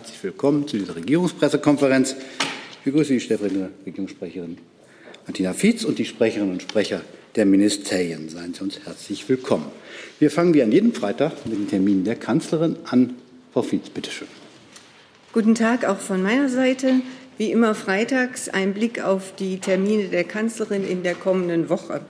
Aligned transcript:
herzlich 0.00 0.24
willkommen 0.24 0.66
zu 0.66 0.78
dieser 0.78 0.96
Regierungspressekonferenz. 0.96 2.16
Ich 2.70 2.78
begrüße 2.84 3.12
die 3.12 3.20
stellvertretende 3.20 3.68
Regierungssprecherin 3.84 4.56
Martina 5.26 5.52
Fietz 5.52 5.84
und 5.84 5.98
die 5.98 6.06
Sprecherinnen 6.06 6.52
und 6.52 6.62
Sprecher 6.62 7.02
der 7.36 7.44
Ministerien. 7.44 8.30
Seien 8.30 8.54
Sie 8.54 8.62
uns 8.62 8.80
herzlich 8.86 9.28
willkommen. 9.28 9.66
Wir 10.18 10.30
fangen 10.30 10.54
wie 10.54 10.62
an 10.62 10.72
jedem 10.72 10.94
Freitag 10.94 11.44
mit 11.44 11.58
den 11.58 11.68
Terminen 11.68 12.04
der 12.04 12.16
Kanzlerin 12.16 12.76
an. 12.86 13.16
Frau 13.52 13.60
Fietz, 13.60 13.90
bitteschön. 13.90 14.26
Guten 15.34 15.54
Tag 15.54 15.84
auch 15.84 15.98
von 15.98 16.22
meiner 16.22 16.48
Seite. 16.48 17.02
Wie 17.36 17.52
immer 17.52 17.74
freitags 17.74 18.48
ein 18.48 18.72
Blick 18.72 19.04
auf 19.04 19.34
die 19.36 19.58
Termine 19.58 20.04
der 20.04 20.24
Kanzlerin 20.24 20.88
in 20.88 21.02
der 21.02 21.14
kommenden 21.14 21.68
Woche. 21.68 22.00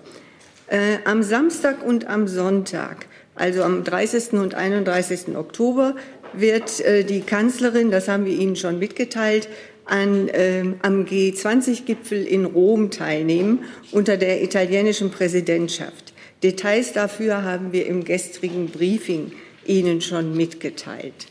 Äh, 0.69 0.99
am 1.05 1.25
Samstag 1.25 1.85
und 1.85 2.07
am 2.07 2.29
Sonntag, 2.29 3.07
also 3.35 3.65
am 3.65 3.83
30. 3.83 4.35
und 4.35 4.55
31. 4.55 5.37
Oktober, 5.37 5.97
wird 6.33 6.81
äh, 6.81 7.05
die 7.05 7.21
Kanzlerin, 7.21 7.91
das 7.91 8.09
haben 8.09 8.25
wir 8.25 8.33
Ihnen 8.33 8.57
schon 8.57 8.79
mitgeteilt, 8.79 9.49
an, 9.85 10.29
äh, 10.29 10.65
am 10.83 11.05
G20-Gipfel 11.05 12.25
in 12.25 12.45
Rom 12.45 12.91
teilnehmen 12.91 13.65
unter 13.91 14.17
der 14.17 14.43
italienischen 14.43 15.11
Präsidentschaft. 15.11 16.13
Details 16.43 16.93
dafür 16.93 17.43
haben 17.43 17.73
wir 17.73 17.87
im 17.87 18.05
gestrigen 18.05 18.69
Briefing 18.69 19.33
Ihnen 19.67 20.01
schon 20.01 20.37
mitgeteilt. 20.37 21.27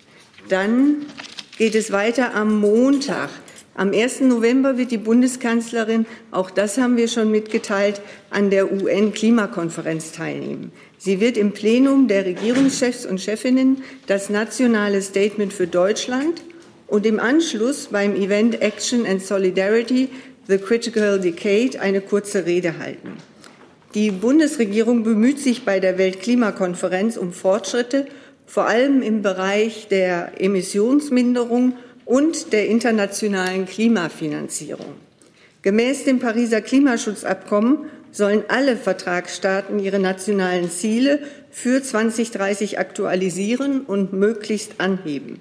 Dann 0.50 1.06
geht 1.58 1.76
es 1.76 1.92
weiter 1.92 2.36
am 2.36 2.60
Montag. 2.60 3.30
Am 3.80 3.94
1. 3.94 4.20
November 4.24 4.78
wird 4.78 4.92
die 4.92 4.98
Bundeskanzlerin, 4.98 6.06
auch 6.32 6.52
das 6.52 6.78
haben 6.78 6.98
wir 6.98 7.08
schon 7.08 7.32
mitgeteilt, 7.32 8.02
an 8.30 8.50
der 8.50 8.74
UN-Klimakonferenz 8.74 10.12
teilnehmen. 10.12 10.74
Sie 10.98 11.22
wird 11.22 11.38
im 11.38 11.54
Plenum 11.54 12.10
der 12.10 12.26
Regierungschefs 12.26 13.06
und 13.06 13.22
Chefinnen 13.22 13.82
das 14.06 14.30
nationale 14.30 15.02
Statement 15.02 15.54
für 15.54 15.66
Deutschland 15.66 16.44
und 16.88 17.06
im 17.06 17.22
Anschluss 17.22 17.88
beim 17.88 18.18
Event 18.18 18.62
Action 18.62 19.06
and 19.06 19.24
Solidarity 19.24 20.10
The 20.50 20.58
Critical 20.58 21.18
Decade 21.18 21.80
eine 21.80 22.02
kurze 22.02 22.46
Rede 22.46 22.80
halten. 22.80 23.14
Die 23.94 24.12
Bundesregierung 24.12 25.06
bemüht 25.06 25.40
sich 25.40 25.64
bei 25.64 25.80
der 25.80 25.98
Weltklimakonferenz 25.98 27.16
um 27.16 27.32
Fortschritte, 27.32 28.08
vor 28.46 28.68
allem 28.68 29.02
im 29.02 29.22
Bereich 29.22 29.88
der 29.88 30.42
Emissionsminderung 30.42 31.78
und 32.10 32.54
der 32.54 32.66
internationalen 32.68 33.68
Klimafinanzierung. 33.68 34.96
Gemäß 35.62 36.06
dem 36.06 36.18
Pariser 36.18 36.60
Klimaschutzabkommen 36.60 37.86
sollen 38.12 38.44
alle 38.48 38.76
Vertragsstaaten 38.78 39.78
ihre 39.78 40.00
nationalen 40.00 40.72
Ziele 40.72 41.20
für 41.52 41.84
2030 41.84 42.80
aktualisieren 42.80 43.82
und 43.82 44.12
möglichst 44.12 44.82
anheben. 44.82 45.40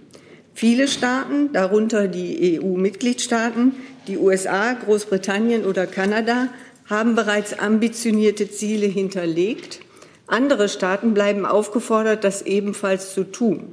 Viele 0.53 0.89
Staaten, 0.89 1.55
darunter 1.55 2.07
die 2.07 2.61
EU-Mitgliedstaaten, 2.61 3.73
die 4.07 4.19
USA, 4.19 4.75
Großbritannien 4.75 5.65
oder 5.65 5.87
Kanada, 5.87 6.49
haben 6.85 7.15
bereits 7.15 7.59
ambitionierte 7.59 8.51
Ziele 8.51 8.87
hinterlegt. 8.87 9.81
Andere 10.27 10.69
Staaten 10.69 11.15
bleiben 11.15 11.47
aufgefordert, 11.47 12.25
das 12.25 12.43
ebenfalls 12.43 13.15
zu 13.15 13.25
tun. 13.25 13.73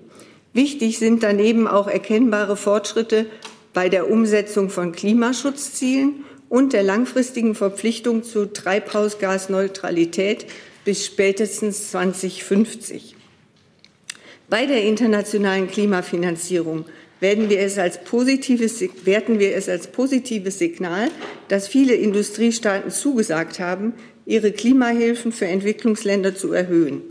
Wichtig 0.56 1.00
sind 1.00 1.22
daneben 1.22 1.68
auch 1.68 1.86
erkennbare 1.90 2.56
Fortschritte 2.56 3.26
bei 3.74 3.90
der 3.90 4.10
Umsetzung 4.10 4.70
von 4.70 4.94
Klimaschutzzielen 4.94 6.24
und 6.48 6.72
der 6.72 6.82
langfristigen 6.82 7.56
Verpflichtung 7.56 8.24
zur 8.24 8.54
Treibhausgasneutralität 8.54 10.46
bis 10.86 11.06
spätestens 11.06 11.92
2050. 11.92 13.18
Bei 14.50 14.66
der 14.66 14.84
internationalen 14.84 15.68
Klimafinanzierung 15.68 16.86
werden 17.20 17.50
wir 17.50 17.60
es 17.60 17.78
als 17.78 18.02
positives, 18.06 18.82
werten 19.04 19.40
wir 19.40 19.58
es 19.58 19.68
als 19.68 19.88
positives 19.88 20.58
Signal, 20.60 21.10
dass 21.50 21.68
viele 21.68 21.96
Industriestaaten 21.96 22.92
zugesagt 22.92 23.60
haben, 23.60 23.92
ihre 24.26 24.54
Klimahilfen 24.54 25.34
für 25.34 25.48
Entwicklungsländer 25.48 26.34
zu 26.34 26.54
erhöhen. 26.54 27.02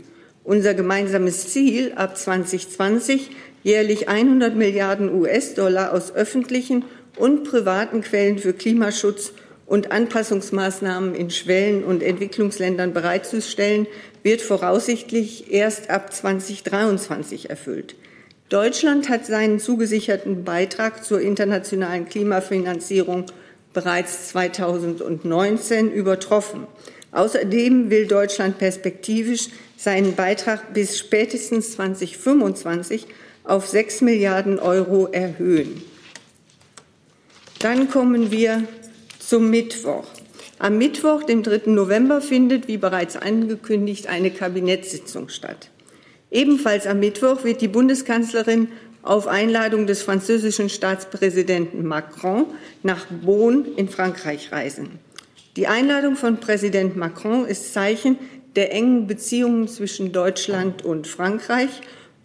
Unser 0.45 0.75
gemeinsames 0.75 1.49
Ziel 1.51 1.93
ab 1.95 2.15
2020 2.15 3.31
jährlich 3.63 4.09
100 4.09 4.55
Milliarden 4.55 5.11
US-Dollar 5.11 5.91
aus 5.91 6.13
öffentlichen 6.13 6.85
und 7.17 7.45
privaten 7.45 8.01
Quellen 8.01 8.37
für 8.37 8.53
Klimaschutz 8.53 9.33
und 9.65 9.91
Anpassungsmaßnahmen 9.91 11.15
in 11.15 11.31
Schwellen- 11.31 11.83
und 11.83 12.03
Entwicklungsländern 12.03 12.93
bereitzustellen, 12.93 13.87
wird 14.21 14.43
voraussichtlich 14.43 15.51
erst 15.51 15.89
ab 15.89 16.13
2023 16.13 17.49
erfüllt. 17.49 17.95
Deutschland 18.49 19.09
hat 19.09 19.25
seinen 19.25 19.59
zugesicherten 19.59 20.43
Beitrag 20.43 21.03
zur 21.03 21.21
internationalen 21.21 22.07
Klimafinanzierung 22.07 23.25
bereits 23.73 24.27
2019 24.29 25.91
übertroffen. 25.91 26.67
Außerdem 27.15 27.89
will 27.89 28.07
Deutschland 28.07 28.57
perspektivisch 28.57 29.47
seinen 29.77 30.15
Beitrag 30.15 30.73
bis 30.73 30.99
spätestens 30.99 31.71
2025 31.71 33.07
auf 33.45 33.67
6 33.69 34.01
Milliarden 34.01 34.59
Euro 34.59 35.07
erhöhen. 35.07 35.81
Dann 37.59 37.89
kommen 37.89 38.31
wir 38.31 38.63
zum 39.17 39.49
Mittwoch. 39.49 40.05
Am 40.59 40.77
Mittwoch, 40.77 41.23
dem 41.23 41.41
3. 41.41 41.71
November, 41.71 42.19
findet, 42.19 42.67
wie 42.67 42.77
bereits 42.77 43.15
angekündigt, 43.15 44.07
eine 44.07 44.31
Kabinettssitzung 44.31 45.29
statt. 45.29 45.69
Ebenfalls 46.31 46.85
am 46.85 46.99
Mittwoch 46.99 47.45
wird 47.45 47.61
die 47.61 47.69
Bundeskanzlerin 47.69 48.67
auf 49.03 49.27
Einladung 49.27 49.87
des 49.87 50.01
französischen 50.01 50.67
Staatspräsidenten 50.67 51.85
Macron 51.85 52.47
nach 52.83 53.05
Bonn 53.05 53.65
in 53.77 53.87
Frankreich 53.87 54.51
reisen. 54.51 54.99
Die 55.55 55.67
Einladung 55.67 56.17
von 56.17 56.41
Präsident 56.41 56.97
Macron 56.97 57.45
ist 57.45 57.73
Zeichen 57.73 58.17
der 58.57 58.73
engen 58.73 59.07
Beziehungen 59.07 59.69
zwischen 59.69 60.11
Deutschland 60.11 60.83
und 60.83 61.07
Frankreich, 61.07 61.69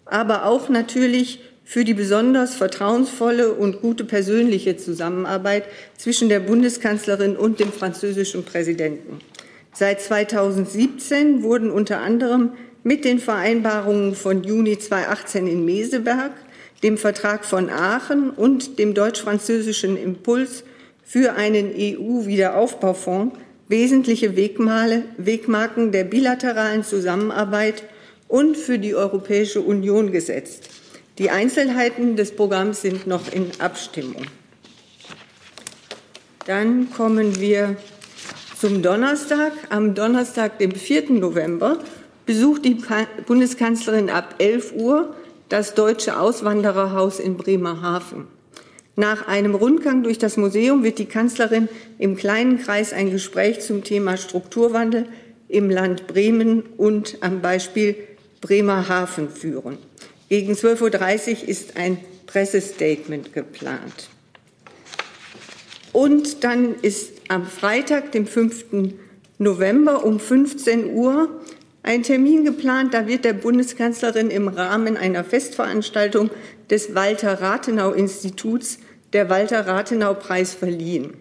aber 0.03 0.45
auch 0.45 0.67
natürlich 0.67 1.39
für 1.63 1.85
die 1.85 1.93
besonders 1.93 2.55
vertrauensvolle 2.55 3.53
und 3.53 3.79
gute 3.79 4.03
persönliche 4.03 4.75
Zusammenarbeit 4.75 5.63
zwischen 5.95 6.27
der 6.27 6.41
Bundeskanzlerin 6.41 7.37
und 7.37 7.61
dem 7.61 7.71
französischen 7.71 8.43
Präsidenten. 8.43 9.19
Seit 9.71 10.01
2017 10.01 11.41
wurden 11.41 11.71
unter 11.71 12.01
anderem 12.01 12.51
mit 12.83 13.05
den 13.05 13.19
Vereinbarungen 13.19 14.13
von 14.13 14.43
Juni 14.43 14.77
2018 14.77 15.47
in 15.47 15.63
Meseberg, 15.63 16.33
dem 16.83 16.97
Vertrag 16.97 17.45
von 17.45 17.69
Aachen 17.69 18.31
und 18.31 18.77
dem 18.77 18.93
deutsch-französischen 18.93 19.95
Impuls 19.95 20.65
für 21.11 21.33
einen 21.33 21.73
EU-Wiederaufbaufonds 21.77 23.35
wesentliche 23.67 24.37
Wegmale, 24.37 25.03
Wegmarken 25.17 25.91
der 25.91 26.05
bilateralen 26.05 26.85
Zusammenarbeit 26.85 27.83
und 28.29 28.55
für 28.55 28.79
die 28.79 28.95
Europäische 28.95 29.59
Union 29.59 30.13
gesetzt. 30.13 30.69
Die 31.17 31.29
Einzelheiten 31.29 32.15
des 32.15 32.33
Programms 32.33 32.81
sind 32.81 33.07
noch 33.07 33.29
in 33.33 33.51
Abstimmung. 33.59 34.23
Dann 36.45 36.89
kommen 36.91 37.41
wir 37.41 37.75
zum 38.57 38.81
Donnerstag. 38.81 39.51
Am 39.69 39.93
Donnerstag, 39.93 40.59
dem 40.59 40.71
4. 40.71 41.11
November, 41.11 41.79
besucht 42.25 42.63
die 42.63 42.77
Bundeskanzlerin 43.27 44.09
ab 44.09 44.35
11 44.37 44.75
Uhr 44.77 45.13
das 45.49 45.73
Deutsche 45.73 46.17
Auswandererhaus 46.17 47.19
in 47.19 47.35
Bremerhaven. 47.35 48.27
Nach 49.01 49.27
einem 49.27 49.55
Rundgang 49.55 50.03
durch 50.03 50.19
das 50.19 50.37
Museum 50.37 50.83
wird 50.83 50.99
die 50.99 51.07
Kanzlerin 51.07 51.67
im 51.97 52.15
kleinen 52.15 52.59
Kreis 52.59 52.93
ein 52.93 53.09
Gespräch 53.09 53.61
zum 53.61 53.83
Thema 53.83 54.15
Strukturwandel 54.15 55.07
im 55.47 55.71
Land 55.71 56.05
Bremen 56.05 56.61
und 56.77 57.17
am 57.21 57.41
Beispiel 57.41 57.95
Bremerhaven 58.41 59.27
führen. 59.31 59.79
Gegen 60.29 60.53
12.30 60.53 61.31
Uhr 61.31 61.49
ist 61.49 61.77
ein 61.77 61.97
Pressestatement 62.27 63.33
geplant. 63.33 64.09
Und 65.93 66.43
dann 66.43 66.75
ist 66.83 67.13
am 67.27 67.47
Freitag, 67.47 68.11
dem 68.11 68.27
5. 68.27 68.65
November 69.39 70.05
um 70.05 70.19
15 70.19 70.93
Uhr 70.93 71.41
ein 71.81 72.03
Termin 72.03 72.45
geplant. 72.45 72.93
Da 72.93 73.07
wird 73.07 73.25
der 73.25 73.33
Bundeskanzlerin 73.33 74.29
im 74.29 74.47
Rahmen 74.47 74.95
einer 74.95 75.23
Festveranstaltung 75.23 76.29
des 76.69 76.93
Walter-Rathenau-Instituts 76.93 78.77
der 79.13 79.29
Walter-Rathenau-Preis 79.29 80.53
verliehen. 80.53 81.13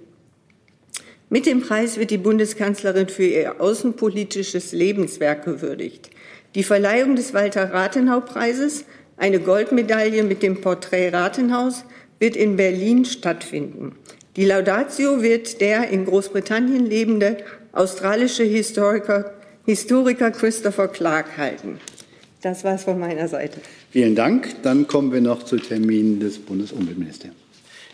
Mit 1.28 1.46
dem 1.46 1.60
Preis 1.60 1.96
wird 1.96 2.10
die 2.10 2.18
Bundeskanzlerin 2.18 3.08
für 3.08 3.24
ihr 3.24 3.60
außenpolitisches 3.60 4.72
Lebenswerk 4.72 5.44
gewürdigt. 5.44 6.10
Die 6.54 6.64
Verleihung 6.64 7.14
des 7.14 7.32
Walter-Rathenau-Preises, 7.34 8.84
eine 9.16 9.38
Goldmedaille 9.38 10.24
mit 10.24 10.42
dem 10.42 10.60
Porträt 10.60 11.10
Rathenhaus, 11.10 11.84
wird 12.18 12.36
in 12.36 12.56
Berlin 12.56 13.04
stattfinden. 13.04 13.92
Die 14.36 14.44
Laudatio 14.44 15.22
wird 15.22 15.60
der 15.60 15.88
in 15.90 16.04
Großbritannien 16.04 16.86
lebende 16.86 17.38
australische 17.72 18.44
Historiker, 18.44 19.32
Historiker 19.66 20.30
Christopher 20.30 20.88
Clark 20.88 21.36
halten. 21.36 21.78
Das 22.42 22.64
war 22.64 22.74
es 22.74 22.84
von 22.84 22.98
meiner 22.98 23.28
Seite. 23.28 23.60
Vielen 23.90 24.14
Dank. 24.14 24.62
Dann 24.62 24.86
kommen 24.86 25.12
wir 25.12 25.20
noch 25.20 25.42
zu 25.42 25.58
Terminen 25.58 26.20
des 26.20 26.38
Bundesumweltministeriums. 26.38 27.39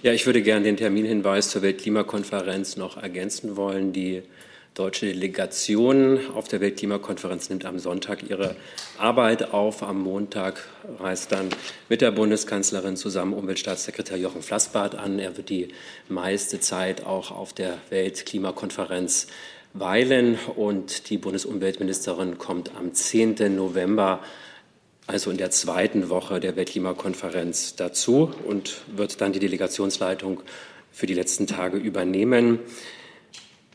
Ja, 0.03 0.13
ich 0.13 0.27
würde 0.27 0.43
gerne 0.43 0.65
den 0.65 0.77
Terminhinweis 0.77 1.49
zur 1.49 1.63
Weltklimakonferenz 1.63 2.77
noch 2.77 3.03
ergänzen 3.03 3.57
wollen. 3.57 3.95
Die 3.95 4.23
deutsche 4.75 5.07
Delegation 5.07 6.21
auf 6.35 6.49
der 6.49 6.61
Weltklimakonferenz 6.61 7.49
nimmt 7.49 7.65
am 7.65 7.79
Sonntag 7.79 8.29
ihre 8.29 8.57
Arbeit 8.99 9.55
auf. 9.55 9.83
Am 9.83 10.03
Montag 10.03 10.63
reist 11.01 11.33
dann 11.33 11.49
mit 11.89 12.03
der 12.03 12.11
Bundeskanzlerin 12.11 12.97
zusammen 12.97 13.33
Umweltstaatssekretär 13.33 14.19
Jochen 14.19 14.43
Flassbart 14.43 14.97
an. 14.97 15.19
Er 15.19 15.39
wird 15.39 15.49
die 15.49 15.69
meiste 16.11 16.61
Zeit 16.61 17.07
auch 17.07 17.31
auf 17.31 17.55
der 17.55 17.79
Weltklimakonferenz 17.89 19.29
weilen 19.73 20.39
und 20.57 21.09
die 21.09 21.17
Bundesumweltministerin 21.17 22.37
kommt 22.37 22.71
am 22.77 22.93
10. 22.93 23.57
November 23.57 24.21
also 25.07 25.31
in 25.31 25.37
der 25.37 25.51
zweiten 25.51 26.09
Woche 26.09 26.41
der 26.41 26.57
Weltklimakonferenz 26.57 27.77
dazu 27.77 28.33
und 28.45 28.83
wird 28.89 29.21
dann 29.21 29.33
die 29.33 29.39
Delegationsleitung 29.39 30.43
für 30.93 31.07
die 31.07 31.15
letzten 31.15 31.47
Tage 31.47 31.77
übernehmen. 31.77 32.59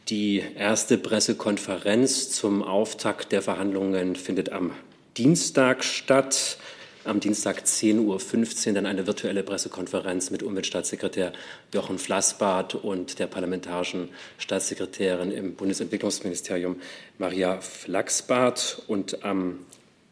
Die 0.10 0.44
erste 0.57 0.98
Pressekonferenz 0.98 2.31
zum 2.31 2.63
Auftakt 2.63 3.31
der 3.31 3.42
Verhandlungen 3.42 4.16
findet 4.16 4.51
am 4.51 4.72
Dienstag 5.16 5.83
statt. 5.83 6.57
Am 7.04 7.19
Dienstag 7.19 7.63
10.15 7.63 8.68
Uhr 8.68 8.74
dann 8.74 8.86
eine 8.86 9.07
virtuelle 9.07 9.42
Pressekonferenz 9.42 10.30
mit 10.30 10.44
Umweltstaatssekretär 10.44 11.34
Jochen 11.74 11.98
Flassbart 11.98 12.75
und 12.75 13.18
der 13.18 13.27
parlamentarischen 13.27 14.10
Staatssekretärin 14.38 15.31
im 15.31 15.56
Bundesentwicklungsministerium 15.56 16.75
Maria 17.18 17.60
Flachsbart. 17.62 18.84
Und 18.88 19.24
am 19.24 19.60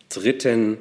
3. 0.10 0.78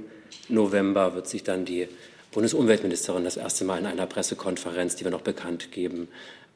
November 0.48 1.14
wird 1.14 1.28
sich 1.28 1.44
dann 1.44 1.64
die 1.64 1.88
Bundesumweltministerin 2.32 3.24
das 3.24 3.36
erste 3.36 3.64
Mal 3.64 3.78
in 3.78 3.86
einer 3.86 4.06
Pressekonferenz, 4.06 4.96
die 4.96 5.04
wir 5.04 5.10
noch 5.10 5.22
bekannt 5.22 5.72
geben, 5.72 6.08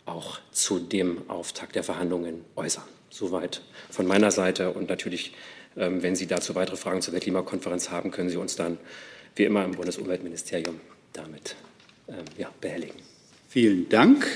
auch 0.04 0.38
zu 0.50 0.78
dem 0.78 1.28
Auftakt 1.28 1.74
der 1.74 1.84
Verhandlungen 1.84 2.44
äußern. 2.56 2.84
Soweit 3.10 3.62
von 3.90 4.06
meiner 4.06 4.30
Seite. 4.30 4.70
Und 4.70 4.88
natürlich, 4.88 5.34
ähm, 5.76 6.02
wenn 6.02 6.16
Sie 6.16 6.26
dazu 6.26 6.54
weitere 6.54 6.76
Fragen 6.76 7.02
zur 7.02 7.14
Weltklimakonferenz 7.14 7.90
haben, 7.90 8.10
können 8.10 8.30
Sie 8.30 8.36
uns 8.36 8.56
dann 8.56 8.78
wie 9.36 9.44
immer 9.44 9.64
im 9.64 9.72
Bundesumweltministerium 9.72 10.80
damit 11.12 11.56
ähm, 12.08 12.24
ja, 12.38 12.50
behelligen. 12.60 12.96
Vielen 13.48 13.88
Dank. 13.88 14.26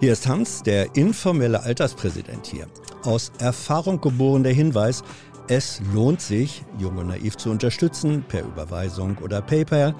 Hier 0.00 0.12
ist 0.12 0.26
Hans, 0.26 0.62
der 0.62 0.94
informelle 0.94 1.62
Alterspräsident 1.62 2.46
hier. 2.46 2.66
Aus 3.02 3.32
Erfahrung 3.38 4.00
geboren 4.00 4.42
der 4.42 4.52
Hinweis, 4.52 5.02
es 5.48 5.80
lohnt 5.94 6.20
sich, 6.20 6.64
Jung 6.78 6.96
und 6.96 7.06
Naiv 7.06 7.36
zu 7.36 7.50
unterstützen, 7.50 8.24
per 8.26 8.44
Überweisung 8.44 9.18
oder 9.18 9.40
PayPal. 9.42 9.94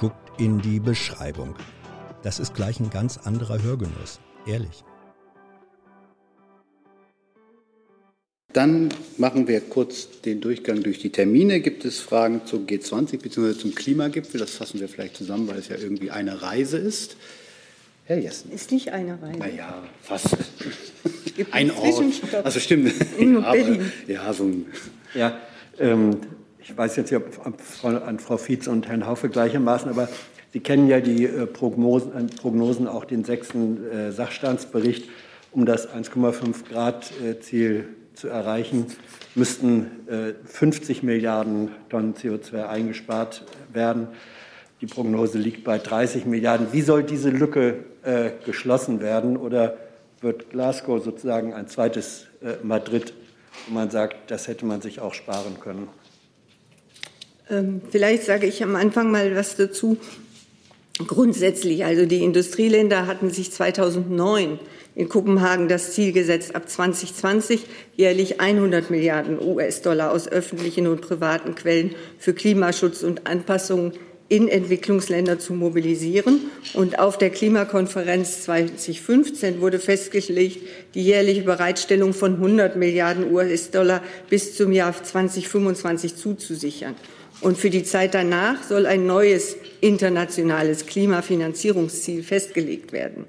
Guckt 0.00 0.40
in 0.40 0.60
die 0.60 0.80
Beschreibung. 0.80 1.54
Das 2.22 2.38
ist 2.38 2.54
gleich 2.54 2.80
ein 2.80 2.90
ganz 2.90 3.18
anderer 3.18 3.62
Hörgenuss. 3.62 4.20
Ehrlich. 4.46 4.84
Dann 8.52 8.88
machen 9.18 9.48
wir 9.48 9.60
kurz 9.60 10.22
den 10.22 10.40
Durchgang 10.40 10.82
durch 10.82 10.98
die 10.98 11.10
Termine. 11.10 11.60
Gibt 11.60 11.84
es 11.84 12.00
Fragen 12.00 12.46
zum 12.46 12.66
G20 12.66 13.20
bzw. 13.20 13.58
zum 13.58 13.74
Klimagipfel? 13.74 14.40
Das 14.40 14.52
fassen 14.52 14.80
wir 14.80 14.88
vielleicht 14.88 15.16
zusammen, 15.16 15.46
weil 15.46 15.58
es 15.58 15.68
ja 15.68 15.76
irgendwie 15.76 16.10
eine 16.10 16.40
Reise 16.40 16.78
ist. 16.78 17.16
Herr 18.06 18.18
Jessen. 18.18 18.50
Ist 18.50 18.72
nicht 18.72 18.92
eine 18.92 19.20
Reise. 19.20 19.38
Naja, 19.40 19.82
fast. 20.00 20.38
Ein 21.50 21.70
Ort. 21.70 22.04
Also 22.44 22.60
stimmt. 22.60 22.92
In 23.18 23.40
ja, 23.40 23.52
Berlin. 23.52 23.92
ja, 24.06 24.32
so 24.32 24.44
ein. 24.44 24.66
Ja, 25.14 25.38
ähm, 25.78 26.18
ich 26.58 26.76
weiß 26.76 26.96
jetzt 26.96 27.12
nicht, 27.12 27.22
ob 27.22 27.46
an 27.84 28.18
Frau 28.18 28.36
Fietz 28.36 28.66
und 28.66 28.88
Herrn 28.88 29.06
Haufe 29.06 29.28
gleichermaßen, 29.28 29.88
aber 29.88 30.08
Sie 30.56 30.60
kennen 30.60 30.88
ja 30.88 31.00
die 31.00 31.24
äh, 31.26 31.44
Prognosen, 31.44 32.12
äh, 32.16 32.34
Prognosen, 32.40 32.88
auch 32.88 33.04
den 33.04 33.24
sechsten 33.24 33.90
äh, 33.90 34.10
Sachstandsbericht. 34.10 35.06
Um 35.52 35.66
das 35.66 35.88
1,5 35.88 36.68
Grad 36.70 37.12
äh, 37.22 37.38
Ziel 37.40 37.88
zu 38.14 38.28
erreichen, 38.28 38.86
müssten 39.34 39.90
50 40.46 41.02
äh, 41.02 41.06
Milliarden 41.06 41.72
Tonnen 41.90 42.14
CO2 42.14 42.66
eingespart 42.66 43.44
werden. 43.70 44.08
Die 44.80 44.86
Prognose 44.86 45.36
liegt 45.36 45.62
bei 45.62 45.76
30 45.78 46.24
Milliarden. 46.24 46.68
Wie 46.72 46.80
soll 46.80 47.02
diese 47.02 47.28
Lücke 47.28 47.84
äh, 48.02 48.30
geschlossen 48.46 49.00
werden? 49.00 49.36
Oder 49.36 49.76
wird 50.20 50.50
Glasgow 50.50 51.02
sozusagen 51.02 51.52
ein 51.54 51.68
zweites 51.68 52.26
äh, 52.42 52.54
Madrid, 52.62 53.12
wo 53.66 53.74
man 53.74 53.90
sagt, 53.90 54.30
das 54.30 54.48
hätte 54.48 54.66
man 54.66 54.80
sich 54.80 55.00
auch 55.00 55.14
sparen 55.14 55.60
können? 55.60 55.88
Ähm, 57.48 57.80
vielleicht 57.90 58.24
sage 58.24 58.46
ich 58.46 58.62
am 58.62 58.76
Anfang 58.76 59.10
mal 59.10 59.34
was 59.36 59.56
dazu. 59.56 59.98
Grundsätzlich, 60.98 61.84
also 61.84 62.06
die 62.06 62.24
Industrieländer 62.24 63.06
hatten 63.06 63.30
sich 63.30 63.52
2009 63.52 64.58
in 64.94 65.10
Kopenhagen 65.10 65.68
das 65.68 65.92
Ziel 65.92 66.12
gesetzt, 66.12 66.56
ab 66.56 66.70
2020 66.70 67.66
jährlich 67.96 68.40
100 68.40 68.90
Milliarden 68.90 69.38
US-Dollar 69.38 70.10
aus 70.10 70.26
öffentlichen 70.26 70.86
und 70.86 71.02
privaten 71.02 71.54
Quellen 71.54 71.94
für 72.18 72.32
Klimaschutz 72.32 73.02
und 73.02 73.26
Anpassung 73.26 73.92
in 74.28 74.48
Entwicklungsländer 74.48 75.38
zu 75.38 75.52
mobilisieren. 75.54 76.50
Und 76.74 76.98
auf 76.98 77.18
der 77.18 77.30
Klimakonferenz 77.30 78.42
2015 78.42 79.60
wurde 79.60 79.78
festgelegt, 79.78 80.58
die 80.94 81.04
jährliche 81.04 81.42
Bereitstellung 81.42 82.12
von 82.12 82.34
100 82.34 82.76
Milliarden 82.76 83.32
US-Dollar 83.32 84.02
bis 84.28 84.56
zum 84.56 84.72
Jahr 84.72 84.92
2025 85.00 86.16
zuzusichern. 86.16 86.96
Und 87.40 87.58
für 87.58 87.70
die 87.70 87.84
Zeit 87.84 88.14
danach 88.14 88.62
soll 88.62 88.86
ein 88.86 89.06
neues 89.06 89.56
internationales 89.80 90.86
Klimafinanzierungsziel 90.86 92.22
festgelegt 92.22 92.92
werden. 92.92 93.26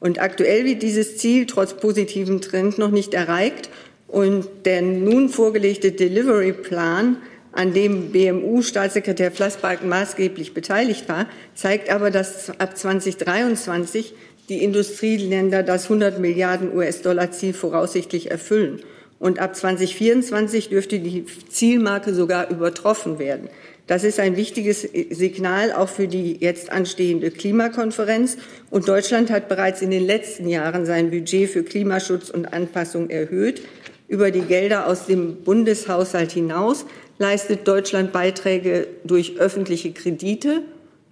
Und 0.00 0.20
aktuell 0.20 0.64
wird 0.64 0.82
dieses 0.82 1.18
Ziel 1.18 1.46
trotz 1.46 1.74
positivem 1.74 2.40
Trend 2.40 2.78
noch 2.78 2.90
nicht 2.90 3.14
erreicht. 3.14 3.70
Und 4.08 4.48
der 4.64 4.82
nun 4.82 5.28
vorgelegte 5.28 5.92
Delivery 5.92 6.52
Plan 6.52 7.18
an 7.52 7.74
dem 7.74 8.12
BMU-Staatssekretär 8.12 9.30
Flassbalken 9.30 9.88
maßgeblich 9.88 10.54
beteiligt 10.54 11.08
war, 11.08 11.26
zeigt 11.54 11.90
aber, 11.90 12.10
dass 12.10 12.50
ab 12.58 12.76
2023 12.76 14.14
die 14.48 14.62
Industrieländer 14.64 15.62
das 15.62 15.84
100 15.84 16.18
Milliarden 16.18 16.74
US-Dollar-Ziel 16.74 17.54
voraussichtlich 17.54 18.30
erfüllen. 18.30 18.80
Und 19.18 19.38
ab 19.38 19.54
2024 19.54 20.70
dürfte 20.70 20.98
die 20.98 21.24
Zielmarke 21.48 22.12
sogar 22.12 22.50
übertroffen 22.50 23.20
werden. 23.20 23.48
Das 23.86 24.04
ist 24.04 24.18
ein 24.18 24.36
wichtiges 24.36 24.82
Signal 25.10 25.72
auch 25.72 25.88
für 25.88 26.08
die 26.08 26.38
jetzt 26.40 26.72
anstehende 26.72 27.30
Klimakonferenz. 27.30 28.36
Und 28.70 28.88
Deutschland 28.88 29.30
hat 29.30 29.48
bereits 29.48 29.82
in 29.82 29.90
den 29.90 30.06
letzten 30.06 30.48
Jahren 30.48 30.86
sein 30.86 31.10
Budget 31.10 31.50
für 31.50 31.62
Klimaschutz 31.62 32.30
und 32.30 32.52
Anpassung 32.52 33.10
erhöht. 33.10 33.62
Über 34.08 34.30
die 34.30 34.40
Gelder 34.40 34.86
aus 34.86 35.06
dem 35.06 35.36
Bundeshaushalt 35.44 36.32
hinaus 36.32 36.84
leistet 37.18 37.66
Deutschland 37.68 38.12
Beiträge 38.12 38.88
durch 39.04 39.38
öffentliche 39.38 39.92
Kredite 39.92 40.62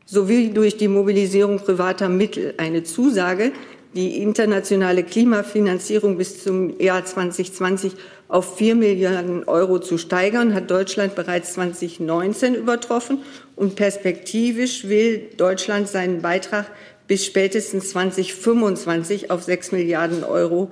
sowie 0.06 0.50
durch 0.50 0.76
die 0.76 0.88
Mobilisierung 0.88 1.58
privater 1.58 2.08
Mittel. 2.08 2.54
Eine 2.56 2.82
Zusage, 2.82 3.52
die 3.94 4.22
internationale 4.22 5.02
Klimafinanzierung 5.02 6.16
bis 6.16 6.42
zum 6.42 6.78
Jahr 6.80 7.04
2020 7.04 7.92
auf 8.28 8.56
4 8.56 8.74
Milliarden 8.76 9.44
Euro 9.44 9.78
zu 9.78 9.98
steigern, 9.98 10.54
hat 10.54 10.70
Deutschland 10.70 11.14
bereits 11.14 11.54
2019 11.54 12.54
übertroffen 12.54 13.18
und 13.56 13.76
perspektivisch 13.76 14.88
will 14.88 15.28
Deutschland 15.36 15.88
seinen 15.88 16.22
Beitrag 16.22 16.66
bis 17.06 17.26
spätestens 17.26 17.90
2025 17.90 19.30
auf 19.30 19.42
6 19.42 19.72
Milliarden 19.72 20.22
Euro 20.22 20.70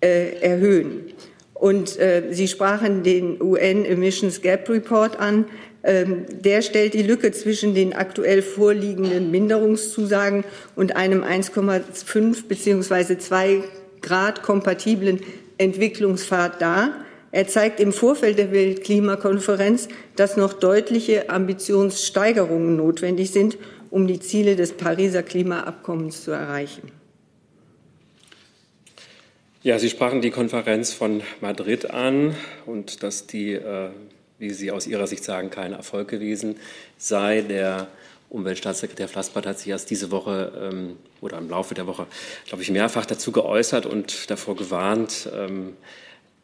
äh, 0.00 0.40
erhöhen. 0.40 1.12
Und 1.58 1.98
äh, 1.98 2.22
Sie 2.30 2.46
sprachen 2.46 3.02
den 3.02 3.42
UN 3.42 3.84
Emissions 3.84 4.40
Gap 4.42 4.68
Report 4.68 5.18
an. 5.18 5.46
Ähm, 5.82 6.24
der 6.28 6.62
stellt 6.62 6.94
die 6.94 7.02
Lücke 7.02 7.32
zwischen 7.32 7.74
den 7.74 7.92
aktuell 7.94 8.42
vorliegenden 8.42 9.30
Minderungszusagen 9.30 10.44
und 10.76 10.96
einem 10.96 11.24
1,5 11.24 12.46
bzw. 12.46 13.18
2 13.18 13.62
Grad 14.00 14.42
kompatiblen 14.42 15.20
Entwicklungspfad 15.58 16.60
dar. 16.60 17.04
Er 17.30 17.46
zeigt 17.46 17.80
im 17.80 17.92
Vorfeld 17.92 18.38
der 18.38 18.52
Weltklimakonferenz, 18.52 19.88
dass 20.16 20.36
noch 20.36 20.52
deutliche 20.54 21.28
Ambitionssteigerungen 21.28 22.76
notwendig 22.76 23.32
sind, 23.32 23.58
um 23.90 24.06
die 24.06 24.20
Ziele 24.20 24.56
des 24.56 24.72
Pariser 24.72 25.22
Klimaabkommens 25.22 26.22
zu 26.22 26.30
erreichen. 26.30 26.97
Ja, 29.68 29.78
Sie 29.78 29.90
sprachen 29.90 30.22
die 30.22 30.30
Konferenz 30.30 30.94
von 30.94 31.22
Madrid 31.42 31.90
an 31.90 32.34
und 32.64 33.02
dass 33.02 33.26
die, 33.26 33.52
äh, 33.52 33.90
wie 34.38 34.48
Sie 34.48 34.70
aus 34.70 34.86
Ihrer 34.86 35.06
Sicht 35.06 35.22
sagen, 35.22 35.50
kein 35.50 35.74
Erfolg 35.74 36.08
gewesen 36.08 36.56
sei. 36.96 37.42
Der 37.42 37.88
Umweltstaatssekretär 38.30 39.08
Flassbart 39.08 39.44
hat 39.44 39.58
sich 39.58 39.68
erst 39.68 39.90
diese 39.90 40.10
Woche 40.10 40.70
ähm, 40.72 40.96
oder 41.20 41.36
im 41.36 41.50
Laufe 41.50 41.74
der 41.74 41.86
Woche, 41.86 42.06
glaube 42.46 42.62
ich, 42.62 42.70
mehrfach 42.70 43.04
dazu 43.04 43.30
geäußert 43.30 43.84
und 43.84 44.30
davor 44.30 44.56
gewarnt, 44.56 45.28
ähm, 45.36 45.74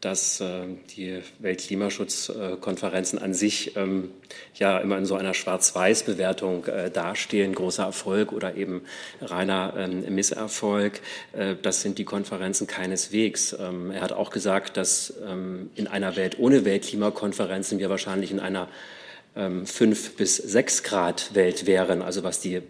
dass 0.05 0.39
äh, 0.39 0.67
die 0.95 1.19
Weltklimaschutzkonferenzen 1.39 3.17
an 3.17 3.33
sich 3.33 3.75
ähm, 3.75 4.11
ja 4.53 4.77
immer 4.77 4.99
in 4.99 5.07
so 5.07 5.15
einer 5.15 5.33
Schwarz-Weiß-Bewertung 5.33 6.65
äh, 6.65 6.91
dastehen, 6.91 7.55
großer 7.55 7.85
Erfolg 7.85 8.31
oder 8.31 8.53
eben 8.55 8.83
reiner 9.19 9.73
ähm, 9.75 10.13
Misserfolg. 10.13 11.01
Äh, 11.33 11.55
das 11.59 11.81
sind 11.81 11.97
die 11.97 12.05
Konferenzen 12.05 12.67
keineswegs. 12.67 13.55
Ähm, 13.59 13.89
er 13.89 14.01
hat 14.01 14.13
auch 14.13 14.29
gesagt, 14.29 14.77
dass 14.77 15.13
in 15.75 15.87
einer 15.87 16.15
Welt 16.15 16.37
ohne 16.37 16.65
Weltklimakonferenzen 16.65 17.79
wir 17.79 17.89
wahrscheinlich 17.89 18.31
in 18.31 18.39
einer 18.39 18.67
ähm, 19.35 19.65
fünf 19.65 20.15
bis 20.17 20.37
sechs 20.37 20.83
Grad 20.83 21.33
Welt 21.33 21.65
wären, 21.65 22.01
also 22.01 22.23
was 22.23 22.39
die 22.41 22.61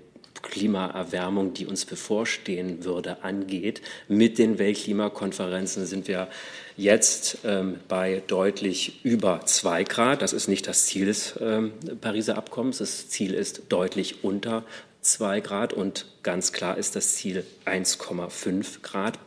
Klimaerwärmung, 0.42 1.54
die 1.54 1.66
uns 1.66 1.86
bevorstehen 1.86 2.86
würde, 2.86 3.24
angeht. 3.24 3.82
Mit 4.08 4.38
den 4.38 4.60
Weltklimakonferenzen 4.60 5.86
sind 5.86 6.08
wir 6.08 6.30
jetzt 6.78 7.40
ähm, 7.46 7.80
bei 7.88 8.22
deutlich 8.28 9.04
über 9.04 9.46
zwei 9.46 9.84
Grad. 9.84 10.22
Das 10.22 10.34
ist 10.34 10.48
nicht 10.48 10.68
das 10.68 10.86
Ziel 10.86 11.06
des 11.06 11.36
ähm, 11.40 11.74
Pariser 12.02 12.38
Abkommens. 12.38 12.80
Das 12.80 13.10
Ziel 13.10 13.34
ist 13.34 13.64
deutlich 13.70 14.24
unter 14.24 14.64
zwei 15.02 15.40
Grad 15.40 15.74
und 15.74 16.06
ganz 16.24 16.52
klar 16.52 16.78
ist 16.78 16.96
das 16.96 17.16
Ziel 17.16 17.46
1,5 17.66 18.82
Grad, 18.82 19.20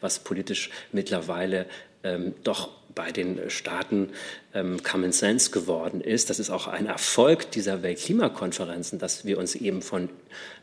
was 0.00 0.18
politisch 0.18 0.70
mittlerweile 0.92 1.66
ähm, 2.02 2.34
doch 2.42 2.70
bei 2.96 3.12
den 3.12 3.50
Staaten 3.50 4.08
ähm, 4.54 4.82
Common 4.82 5.12
Sense 5.12 5.52
geworden 5.52 6.00
ist. 6.00 6.30
Das 6.30 6.40
ist 6.40 6.50
auch 6.50 6.66
ein 6.66 6.86
Erfolg 6.86 7.52
dieser 7.52 7.84
Weltklimakonferenzen, 7.84 8.98
dass 8.98 9.24
wir 9.24 9.38
uns 9.38 9.54
eben 9.54 9.82
von 9.82 10.08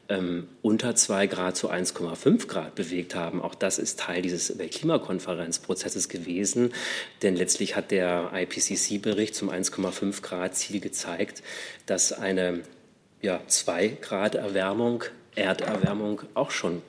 ähm, 0.09 0.47
unter 0.61 0.95
2 0.95 1.27
Grad 1.27 1.55
zu 1.55 1.69
1,5 1.69 2.47
Grad 2.47 2.75
bewegt 2.75 3.15
haben. 3.15 3.41
Auch 3.41 3.55
das 3.55 3.79
ist 3.79 3.99
Teil 3.99 4.21
dieses 4.23 4.57
Weltklimakonferenzprozesses 4.57 6.09
gewesen, 6.09 6.73
denn 7.21 7.35
letztlich 7.35 7.75
hat 7.75 7.91
der 7.91 8.31
IPCC-Bericht 8.33 9.35
zum 9.35 9.49
1,5 9.49 10.21
Grad 10.21 10.55
Ziel 10.55 10.81
gezeigt, 10.81 11.43
dass 11.85 12.11
eine 12.11 12.63
ja, 13.21 13.41
2 13.47 13.87
Grad 14.01 14.35
Erwärmung, 14.35 15.03
Erderwärmung 15.35 16.21
auch 16.33 16.51
schon 16.51 16.81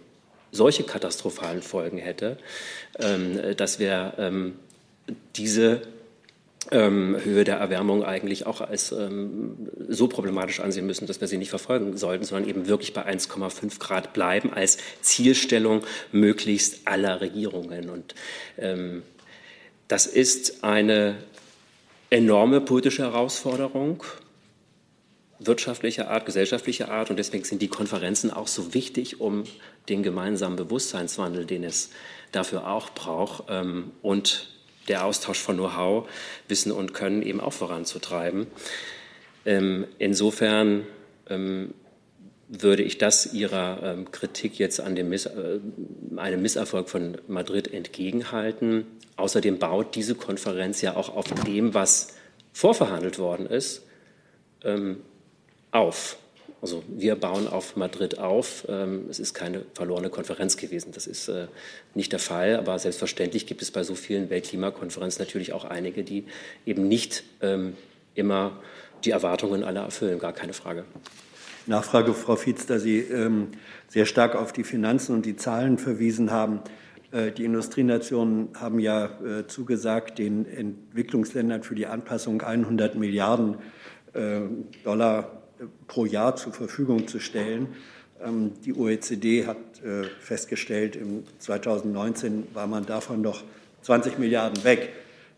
solche 0.50 0.84
katastrophalen 0.84 1.62
Folgen 1.62 1.98
hätte, 1.98 2.38
ähm, 2.98 3.56
dass 3.56 3.78
wir 3.78 4.14
ähm, 4.18 4.56
diese 5.36 5.82
ähm, 6.70 7.16
Höhe 7.22 7.44
der 7.44 7.56
Erwärmung 7.56 8.04
eigentlich 8.04 8.46
auch 8.46 8.60
als 8.60 8.92
ähm, 8.92 9.68
so 9.88 10.08
problematisch 10.08 10.60
ansehen 10.60 10.86
müssen, 10.86 11.06
dass 11.06 11.20
wir 11.20 11.28
sie 11.28 11.36
nicht 11.36 11.50
verfolgen 11.50 11.96
sollten, 11.96 12.24
sondern 12.24 12.48
eben 12.48 12.68
wirklich 12.68 12.94
bei 12.94 13.06
1,5 13.06 13.78
Grad 13.78 14.12
bleiben 14.12 14.52
als 14.52 14.78
Zielstellung 15.02 15.82
möglichst 16.12 16.86
aller 16.86 17.20
Regierungen. 17.20 17.90
Und 17.90 18.14
ähm, 18.56 19.02
das 19.88 20.06
ist 20.06 20.64
eine 20.64 21.16
enorme 22.10 22.60
politische 22.60 23.02
Herausforderung 23.02 24.04
wirtschaftlicher 25.40 26.10
Art, 26.10 26.26
gesellschaftlicher 26.26 26.90
Art. 26.90 27.10
Und 27.10 27.18
deswegen 27.18 27.44
sind 27.44 27.60
die 27.60 27.68
Konferenzen 27.68 28.30
auch 28.30 28.46
so 28.46 28.72
wichtig, 28.72 29.20
um 29.20 29.44
den 29.88 30.02
gemeinsamen 30.02 30.56
Bewusstseinswandel, 30.56 31.44
den 31.44 31.64
es 31.64 31.90
dafür 32.32 32.68
auch 32.68 32.90
braucht, 32.90 33.44
ähm, 33.48 33.92
und 34.00 34.53
der 34.88 35.04
Austausch 35.04 35.38
von 35.38 35.56
Know-how, 35.56 36.08
Wissen 36.48 36.72
und 36.72 36.94
Können 36.94 37.22
eben 37.22 37.40
auch 37.40 37.52
voranzutreiben. 37.52 38.46
Ähm, 39.46 39.86
insofern 39.98 40.86
ähm, 41.28 41.74
würde 42.48 42.82
ich 42.82 42.98
das 42.98 43.32
Ihrer 43.32 43.80
ähm, 43.82 44.10
Kritik 44.10 44.58
jetzt 44.58 44.80
an 44.80 44.94
dem 44.94 45.08
Miss, 45.08 45.26
äh, 45.26 45.58
einem 46.16 46.42
Misserfolg 46.42 46.88
von 46.88 47.18
Madrid 47.26 47.72
entgegenhalten. 47.72 48.86
Außerdem 49.16 49.58
baut 49.58 49.94
diese 49.94 50.14
Konferenz 50.14 50.80
ja 50.80 50.96
auch 50.96 51.14
auf 51.14 51.26
dem, 51.44 51.74
was 51.74 52.14
vorverhandelt 52.52 53.18
worden 53.18 53.46
ist, 53.46 53.82
ähm, 54.62 55.00
auf. 55.70 56.16
Also 56.64 56.82
wir 56.88 57.14
bauen 57.16 57.46
auf 57.46 57.76
Madrid 57.76 58.18
auf. 58.18 58.64
Ähm, 58.70 59.04
es 59.10 59.20
ist 59.20 59.34
keine 59.34 59.66
verlorene 59.74 60.08
Konferenz 60.08 60.56
gewesen. 60.56 60.92
Das 60.94 61.06
ist 61.06 61.28
äh, 61.28 61.48
nicht 61.92 62.10
der 62.10 62.18
Fall. 62.18 62.56
Aber 62.56 62.78
selbstverständlich 62.78 63.46
gibt 63.46 63.60
es 63.60 63.70
bei 63.70 63.82
so 63.82 63.94
vielen 63.94 64.30
Weltklimakonferenzen 64.30 65.22
natürlich 65.22 65.52
auch 65.52 65.66
einige, 65.66 66.04
die 66.04 66.24
eben 66.64 66.88
nicht 66.88 67.22
ähm, 67.42 67.74
immer 68.14 68.62
die 69.04 69.10
Erwartungen 69.10 69.62
aller 69.62 69.82
erfüllen. 69.82 70.18
Gar 70.18 70.32
keine 70.32 70.54
Frage. 70.54 70.86
Nachfrage, 71.66 72.14
Frau 72.14 72.34
Fietz, 72.34 72.64
da 72.64 72.78
Sie 72.78 73.00
ähm, 73.00 73.48
sehr 73.88 74.06
stark 74.06 74.34
auf 74.34 74.54
die 74.54 74.64
Finanzen 74.64 75.14
und 75.14 75.26
die 75.26 75.36
Zahlen 75.36 75.76
verwiesen 75.76 76.30
haben. 76.30 76.60
Äh, 77.12 77.30
die 77.32 77.44
Industrienationen 77.44 78.58
haben 78.58 78.78
ja 78.78 79.04
äh, 79.20 79.46
zugesagt, 79.46 80.18
den 80.18 80.46
Entwicklungsländern 80.46 81.62
für 81.62 81.74
die 81.74 81.86
Anpassung 81.86 82.40
100 82.40 82.94
Milliarden 82.94 83.58
Dollar 84.84 85.43
pro 85.86 86.06
Jahr 86.06 86.36
zur 86.36 86.52
Verfügung 86.52 87.06
zu 87.08 87.20
stellen. 87.20 87.68
Ähm, 88.22 88.52
die 88.64 88.74
OECD 88.74 89.46
hat 89.46 89.56
äh, 89.84 90.04
festgestellt, 90.20 90.96
im 90.96 91.24
2019 91.38 92.48
war 92.54 92.66
man 92.66 92.86
davon 92.86 93.20
noch 93.20 93.42
20 93.82 94.18
Milliarden 94.18 94.64
weg. 94.64 94.92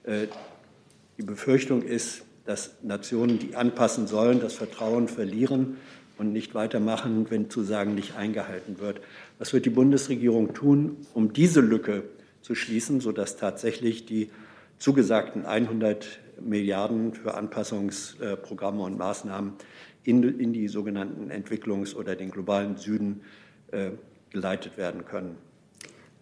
Äh, 0.05 0.27
die 1.19 1.23
Befürchtung 1.23 1.83
ist, 1.83 2.23
dass 2.45 2.71
Nationen, 2.83 3.39
die 3.39 3.57
anpassen 3.57 4.07
sollen, 4.07 4.41
das 4.41 4.55
Vertrauen 4.55 5.09
verlieren 5.09 5.79
und 6.19 6.33
nicht 6.33 6.55
weitermachen, 6.55 7.27
wenn 7.31 7.51
Zusagen 7.51 7.95
nicht 7.95 8.17
eingehalten 8.17 8.79
wird. 8.79 9.01
Was 9.39 9.53
wird 9.53 9.67
die 9.67 9.71
Bundesregierung 9.71 10.55
tun, 10.55 10.97
um 11.13 11.33
diese 11.33 11.61
Lücke 11.61 12.05
zu 12.43 12.55
schließen, 12.55 13.01
sodass 13.01 13.37
tatsächlich 13.37 14.07
die 14.07 14.31
zugesagten 14.79 15.45
100 15.45 16.21
Milliarden 16.41 17.15
für 17.15 17.35
Anpassungsprogramme 17.35 18.83
und 18.83 18.99
Maßnahmen 18.99 19.55
in, 20.07 20.23
in 20.39 20.53
die 20.53 20.69
sogenannten 20.69 21.31
Entwicklungs- 21.31 21.95
oder 21.95 22.15
den 22.15 22.31
globalen 22.31 22.77
Süden 22.77 23.21
äh, 23.73 23.91
geleitet 24.31 24.77
werden 24.77 25.05
können. 25.05 25.37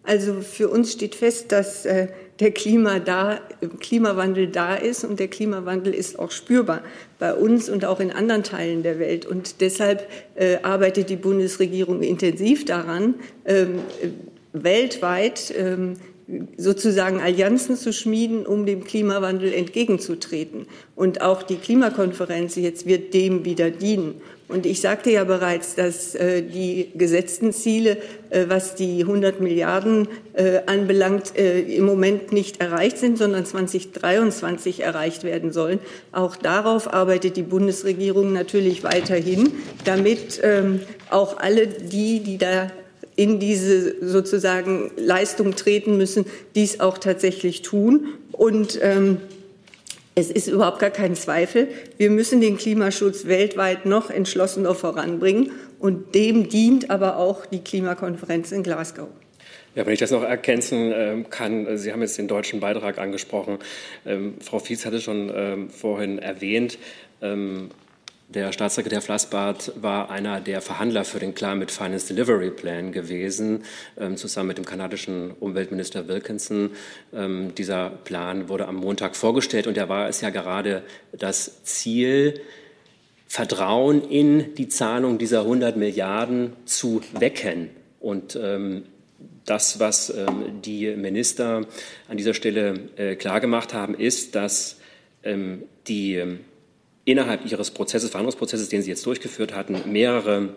Also 0.03 0.41
für 0.41 0.69
uns 0.69 0.91
steht 0.91 1.15
fest, 1.15 1.51
dass 1.51 1.85
äh, 1.85 2.07
der 2.39 2.51
Klima 2.51 2.99
da, 2.99 3.39
Klimawandel 3.79 4.47
da 4.47 4.75
ist 4.75 5.03
und 5.03 5.19
der 5.19 5.27
Klimawandel 5.27 5.93
ist 5.93 6.19
auch 6.19 6.31
spürbar 6.31 6.81
bei 7.17 7.33
uns 7.33 7.69
und 7.69 7.85
auch 7.85 7.99
in 7.99 8.11
anderen 8.11 8.43
Teilen 8.43 8.83
der 8.83 8.99
Welt. 8.99 9.25
Und 9.25 9.61
deshalb 9.61 10.07
äh, 10.35 10.57
arbeitet 10.61 11.09
die 11.09 11.15
Bundesregierung 11.15 12.01
intensiv 12.01 12.65
daran, 12.65 13.15
ähm, 13.45 13.79
weltweit 14.53 15.53
ähm, 15.57 15.93
sozusagen 16.57 17.21
Allianzen 17.21 17.75
zu 17.75 17.93
schmieden, 17.93 18.45
um 18.45 18.65
dem 18.65 18.83
Klimawandel 18.83 19.53
entgegenzutreten. 19.53 20.65
Und 20.95 21.21
auch 21.21 21.43
die 21.43 21.57
Klimakonferenz 21.57 22.55
jetzt 22.55 22.87
wird 22.87 23.13
dem 23.13 23.45
wieder 23.45 23.69
dienen. 23.69 24.15
Und 24.47 24.67
ich 24.67 24.79
sagte 24.79 25.09
ja 25.11 25.23
bereits, 25.23 25.73
dass 25.73 26.13
äh, 26.13 26.43
die 26.43 26.91
gesetzten 26.95 27.51
Ziele, 27.51 27.97
äh, 28.29 28.45
was 28.47 28.75
die 28.75 29.01
100 29.01 29.41
Milliarden 29.41 30.07
äh, 30.33 30.61
anbelangt, 30.67 31.35
äh, 31.35 31.61
im 31.61 31.85
Moment 31.85 32.31
nicht 32.31 32.61
erreicht 32.61 32.99
sind, 32.99 33.17
sondern 33.17 33.45
2023 33.45 34.81
erreicht 34.81 35.23
werden 35.23 35.51
sollen. 35.51 35.79
Auch 36.11 36.35
darauf 36.35 36.93
arbeitet 36.93 37.37
die 37.37 37.43
Bundesregierung 37.43 38.33
natürlich 38.33 38.83
weiterhin, 38.83 39.51
damit 39.83 40.39
ähm, 40.43 40.81
auch 41.09 41.37
alle 41.37 41.65
die, 41.65 42.19
die 42.19 42.37
da 42.37 42.71
in 43.15 43.39
diese 43.39 44.05
sozusagen 44.05 44.91
Leistung 44.97 45.55
treten 45.55 45.97
müssen, 45.97 46.25
dies 46.55 46.79
auch 46.79 46.97
tatsächlich 46.97 47.61
tun. 47.61 48.07
Und 48.31 48.79
ähm, 48.81 49.17
es 50.15 50.31
ist 50.31 50.47
überhaupt 50.47 50.79
gar 50.79 50.91
kein 50.91 51.15
Zweifel, 51.15 51.67
wir 51.97 52.09
müssen 52.09 52.39
den 52.39 52.57
Klimaschutz 52.57 53.25
weltweit 53.25 53.85
noch 53.85 54.09
entschlossener 54.09 54.73
voranbringen. 54.73 55.51
Und 55.79 56.15
dem 56.15 56.49
dient 56.49 56.89
aber 56.89 57.17
auch 57.17 57.45
die 57.45 57.59
Klimakonferenz 57.59 58.51
in 58.51 58.63
Glasgow. 58.63 59.09
Ja, 59.75 59.85
wenn 59.85 59.93
ich 59.93 59.99
das 59.99 60.11
noch 60.11 60.23
ergänzen 60.23 60.93
ähm, 60.95 61.29
kann, 61.29 61.77
Sie 61.77 61.91
haben 61.91 62.01
jetzt 62.01 62.17
den 62.17 62.29
deutschen 62.29 62.61
Beitrag 62.61 62.97
angesprochen. 62.97 63.59
Ähm, 64.05 64.35
Frau 64.39 64.59
Fietz 64.59 64.85
hatte 64.85 65.01
schon 65.01 65.29
ähm, 65.35 65.69
vorhin 65.69 66.17
erwähnt, 66.17 66.79
der 68.27 68.51
Staatssekretär 68.51 69.01
Flassbart 69.01 69.71
war 69.75 70.09
einer 70.09 70.41
der 70.41 70.61
Verhandler 70.61 71.05
für 71.05 71.19
den 71.19 71.35
Climate 71.35 71.71
Finance 71.71 72.07
Delivery 72.07 72.49
Plan 72.49 72.91
gewesen, 72.91 73.63
ähm, 73.99 74.17
zusammen 74.17 74.47
mit 74.47 74.57
dem 74.57 74.65
kanadischen 74.65 75.31
Umweltminister 75.39 76.07
Wilkinson. 76.07 76.71
Ähm, 77.13 77.53
dieser 77.55 77.89
Plan 77.89 78.49
wurde 78.49 78.67
am 78.67 78.77
Montag 78.77 79.15
vorgestellt 79.15 79.67
und 79.67 79.77
er 79.77 79.89
war 79.89 80.09
es 80.09 80.21
ja 80.21 80.31
gerade 80.31 80.83
das 81.11 81.63
Ziel, 81.63 82.41
Vertrauen 83.27 84.01
in 84.09 84.55
die 84.55 84.69
Zahlung 84.69 85.17
dieser 85.17 85.41
100 85.41 85.77
Milliarden 85.77 86.53
zu 86.65 87.01
wecken. 87.19 87.69
Und 87.99 88.39
ähm, 88.41 88.83
das, 89.45 89.79
was 89.79 90.13
die 90.63 90.95
Minister 90.95 91.65
an 92.07 92.17
dieser 92.17 92.33
Stelle 92.33 92.79
äh, 92.97 93.15
klargemacht 93.15 93.73
haben, 93.73 93.95
ist, 93.95 94.35
dass 94.35 94.77
die 95.87 96.37
innerhalb 97.05 97.49
ihres 97.49 97.71
Prozesses, 97.71 98.09
Verhandlungsprozesses, 98.09 98.67
den 98.69 98.81
sie 98.81 98.89
jetzt 98.89 99.05
durchgeführt 99.05 99.55
hatten, 99.55 99.89
mehrere 99.91 100.49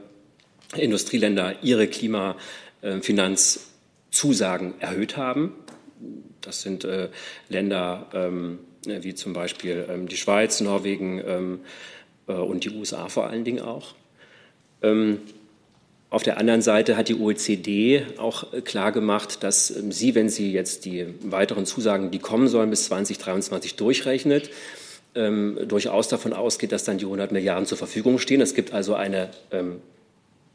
Industrieländer 0.74 1.62
ihre 1.62 1.86
Klimafinanzzusagen 1.86 4.80
erhöht 4.80 5.16
haben. 5.16 5.52
Das 6.40 6.62
sind 6.62 6.84
äh, 6.84 7.10
Länder 7.48 8.08
ähm, 8.12 8.58
wie 8.84 9.14
zum 9.14 9.32
Beispiel 9.32 9.86
ähm, 9.90 10.08
die 10.08 10.16
Schweiz, 10.16 10.60
Norwegen 10.60 11.22
ähm, 11.26 11.60
äh, 12.26 12.32
und 12.32 12.64
die 12.64 12.70
USA 12.70 13.08
vor 13.08 13.28
allen 13.28 13.44
Dingen 13.44 13.60
auch. 13.60 13.94
Auf 16.10 16.22
der 16.22 16.38
anderen 16.38 16.62
Seite 16.62 16.96
hat 16.96 17.08
die 17.08 17.16
OECD 17.16 18.02
auch 18.16 18.52
äh, 18.52 18.62
klargemacht, 18.62 19.42
dass 19.42 19.66
sie, 19.66 20.14
wenn 20.14 20.28
sie 20.28 20.52
jetzt 20.52 20.84
die 20.84 21.06
weiteren 21.22 21.66
Zusagen, 21.66 22.10
die 22.10 22.18
kommen 22.18 22.48
sollen, 22.48 22.70
bis 22.70 22.86
2023 22.86 23.74
durchrechnet, 23.74 24.50
ähm, 25.14 25.58
durchaus 25.66 26.08
davon 26.08 26.32
ausgeht, 26.32 26.72
dass 26.72 26.84
dann 26.84 26.98
die 26.98 27.04
100 27.04 27.32
Milliarden 27.32 27.66
zur 27.66 27.78
Verfügung 27.78 28.18
stehen. 28.18 28.40
Es 28.40 28.54
gibt 28.54 28.72
also 28.72 28.94
eine 28.94 29.30
ähm, 29.50 29.80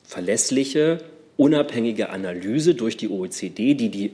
verlässliche, 0.04 1.00
unabhängige 1.38 2.10
Analyse 2.10 2.76
durch 2.76 2.96
die 2.96 3.10
OECD, 3.10 3.74
die 3.74 3.90
die 3.90 4.14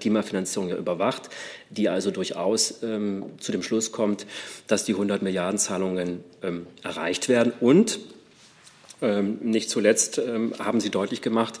Klimafinanzierung 0.00 0.68
ja 0.68 0.76
überwacht, 0.76 1.30
die 1.70 1.88
also 1.88 2.10
durchaus 2.10 2.82
ähm, 2.82 3.24
zu 3.38 3.52
dem 3.52 3.62
Schluss 3.62 3.90
kommt, 3.90 4.26
dass 4.66 4.84
die 4.84 4.92
100 4.92 5.22
Milliarden 5.22 5.58
Zahlungen 5.58 6.22
ähm, 6.42 6.66
erreicht 6.82 7.28
werden 7.28 7.52
und 7.60 7.98
ähm, 9.00 9.38
nicht 9.42 9.70
zuletzt 9.70 10.18
ähm, 10.18 10.52
haben 10.58 10.80
Sie 10.80 10.90
deutlich 10.90 11.22
gemacht, 11.22 11.60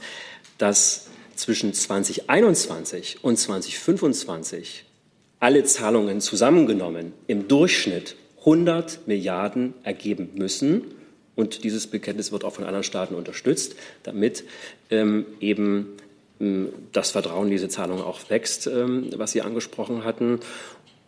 dass 0.58 1.08
zwischen 1.36 1.72
2021 1.72 3.22
und 3.22 3.38
2025 3.38 4.84
alle 5.40 5.64
Zahlungen 5.64 6.20
zusammengenommen 6.20 7.12
im 7.26 7.48
Durchschnitt 7.48 8.16
100 8.40 9.06
Milliarden 9.06 9.74
ergeben 9.82 10.30
müssen. 10.34 10.82
Und 11.36 11.62
dieses 11.64 11.86
Bekenntnis 11.86 12.32
wird 12.32 12.44
auch 12.44 12.54
von 12.54 12.64
anderen 12.64 12.82
Staaten 12.82 13.14
unterstützt, 13.14 13.76
damit 14.02 14.44
ähm, 14.90 15.26
eben 15.40 15.96
ähm, 16.40 16.70
das 16.92 17.12
Vertrauen 17.12 17.46
in 17.46 17.52
diese 17.52 17.68
Zahlungen 17.68 18.02
auch 18.02 18.28
wächst, 18.30 18.66
ähm, 18.66 19.10
was 19.16 19.32
Sie 19.32 19.42
angesprochen 19.42 20.02
hatten. 20.02 20.40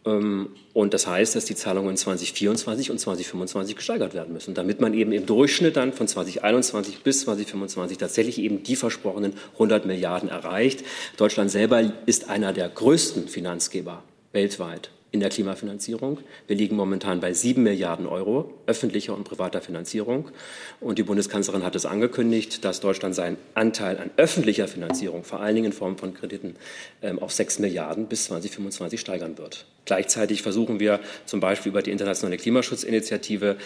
Ähm, 0.06 0.50
und 0.72 0.94
das 0.94 1.08
heißt, 1.08 1.34
dass 1.34 1.46
die 1.46 1.56
Zahlungen 1.56 1.96
2024 1.96 2.92
und 2.92 2.98
2025 2.98 3.74
gesteigert 3.74 4.14
werden 4.14 4.32
müssen, 4.32 4.54
damit 4.54 4.80
man 4.80 4.94
eben 4.94 5.10
im 5.10 5.26
Durchschnitt 5.26 5.76
dann 5.76 5.92
von 5.92 6.06
2021 6.06 7.00
bis 7.00 7.22
2025 7.22 7.98
tatsächlich 7.98 8.38
eben 8.38 8.62
die 8.62 8.76
versprochenen 8.76 9.32
100 9.54 9.84
Milliarden 9.86 10.28
erreicht. 10.28 10.84
Deutschland 11.16 11.50
selber 11.50 11.92
ist 12.06 12.28
einer 12.30 12.52
der 12.52 12.68
größten 12.68 13.26
Finanzgeber 13.26 14.04
weltweit 14.32 14.90
in 15.12 15.20
der 15.20 15.28
Klimafinanzierung. 15.28 16.18
Wir 16.46 16.56
liegen 16.56 16.76
momentan 16.76 17.20
bei 17.20 17.32
sieben 17.32 17.64
Milliarden 17.64 18.06
Euro 18.06 18.54
öffentlicher 18.66 19.14
und 19.14 19.24
privater 19.24 19.60
Finanzierung. 19.60 20.30
Und 20.78 20.98
die 20.98 21.02
Bundeskanzlerin 21.02 21.64
hat 21.64 21.74
es 21.74 21.84
angekündigt, 21.84 22.64
dass 22.64 22.80
Deutschland 22.80 23.14
seinen 23.14 23.36
Anteil 23.54 23.98
an 23.98 24.10
öffentlicher 24.16 24.68
Finanzierung, 24.68 25.24
vor 25.24 25.40
allen 25.40 25.56
Dingen 25.56 25.66
in 25.66 25.72
Form 25.72 25.98
von 25.98 26.14
Krediten, 26.14 26.54
ähm, 27.02 27.18
auf 27.18 27.32
sechs 27.32 27.58
Milliarden 27.58 28.06
bis 28.06 28.26
2025 28.26 29.00
steigern 29.00 29.36
wird. 29.36 29.66
Gleichzeitig 29.84 30.42
versuchen 30.42 30.78
wir 30.78 31.00
zum 31.26 31.40
Beispiel 31.40 31.70
über 31.70 31.82
die 31.82 31.90
internationale 31.90 32.36
Klimaschutzinitiative 32.36 33.56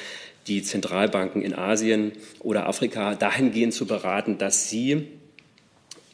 die 0.47 0.63
Zentralbanken 0.63 1.43
in 1.43 1.55
Asien 1.55 2.13
oder 2.41 2.67
Afrika 2.67 3.15
dahingehend 3.15 3.75
zu 3.75 3.87
beraten, 3.87 4.39
dass 4.39 4.71
sie 4.71 5.09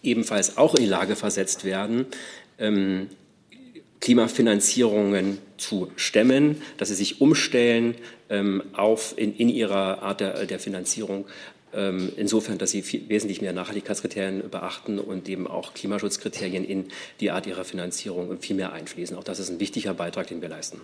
ebenfalls 0.02 0.56
auch 0.56 0.74
in 0.74 0.82
die 0.82 0.88
Lage 0.88 1.14
versetzt 1.14 1.64
werden, 1.64 2.06
ähm, 2.58 3.08
Klimafinanzierungen 4.00 5.38
zu 5.56 5.90
stemmen, 5.96 6.62
dass 6.78 6.88
sie 6.88 6.94
sich 6.94 7.20
umstellen 7.20 7.94
ähm, 8.30 8.62
auf 8.72 9.14
in, 9.16 9.36
in, 9.36 9.48
ihrer 9.48 10.02
Art 10.02 10.20
der, 10.20 10.46
der 10.46 10.58
Finanzierung. 10.58 11.26
Ähm, 11.72 12.10
insofern, 12.16 12.58
dass 12.58 12.70
sie 12.72 12.82
viel, 12.82 13.08
wesentlich 13.08 13.42
mehr 13.42 13.52
Nachhaltigkeitskriterien 13.52 14.50
beachten 14.50 14.98
und 14.98 15.28
eben 15.28 15.46
auch 15.46 15.74
Klimaschutzkriterien 15.74 16.64
in 16.64 16.86
die 17.20 17.30
Art 17.30 17.46
ihrer 17.46 17.64
Finanzierung 17.64 18.40
viel 18.40 18.56
mehr 18.56 18.72
einfließen. 18.72 19.16
Auch 19.16 19.24
das 19.24 19.38
ist 19.38 19.50
ein 19.50 19.60
wichtiger 19.60 19.94
Beitrag, 19.94 20.26
den 20.26 20.40
wir 20.40 20.48
leisten. 20.48 20.80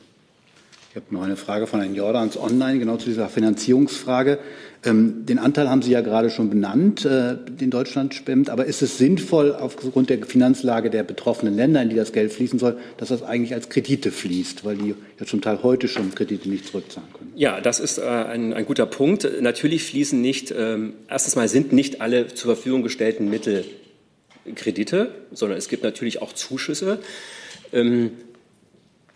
Ich 0.97 1.03
habe 1.03 1.15
noch 1.15 1.25
eine 1.25 1.37
Frage 1.37 1.67
von 1.67 1.81
Herrn 1.81 1.95
Jordans 1.95 2.39
online, 2.39 2.79
genau 2.79 2.97
zu 2.97 3.05
dieser 3.05 3.29
Finanzierungsfrage. 3.29 4.39
Ähm, 4.83 5.27
den 5.27 5.39
Anteil 5.39 5.69
haben 5.69 5.83
Sie 5.83 5.91
ja 5.91 6.01
gerade 6.01 6.31
schon 6.31 6.49
benannt, 6.49 7.05
äh, 7.05 7.37
den 7.37 7.69
Deutschland 7.69 8.15
stemmt. 8.15 8.49
Aber 8.49 8.65
ist 8.65 8.81
es 8.81 8.97
sinnvoll, 8.97 9.53
aufgrund 9.53 10.09
der 10.09 10.25
Finanzlage 10.25 10.89
der 10.89 11.03
betroffenen 11.03 11.55
Länder, 11.55 11.83
in 11.83 11.91
die 11.91 11.97
das 11.97 12.15
Geld 12.15 12.33
fließen 12.33 12.59
soll, 12.59 12.79
dass 12.97 13.11
das 13.11 13.23
eigentlich 13.23 13.53
als 13.53 13.69
Kredite 13.69 14.11
fließt, 14.11 14.65
weil 14.65 14.77
die 14.79 14.95
ja 15.21 15.27
zum 15.27 15.43
Teil 15.43 15.59
heute 15.63 15.87
schon 15.87 16.15
Kredite 16.15 16.49
nicht 16.49 16.69
zurückzahlen 16.69 17.11
können? 17.13 17.31
Ja, 17.37 17.61
das 17.61 17.79
ist 17.79 17.99
äh, 17.99 18.03
ein, 18.05 18.55
ein, 18.55 18.65
guter 18.65 18.87
Punkt. 18.87 19.29
Natürlich 19.43 19.85
fließen 19.85 20.19
nicht, 20.19 20.55
ähm, 20.57 20.95
erstens 21.11 21.37
mal 21.37 21.47
sind 21.47 21.75
nicht 21.75 22.01
alle 22.01 22.29
zur 22.29 22.55
Verfügung 22.55 22.83
gestellten 22.83 23.29
Mittel 23.29 23.67
Kredite, 24.55 25.11
sondern 25.31 25.59
es 25.59 25.69
gibt 25.69 25.83
natürlich 25.83 26.23
auch 26.23 26.33
Zuschüsse. 26.33 27.01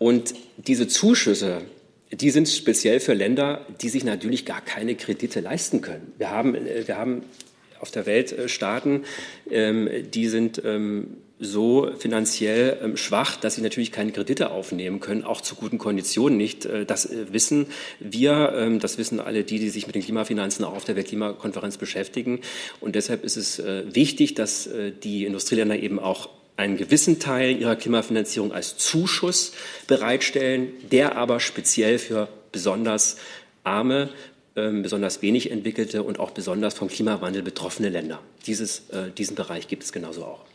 Ähm, 0.01 0.07
und 0.07 0.33
diese 0.57 0.87
Zuschüsse, 0.87 1.61
die 2.11 2.29
sind 2.29 2.49
speziell 2.49 2.99
für 2.99 3.13
Länder, 3.13 3.65
die 3.81 3.89
sich 3.89 4.03
natürlich 4.03 4.45
gar 4.45 4.61
keine 4.61 4.95
Kredite 4.95 5.39
leisten 5.39 5.81
können. 5.81 6.13
Wir 6.17 6.29
haben, 6.29 6.55
äh, 6.55 6.87
wir 6.87 6.97
haben 6.97 7.23
auf 7.79 7.91
der 7.91 8.05
Welt 8.05 8.31
äh, 8.31 8.49
Staaten, 8.49 9.03
ähm, 9.49 9.89
die 10.13 10.27
sind 10.27 10.61
ähm, 10.65 11.17
so 11.43 11.89
finanziell 11.97 12.95
schwach, 12.95 13.35
dass 13.35 13.55
sie 13.55 13.61
natürlich 13.61 13.91
keine 13.91 14.11
Kredite 14.11 14.51
aufnehmen 14.51 14.99
können, 14.99 15.23
auch 15.23 15.41
zu 15.41 15.55
guten 15.55 15.79
Konditionen 15.79 16.37
nicht. 16.37 16.65
Äh, 16.65 16.85
das 16.85 17.09
wissen 17.31 17.65
wir, 17.99 18.77
das 18.79 18.99
wissen 18.99 19.19
alle 19.19 19.43
die, 19.43 19.57
die 19.57 19.69
sich 19.69 19.87
mit 19.87 19.95
den 19.95 20.03
Klimafinanzen 20.03 20.63
auch 20.63 20.75
auf 20.75 20.85
der 20.85 20.95
Weltklimakonferenz 20.95 21.77
beschäftigen. 21.77 22.41
Und 22.79 22.93
deshalb 22.95 23.23
ist 23.23 23.37
es 23.37 23.59
wichtig, 23.65 24.35
dass 24.35 24.69
die 25.03 25.25
Industrieländer 25.25 25.79
eben 25.79 25.97
auch 25.97 26.29
einen 26.57 26.77
gewissen 26.77 27.19
Teil 27.19 27.59
ihrer 27.59 27.75
Klimafinanzierung 27.75 28.51
als 28.51 28.77
Zuschuss 28.77 29.53
bereitstellen, 29.87 30.69
der 30.91 31.15
aber 31.15 31.39
speziell 31.39 31.97
für 31.97 32.27
besonders 32.51 33.17
arme, 33.63 34.09
ähm, 34.55 34.83
besonders 34.83 35.21
wenig 35.21 35.49
entwickelte 35.49 36.03
und 36.03 36.19
auch 36.19 36.31
besonders 36.31 36.73
vom 36.73 36.89
Klimawandel 36.89 37.41
betroffene 37.41 37.89
Länder. 37.89 38.19
Dieses, 38.45 38.89
äh, 38.89 39.11
diesen 39.11 39.35
Bereich 39.35 39.67
gibt 39.67 39.83
es 39.83 39.91
genauso 39.91 40.25
auch. 40.25 40.45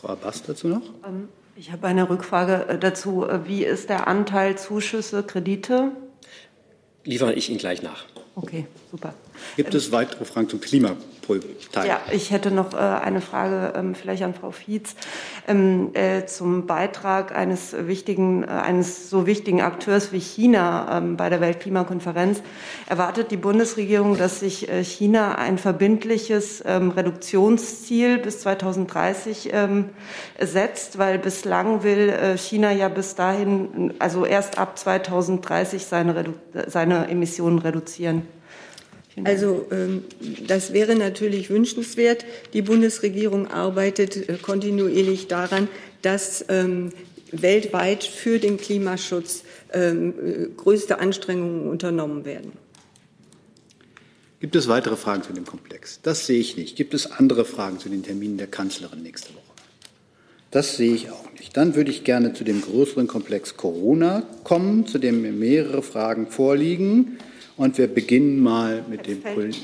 Frau 0.00 0.08
Abbas 0.08 0.42
dazu 0.42 0.68
noch? 0.68 0.82
Ähm, 1.06 1.28
ich 1.56 1.72
habe 1.72 1.86
eine 1.86 2.08
Rückfrage 2.08 2.68
äh, 2.68 2.78
dazu. 2.78 3.24
Äh, 3.24 3.48
wie 3.48 3.64
ist 3.64 3.88
der 3.88 4.06
Anteil 4.06 4.58
Zuschüsse, 4.58 5.22
Kredite? 5.22 5.92
Liefere 7.04 7.32
ich 7.32 7.48
Ihnen 7.48 7.58
gleich 7.58 7.82
nach. 7.82 8.04
Okay, 8.34 8.66
super. 8.90 9.14
Gibt 9.56 9.74
es 9.74 9.90
weitere 9.92 10.26
Fragen 10.26 10.50
zum 10.50 10.60
Ja, 11.86 12.00
ich 12.10 12.30
hätte 12.30 12.50
noch 12.50 12.72
äh, 12.72 12.76
eine 12.76 13.20
Frage 13.20 13.72
ähm, 13.76 13.94
vielleicht 13.94 14.22
an 14.22 14.34
Frau 14.34 14.50
Fietz 14.50 14.94
ähm, 15.48 15.90
äh, 15.94 16.26
zum 16.26 16.66
Beitrag 16.66 17.34
eines 17.34 17.74
wichtigen, 17.86 18.44
äh, 18.44 18.46
eines 18.46 19.10
so 19.10 19.26
wichtigen 19.26 19.60
Akteurs 19.60 20.12
wie 20.12 20.20
China 20.20 20.98
ähm, 20.98 21.16
bei 21.16 21.28
der 21.28 21.40
Weltklimakonferenz. 21.40 22.42
Erwartet 22.88 23.30
die 23.30 23.36
Bundesregierung, 23.36 24.16
dass 24.16 24.40
sich 24.40 24.68
äh, 24.68 24.84
China 24.84 25.36
ein 25.36 25.58
verbindliches 25.58 26.62
ähm, 26.64 26.90
Reduktionsziel 26.90 28.18
bis 28.18 28.40
2030 28.40 29.50
ähm, 29.52 29.90
setzt, 30.38 30.98
weil 30.98 31.18
bislang 31.18 31.82
will 31.82 32.10
äh, 32.10 32.38
China 32.38 32.72
ja 32.72 32.88
bis 32.88 33.14
dahin, 33.14 33.94
also 33.98 34.24
erst 34.24 34.58
ab 34.58 34.78
2030 34.78 35.84
seine, 35.86 36.34
seine 36.66 37.08
Emissionen 37.08 37.58
reduzieren? 37.58 38.35
Also 39.24 39.66
ähm, 39.70 40.04
das 40.46 40.72
wäre 40.72 40.94
natürlich 40.94 41.48
wünschenswert. 41.48 42.24
Die 42.52 42.62
Bundesregierung 42.62 43.46
arbeitet 43.46 44.28
äh, 44.28 44.34
kontinuierlich 44.34 45.26
daran, 45.26 45.68
dass 46.02 46.44
ähm, 46.48 46.92
weltweit 47.32 48.04
für 48.04 48.38
den 48.38 48.58
Klimaschutz 48.58 49.44
ähm, 49.72 50.14
äh, 50.22 50.46
größte 50.54 50.98
Anstrengungen 50.98 51.68
unternommen 51.68 52.24
werden. 52.24 52.52
Gibt 54.38 54.54
es 54.54 54.68
weitere 54.68 54.96
Fragen 54.96 55.22
zu 55.22 55.32
dem 55.32 55.46
Komplex? 55.46 56.00
Das 56.02 56.26
sehe 56.26 56.38
ich 56.38 56.58
nicht. 56.58 56.76
Gibt 56.76 56.92
es 56.92 57.10
andere 57.10 57.46
Fragen 57.46 57.78
zu 57.78 57.88
den 57.88 58.02
Terminen 58.02 58.36
der 58.36 58.46
Kanzlerin 58.46 59.02
nächste 59.02 59.30
Woche? 59.30 59.42
Das 60.50 60.76
sehe 60.76 60.94
ich 60.94 61.10
auch 61.10 61.32
nicht. 61.38 61.56
Dann 61.56 61.74
würde 61.74 61.90
ich 61.90 62.04
gerne 62.04 62.34
zu 62.34 62.44
dem 62.44 62.60
größeren 62.60 63.06
Komplex 63.06 63.56
Corona 63.56 64.24
kommen, 64.44 64.86
zu 64.86 64.98
dem 64.98 65.22
mir 65.22 65.32
mehrere 65.32 65.82
Fragen 65.82 66.28
vorliegen. 66.28 67.18
Und 67.56 67.78
wir 67.78 67.86
beginnen 67.86 68.42
mal 68.42 68.84
mit 68.88 69.06
dem 69.06 69.22
Kollegen. 69.22 69.56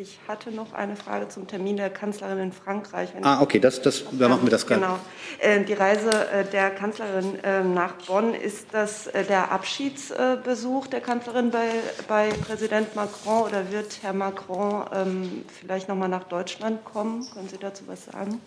Ich 0.00 0.18
hatte 0.26 0.50
noch 0.50 0.72
eine 0.72 0.96
Frage 0.96 1.28
zum 1.28 1.46
Termin 1.46 1.76
der 1.76 1.90
Kanzlerin 1.90 2.38
in 2.38 2.52
Frankreich. 2.52 3.10
ah, 3.20 3.42
okay, 3.42 3.58
das, 3.58 3.82
das, 3.82 4.02
da 4.12 4.30
machen 4.30 4.44
wir 4.44 4.50
das. 4.50 4.66
Genau. 4.66 4.98
Äh, 5.40 5.62
die 5.64 5.74
Reise 5.74 6.08
äh, 6.08 6.50
der 6.50 6.70
Kanzlerin 6.70 7.38
ähm, 7.42 7.74
nach 7.74 7.92
Bonn, 8.06 8.32
ist 8.32 8.68
das 8.72 9.08
äh, 9.08 9.24
der 9.24 9.52
Abschiedsbesuch 9.52 10.86
der 10.86 11.02
Kanzlerin 11.02 11.50
bei, 11.50 11.68
bei 12.08 12.30
Präsident 12.30 12.96
Macron 12.96 13.42
oder 13.42 13.70
wird 13.70 13.98
Herr 14.00 14.14
Macron 14.14 14.86
ähm, 14.94 15.44
vielleicht 15.60 15.90
noch 15.90 15.96
mal 15.96 16.08
nach 16.08 16.24
Deutschland 16.24 16.82
kommen? 16.86 17.26
Können 17.34 17.50
Sie 17.50 17.58
dazu 17.58 17.84
was 17.86 18.06
sagen? 18.06 18.40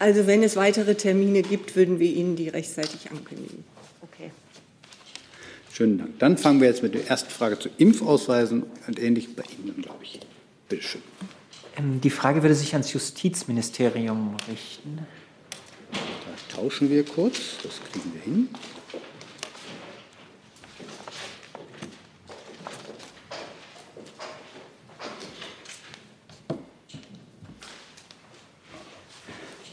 Also 0.00 0.26
wenn 0.26 0.42
es 0.42 0.56
weitere 0.56 0.96
Termine 0.96 1.42
gibt, 1.42 1.76
würden 1.76 2.00
wir 2.00 2.10
Ihnen 2.10 2.34
die 2.34 2.48
rechtzeitig 2.48 3.12
ankündigen. 3.12 3.62
Schönen 5.80 5.96
Dank. 5.96 6.18
Dann 6.18 6.36
fangen 6.36 6.60
wir 6.60 6.68
jetzt 6.68 6.82
mit 6.82 6.92
der 6.92 7.08
ersten 7.08 7.30
Frage 7.30 7.58
zu 7.58 7.70
Impfausweisen 7.78 8.64
und 8.86 8.98
ähnlich 8.98 9.34
bei 9.34 9.44
Ihnen, 9.44 9.80
glaube 9.80 10.04
ich. 10.04 10.20
Bitte 10.68 10.82
schön. 10.82 11.00
Ähm, 11.74 12.02
die 12.02 12.10
Frage 12.10 12.42
würde 12.42 12.54
sich 12.54 12.74
ans 12.74 12.92
Justizministerium 12.92 14.36
richten. 14.46 14.98
Da 15.90 16.54
tauschen 16.54 16.90
wir 16.90 17.02
kurz. 17.02 17.56
Das 17.62 17.80
kriegen 17.90 18.12
wir 18.12 18.20
hin. 18.20 18.48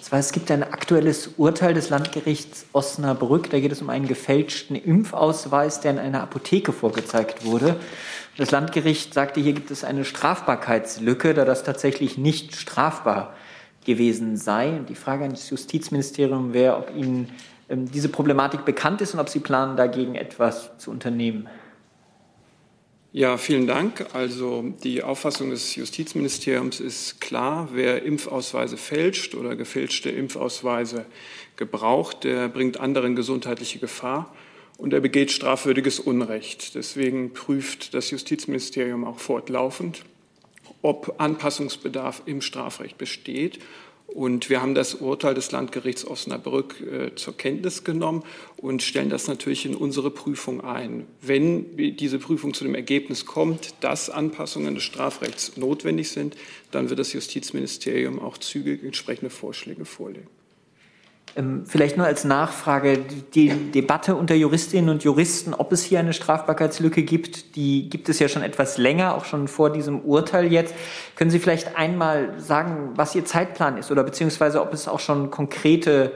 Zwar, 0.08 0.20
es 0.20 0.32
gibt 0.32 0.50
ein 0.52 0.64
aktuelles 0.64 1.32
Urteil 1.36 1.74
des 1.74 1.90
Landgerichts 1.90 2.66
Osnabrück. 2.72 3.50
Da 3.50 3.60
geht 3.60 3.74
es 3.74 3.82
um 3.82 3.90
einen 3.90 4.08
gefälschten 4.08 4.78
Impfausweis, 4.78 5.82
der 5.82 5.92
in 5.92 6.00
einer 6.00 6.24
Apotheke 6.24 6.72
vorgezeigt 6.72 7.44
wurde. 7.44 7.76
Das 8.38 8.52
Landgericht 8.52 9.14
sagte, 9.14 9.42
hier 9.42 9.52
gibt 9.52 9.70
es 9.70 9.84
eine 9.84 10.06
Strafbarkeitslücke, 10.06 11.34
da 11.34 11.44
das 11.44 11.64
tatsächlich 11.64 12.18
nicht 12.18 12.56
strafbar 12.56 13.36
gewesen 13.84 14.38
sei. 14.38 14.80
Die 14.88 14.96
Frage 14.96 15.26
an 15.26 15.32
das 15.32 15.50
Justizministerium 15.50 16.54
wäre, 16.54 16.78
ob 16.78 16.96
Ihnen 16.96 17.30
ähm, 17.68 17.92
diese 17.92 18.08
Problematik 18.08 18.64
bekannt 18.64 19.02
ist 19.02 19.14
und 19.14 19.20
ob 19.20 19.28
Sie 19.28 19.42
planen, 19.42 19.76
dagegen 19.76 20.16
etwas 20.16 20.72
zu 20.78 20.90
unternehmen. 20.90 21.50
Ja, 23.14 23.38
vielen 23.38 23.68
Dank. 23.68 24.06
Also 24.14 24.74
die 24.84 25.02
Auffassung 25.02 25.50
des 25.50 25.76
Justizministeriums 25.76 26.82
ist 26.82 27.22
klar, 27.22 27.70
wer 27.72 28.04
Impfausweise 28.04 28.76
fälscht 28.76 29.34
oder 29.34 29.56
gefälschte 29.56 30.10
Impfausweise 30.10 31.06
gebraucht, 31.56 32.26
der 32.26 32.50
bringt 32.50 32.80
anderen 32.80 33.16
gesundheitliche 33.16 33.80
Gefahr 33.80 34.36
und 34.78 34.92
er 34.92 35.00
begeht 35.00 35.32
strafwürdiges 35.32 36.00
Unrecht. 36.00 36.76
Deswegen 36.76 37.34
prüft 37.34 37.94
das 37.94 38.12
Justizministerium 38.12 39.06
auch 39.06 39.20
fortlaufend, 39.20 40.04
ob 40.82 41.16
Anpassungsbedarf 41.18 42.24
im 42.26 42.42
Strafrecht 42.42 42.98
besteht 42.98 43.60
und 44.08 44.50
wir 44.50 44.62
haben 44.62 44.74
das 44.74 44.96
Urteil 44.96 45.36
des 45.36 45.52
Landgerichts 45.52 46.08
Osnabrück 46.08 46.82
äh, 46.82 47.16
zur 47.16 47.36
Kenntnis 47.36 47.84
genommen 47.84 48.24
und 48.56 48.82
stellen 48.82 49.10
das 49.10 49.28
natürlich 49.28 49.66
in 49.66 49.76
unsere 49.76 50.10
Prüfung 50.10 50.62
ein. 50.62 51.06
Wenn 51.22 51.76
diese 51.98 52.18
Prüfung 52.18 52.54
zu 52.54 52.64
dem 52.64 52.74
Ergebnis 52.74 53.26
kommt, 53.26 53.76
dass 53.82 54.10
Anpassungen 54.10 54.76
des 54.76 54.84
Strafrechts 54.84 55.58
notwendig 55.58 56.10
sind, 56.10 56.36
dann 56.72 56.90
wird 56.90 57.00
das 57.00 57.14
Justizministerium 57.14 58.20
auch 58.20 58.38
zügig 58.38 58.84
entsprechende 58.84 59.30
Vorschläge 59.30 59.86
vorlegen. 59.86 60.37
Ähm, 61.38 61.66
vielleicht 61.68 61.98
nur 61.98 62.08
als 62.08 62.24
Nachfrage, 62.24 62.98
die 63.36 63.50
Debatte 63.72 64.16
unter 64.16 64.34
Juristinnen 64.34 64.90
und 64.90 65.04
Juristen, 65.04 65.54
ob 65.54 65.72
es 65.72 65.84
hier 65.84 66.00
eine 66.00 66.14
Strafbarkeitslücke 66.14 67.04
gibt, 67.04 67.56
die 67.56 67.90
gibt 67.90 68.10
es 68.10 68.18
ja 68.18 68.28
schon 68.28 68.42
etwas 68.42 68.80
länger, 68.80 69.16
auch 69.16 69.26
schon 69.26 69.48
vor 69.48 69.72
diesem 69.72 70.02
Urteil 70.02 70.52
jetzt. 70.52 70.74
Können 71.16 71.30
Sie 71.30 71.38
vielleicht 71.38 71.78
einmal 71.78 72.40
sagen, 72.40 72.94
was 72.96 73.14
Ihr 73.14 73.24
Zeitplan 73.24 73.78
ist 73.78 73.92
oder 73.92 74.04
beziehungsweise 74.04 74.62
ob 74.62 74.74
es 74.74 74.88
auch 74.88 75.00
schon 75.00 75.30
konkrete 75.30 76.12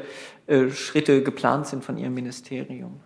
äh, 0.47 0.71
Schritte 0.71 1.21
geplant 1.21 1.67
sind 1.67 1.86
von 1.86 1.99
Ihrem 1.99 2.15
Ministerium? 2.15 2.99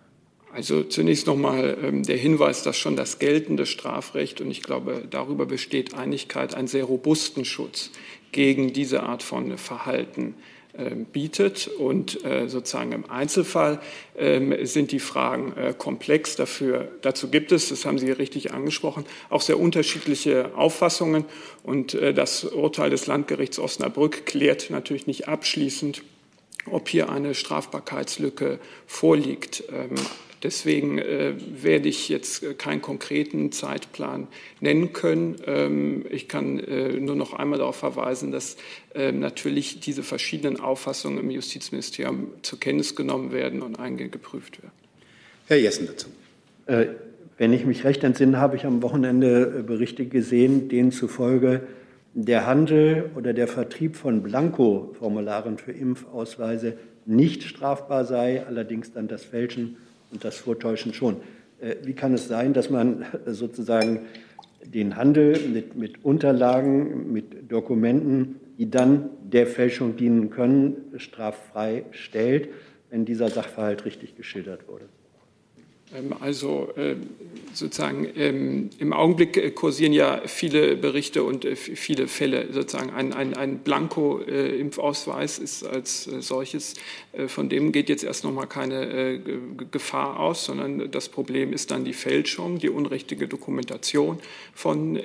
Also 0.54 0.84
zunächst 0.84 1.26
nochmal 1.26 1.76
ähm, 1.82 2.02
der 2.02 2.16
Hinweis, 2.16 2.62
dass 2.62 2.78
schon 2.78 2.96
das 2.96 3.18
geltende 3.18 3.66
Strafrecht, 3.66 4.40
und 4.40 4.50
ich 4.50 4.62
glaube, 4.62 5.02
darüber 5.10 5.44
besteht 5.44 5.92
Einigkeit, 5.92 6.54
einen 6.54 6.66
sehr 6.66 6.84
robusten 6.84 7.44
Schutz 7.44 7.90
gegen 8.32 8.72
diese 8.72 9.02
Art 9.02 9.22
von 9.22 9.58
Verhalten 9.58 10.28
ähm, 10.28 10.34
bietet. 11.12 11.68
Und 11.68 12.24
äh, 12.24 12.48
sozusagen 12.48 12.92
im 12.92 13.10
Einzelfall 13.10 13.80
ähm, 14.16 14.54
sind 14.66 14.92
die 14.92 14.98
Fragen 14.98 15.52
äh, 15.56 15.74
komplex. 15.76 16.36
Dafür, 16.36 16.88
dazu 17.02 17.28
gibt 17.28 17.52
es, 17.52 17.68
das 17.68 17.84
haben 17.84 17.98
Sie 17.98 18.10
richtig 18.10 18.52
angesprochen, 18.52 19.04
auch 19.30 19.40
sehr 19.40 19.58
unterschiedliche 19.58 20.54
Auffassungen. 20.54 21.24
Und 21.62 21.94
äh, 21.94 22.12
das 22.14 22.44
Urteil 22.44 22.90
des 22.90 23.06
Landgerichts 23.06 23.58
Osnabrück 23.58 24.26
klärt 24.26 24.70
natürlich 24.70 25.06
nicht 25.06 25.28
abschließend, 25.28 26.02
ob 26.70 26.88
hier 26.88 27.10
eine 27.10 27.34
Strafbarkeitslücke 27.34 28.58
vorliegt. 28.86 29.62
Deswegen 30.42 30.98
äh, 30.98 31.34
werde 31.38 31.88
ich 31.88 32.08
jetzt 32.08 32.42
äh, 32.42 32.54
keinen 32.54 32.82
konkreten 32.82 33.52
Zeitplan 33.52 34.28
nennen 34.60 34.92
können. 34.92 35.36
Ähm, 35.46 36.04
ich 36.10 36.28
kann 36.28 36.58
äh, 36.58 36.92
nur 37.00 37.16
noch 37.16 37.32
einmal 37.32 37.58
darauf 37.58 37.76
verweisen, 37.76 38.32
dass 38.32 38.56
äh, 38.94 39.12
natürlich 39.12 39.80
diese 39.80 40.02
verschiedenen 40.02 40.60
Auffassungen 40.60 41.18
im 41.18 41.30
Justizministerium 41.30 42.28
zur 42.42 42.60
Kenntnis 42.60 42.94
genommen 42.94 43.32
werden 43.32 43.62
und 43.62 43.78
eingehend 43.78 44.12
geprüft 44.12 44.62
werden. 44.62 44.72
Herr 45.46 45.58
Jessen 45.58 45.86
dazu. 45.86 46.08
Äh, 46.66 46.86
wenn 47.38 47.52
ich 47.52 47.64
mich 47.64 47.84
recht 47.84 48.02
entsinne, 48.04 48.38
habe 48.38 48.56
ich 48.56 48.64
am 48.64 48.82
Wochenende 48.82 49.58
äh, 49.58 49.62
Berichte 49.62 50.06
gesehen, 50.06 50.68
denen 50.68 50.92
zufolge 50.92 51.62
der 52.14 52.46
Handel 52.46 53.10
oder 53.14 53.34
der 53.34 53.46
Vertrieb 53.46 53.94
von 53.94 54.22
Blanko-Formularen 54.22 55.58
für 55.58 55.72
Impfausweise 55.72 56.78
nicht 57.04 57.42
strafbar 57.42 58.04
sei, 58.04 58.44
allerdings 58.46 58.92
dann 58.92 59.06
das 59.06 59.22
Fälschen 59.22 59.76
und 60.10 60.24
das 60.24 60.38
Vortäuschen 60.38 60.94
schon. 60.94 61.16
Äh, 61.60 61.76
wie 61.84 61.94
kann 61.94 62.14
es 62.14 62.28
sein, 62.28 62.52
dass 62.52 62.70
man 62.70 63.04
sozusagen 63.26 64.00
den 64.64 64.96
Handel 64.96 65.38
mit, 65.48 65.76
mit 65.76 66.04
Unterlagen, 66.04 67.12
mit 67.12 67.50
Dokumenten, 67.50 68.40
die 68.58 68.70
dann 68.70 69.10
der 69.22 69.46
Fälschung 69.46 69.96
dienen 69.96 70.30
können, 70.30 70.76
straffrei 70.96 71.84
stellt, 71.90 72.48
wenn 72.90 73.04
dieser 73.04 73.28
Sachverhalt 73.28 73.84
richtig 73.84 74.16
geschildert 74.16 74.68
wurde? 74.68 74.86
Ähm, 75.94 76.14
also 76.20 76.72
ähm, 76.76 77.10
sozusagen 77.52 78.08
ähm, 78.16 78.70
im 78.78 78.92
Augenblick 78.92 79.36
äh, 79.36 79.50
kursieren 79.50 79.92
ja 79.92 80.22
viele 80.26 80.76
Berichte 80.76 81.22
und 81.22 81.44
äh, 81.44 81.54
viele 81.54 82.08
Fälle. 82.08 82.52
Sozusagen 82.52 82.90
ein, 82.90 83.12
ein, 83.12 83.34
ein 83.34 83.58
Blanko-Impfausweis 83.58 85.38
ist 85.38 85.64
als 85.64 86.06
äh, 86.06 86.20
solches, 86.20 86.74
von 87.28 87.48
dem 87.48 87.72
geht 87.72 87.88
jetzt 87.88 88.04
erst 88.04 88.24
noch 88.24 88.32
mal 88.32 88.46
keine 88.46 89.20
Gefahr 89.70 90.20
aus, 90.20 90.44
sondern 90.44 90.90
das 90.90 91.08
Problem 91.08 91.52
ist 91.52 91.70
dann 91.70 91.84
die 91.84 91.94
Fälschung, 91.94 92.58
die 92.58 92.68
unrichtige 92.68 93.26
Dokumentation 93.26 94.18
von 94.52 94.96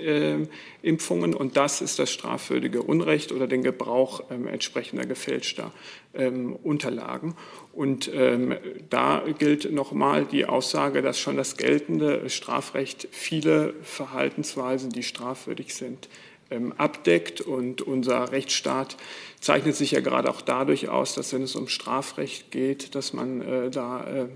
Impfungen 0.81 1.33
und 1.33 1.55
das 1.55 1.81
ist 1.81 1.99
das 1.99 2.11
strafwürdige 2.11 2.81
Unrecht 2.81 3.31
oder 3.31 3.47
den 3.47 3.63
Gebrauch 3.63 4.29
entsprechender 4.29 5.05
gefälschter 5.05 5.71
Unterlagen. 6.13 7.35
Und 7.73 8.11
ähm, 8.13 8.55
da 8.89 9.23
gilt 9.39 9.71
nochmal 9.71 10.25
die 10.25 10.45
Aussage, 10.45 11.01
dass 11.01 11.19
schon 11.19 11.37
das 11.37 11.55
geltende 11.55 12.29
Strafrecht 12.29 13.07
viele 13.11 13.73
Verhaltensweisen, 13.81 14.89
die 14.89 15.03
strafwürdig 15.03 15.73
sind, 15.73 16.09
ähm, 16.49 16.73
abdeckt. 16.73 17.39
Und 17.39 17.81
unser 17.81 18.31
Rechtsstaat 18.31 18.97
zeichnet 19.39 19.75
sich 19.75 19.91
ja 19.91 20.01
gerade 20.01 20.29
auch 20.29 20.41
dadurch 20.41 20.89
aus, 20.89 21.15
dass 21.15 21.33
wenn 21.33 21.43
es 21.43 21.55
um 21.55 21.67
Strafrecht 21.67 22.51
geht, 22.51 22.95
dass 22.95 23.13
man 23.13 23.41
äh, 23.41 23.69
da 23.69 24.05
äh, 24.05 24.27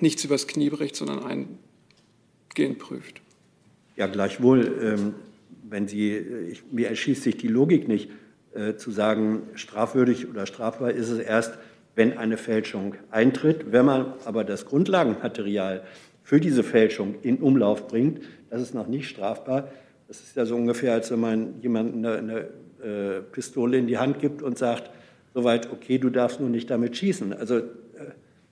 nichts 0.00 0.24
übers 0.24 0.48
Knie 0.48 0.70
bricht, 0.70 0.96
sondern 0.96 1.20
eingehend 1.20 2.78
prüft. 2.80 3.20
Ja, 3.96 4.08
gleichwohl, 4.08 4.80
ähm, 4.82 5.14
wenn 5.68 5.86
Sie, 5.86 6.10
äh, 6.10 6.50
ich, 6.50 6.62
mir 6.72 6.88
erschließt 6.88 7.22
sich 7.22 7.36
die 7.36 7.48
Logik 7.48 7.86
nicht, 7.86 8.10
zu 8.76 8.90
sagen, 8.90 9.42
strafwürdig 9.54 10.28
oder 10.28 10.46
strafbar 10.46 10.92
ist 10.92 11.10
es 11.10 11.18
erst, 11.18 11.58
wenn 11.94 12.18
eine 12.18 12.36
Fälschung 12.36 12.94
eintritt. 13.10 13.72
Wenn 13.72 13.84
man 13.84 14.14
aber 14.24 14.44
das 14.44 14.66
Grundlagenmaterial 14.66 15.82
für 16.22 16.40
diese 16.40 16.62
Fälschung 16.62 17.16
in 17.22 17.38
Umlauf 17.38 17.86
bringt, 17.86 18.20
das 18.50 18.62
ist 18.62 18.74
noch 18.74 18.86
nicht 18.86 19.08
strafbar. 19.08 19.68
Das 20.08 20.20
ist 20.20 20.36
ja 20.36 20.46
so 20.46 20.56
ungefähr, 20.56 20.92
als 20.92 21.10
wenn 21.10 21.20
man 21.20 21.60
jemandem 21.60 22.04
eine, 22.04 22.48
eine 22.82 23.18
äh, 23.18 23.20
Pistole 23.20 23.78
in 23.78 23.86
die 23.86 23.98
Hand 23.98 24.18
gibt 24.18 24.42
und 24.42 24.58
sagt, 24.58 24.90
soweit, 25.32 25.72
okay, 25.72 25.98
du 25.98 26.10
darfst 26.10 26.40
nur 26.40 26.48
nicht 26.48 26.70
damit 26.70 26.96
schießen. 26.96 27.32
Also 27.32 27.58
äh, 27.58 27.62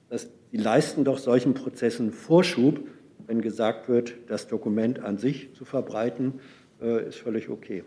das, 0.09 0.29
die 0.51 0.57
leisten 0.57 1.05
doch 1.05 1.19
solchen 1.19 1.55
Prozessen 1.55 2.12
Vorschub, 2.12 2.81
wenn 3.27 3.41
gesagt 3.41 3.88
wird, 3.88 4.15
das 4.27 4.49
Dokument 4.49 5.01
an 5.01 5.19
sich 5.19 5.55
zu 5.55 5.65
verbreiten, 5.65 6.41
äh, 6.81 7.09
ist 7.09 7.19
völlig 7.19 7.49
okay. 7.49 7.85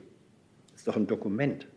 Ist 0.75 0.87
doch 0.87 0.95
ein 0.95 1.07
Dokument. 1.07 1.67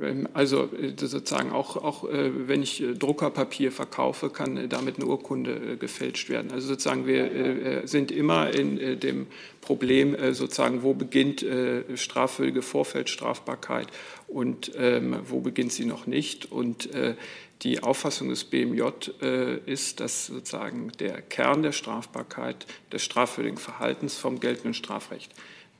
Ähm, 0.00 0.28
also 0.34 0.64
äh, 0.72 0.92
sozusagen 0.96 1.52
auch, 1.52 1.76
auch 1.76 2.04
äh, 2.08 2.48
wenn 2.48 2.62
ich 2.62 2.82
äh, 2.82 2.94
Druckerpapier 2.94 3.70
verkaufe, 3.72 4.30
kann 4.30 4.68
damit 4.68 4.96
eine 4.96 5.06
Urkunde 5.06 5.76
gefälscht 5.76 6.28
werden. 6.28 6.50
Also 6.52 6.68
sozusagen 6.68 7.06
wir 7.06 7.82
sind 7.84 8.10
immer 8.10 8.52
in 8.52 9.00
dem 9.00 9.26
Problem 9.60 10.16
sozusagen, 10.32 10.82
wo 10.82 10.94
beginnt 10.94 11.44
strafwürdige 11.94 12.62
Vorfeldstrafbarkeit 12.62 13.88
und 14.28 14.72
ähm, 14.76 15.16
wo 15.28 15.40
beginnt 15.40 15.72
sie 15.72 15.84
noch 15.84 16.06
nicht. 16.06 16.50
Und 16.50 16.88
die 17.62 17.82
Auffassung 17.82 18.28
des 18.28 18.44
BMJ 18.44 18.82
ist, 19.66 20.00
dass 20.00 20.26
sozusagen 20.26 20.92
der 20.98 21.22
Kern 21.22 21.62
der 21.62 21.72
Strafbarkeit 21.72 22.66
des 22.92 23.02
strafwürdigen 23.02 23.58
Verhaltens 23.58 24.16
vom 24.16 24.40
geltenden 24.40 24.74
Strafrecht 24.74 25.32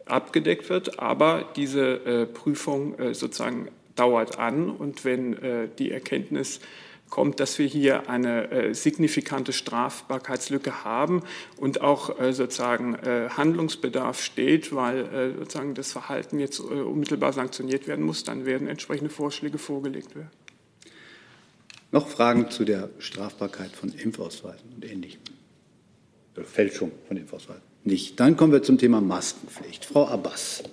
abgedeckt 0.07 0.69
wird, 0.69 0.99
aber 0.99 1.51
diese 1.57 2.29
Prüfung 2.33 2.95
sozusagen 3.13 3.69
dauert 3.97 4.39
an. 4.39 4.71
Und 4.71 5.05
wenn 5.05 5.35
äh, 5.43 5.69
die 5.79 5.91
Erkenntnis 5.91 6.61
kommt, 7.11 7.39
dass 7.39 7.59
wir 7.59 7.67
hier 7.67 8.09
eine 8.09 8.51
äh, 8.51 8.75
signifikante 8.75 9.53
Strafbarkeitslücke 9.53 10.85
haben 10.85 11.23
und 11.57 11.81
auch 11.81 12.19
äh, 12.19 12.33
sozusagen 12.33 12.95
äh, 12.97 13.29
Handlungsbedarf 13.31 14.21
steht, 14.21 14.75
weil 14.75 15.05
äh, 15.05 15.39
sozusagen 15.39 15.75
das 15.75 15.93
Verhalten 15.93 16.41
jetzt 16.41 16.59
äh, 16.59 16.63
unmittelbar 16.63 17.33
sanktioniert 17.33 17.87
werden 17.87 18.05
muss, 18.05 18.25
dann 18.25 18.47
werden 18.47 18.67
entsprechende 18.67 19.11
Vorschläge 19.11 19.59
vorgelegt 19.59 20.17
werden. 20.17 20.31
Noch 21.93 22.09
Fragen 22.09 22.51
zu 22.51 22.65
der 22.65 22.91
Strafbarkeit 22.99 23.71
von 23.71 23.91
Impfausweisen 23.91 24.73
und 24.75 24.85
Ähnlichem? 24.85 25.21
Fälschung 26.43 26.91
von 27.07 27.17
Impfausweisen? 27.17 27.63
Nicht. 27.85 28.19
Dann 28.19 28.37
kommen 28.37 28.53
wir 28.53 28.65
zum 28.65 28.79
Thema 28.79 29.01
Maskenpflicht. 29.01 29.85
Frau 29.85 30.09
Abbas. 30.09 30.65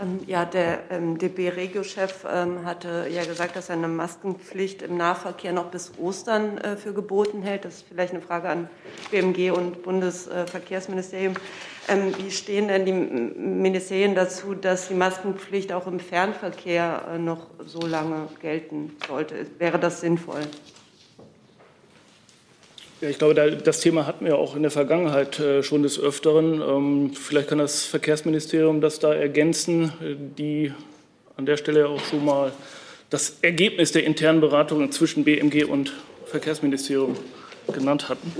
Ähm, 0.00 0.20
ja, 0.26 0.44
der 0.44 0.90
ähm, 0.90 1.16
DB-Regio-Chef 1.16 2.26
ähm, 2.30 2.64
hatte 2.66 3.06
ja 3.10 3.24
gesagt, 3.24 3.56
dass 3.56 3.70
er 3.70 3.76
eine 3.76 3.88
Maskenpflicht 3.88 4.82
im 4.82 4.96
Nahverkehr 4.96 5.52
noch 5.52 5.66
bis 5.66 5.92
Ostern 5.98 6.58
äh, 6.58 6.76
für 6.76 6.92
geboten 6.92 7.42
hält. 7.42 7.64
Das 7.64 7.76
ist 7.76 7.86
vielleicht 7.88 8.12
eine 8.12 8.22
Frage 8.22 8.48
an 8.48 8.68
BMG 9.10 9.50
und 9.52 9.82
Bundesverkehrsministerium. 9.82 11.34
Ähm, 11.88 12.14
wie 12.18 12.30
stehen 12.30 12.68
denn 12.68 12.84
die 12.84 12.92
Ministerien 12.92 14.14
dazu, 14.14 14.54
dass 14.54 14.88
die 14.88 14.94
Maskenpflicht 14.94 15.72
auch 15.72 15.86
im 15.86 16.00
Fernverkehr 16.00 17.04
äh, 17.14 17.18
noch 17.18 17.46
so 17.64 17.80
lange 17.80 18.28
gelten 18.42 18.96
sollte? 19.06 19.46
Wäre 19.58 19.78
das 19.78 20.00
sinnvoll? 20.00 20.42
Ja, 23.02 23.10
ich 23.10 23.18
glaube, 23.18 23.34
das 23.34 23.80
Thema 23.80 24.06
hatten 24.06 24.24
wir 24.24 24.38
auch 24.38 24.56
in 24.56 24.62
der 24.62 24.70
Vergangenheit 24.70 25.38
äh, 25.38 25.62
schon 25.62 25.82
des 25.82 26.00
Öfteren. 26.00 26.62
Ähm, 26.62 27.12
vielleicht 27.12 27.48
kann 27.48 27.58
das 27.58 27.84
Verkehrsministerium 27.84 28.80
das 28.80 28.98
da 29.00 29.12
ergänzen, 29.12 29.92
äh, 30.02 30.14
die 30.16 30.72
an 31.36 31.44
der 31.44 31.58
Stelle 31.58 31.88
auch 31.88 32.02
schon 32.02 32.24
mal 32.24 32.52
das 33.10 33.36
Ergebnis 33.42 33.92
der 33.92 34.04
internen 34.04 34.40
Beratungen 34.40 34.92
zwischen 34.92 35.24
BMG 35.24 35.64
und 35.64 35.92
Verkehrsministerium 36.24 37.18
genannt 37.70 38.08
hatten. 38.08 38.32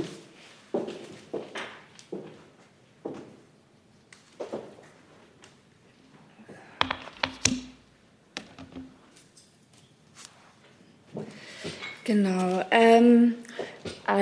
Genau. 12.05 12.64
Ähm, 12.71 13.35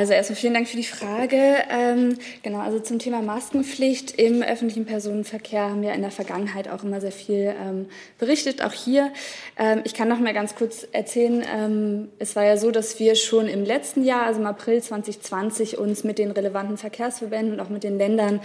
also 0.01 0.13
erstmal 0.13 0.37
vielen 0.37 0.55
Dank 0.55 0.69
für 0.69 0.77
die 0.77 0.85
Frage. 0.85 1.37
Ähm, 1.71 2.19
genau, 2.43 2.59
also 2.59 2.81
zum 2.81 2.99
Thema 2.99 3.23
Maskenpflicht 3.23 4.13
im 4.13 4.43
öffentlichen 4.43 4.87
Personenverkehr 4.87 5.63
haben 5.63 5.83
wir 5.83 5.93
in 5.93 6.03
der 6.03 6.11
Vergangenheit 6.11 6.69
auch 6.69 6.85
immer 6.85 7.01
sehr 7.01 7.13
viel 7.13 7.55
ähm, 7.61 7.87
berichtet, 8.19 8.63
auch 8.63 8.73
hier. 8.73 9.13
Ähm, 9.59 9.83
ich 9.85 9.95
kann 9.95 10.09
noch 10.09 10.19
mal 10.19 10.35
ganz 10.35 10.55
kurz 10.55 10.87
erzählen, 10.93 11.45
ähm, 11.55 12.09
es 12.19 12.37
war 12.37 12.45
ja 12.45 12.57
so, 12.57 12.71
dass 12.71 12.99
wir 12.99 13.15
schon 13.15 13.49
im 13.49 13.65
letzten 13.65 14.05
Jahr, 14.05 14.27
also 14.27 14.41
im 14.41 14.47
April 14.47 14.83
2020, 14.83 15.79
uns 15.79 16.05
mit 16.05 16.19
den 16.19 16.31
relevanten 16.31 16.77
Verkehrsverbänden 16.77 17.55
und 17.55 17.61
auch 17.61 17.71
mit 17.71 17.85
den 17.85 17.97
Ländern 17.97 18.41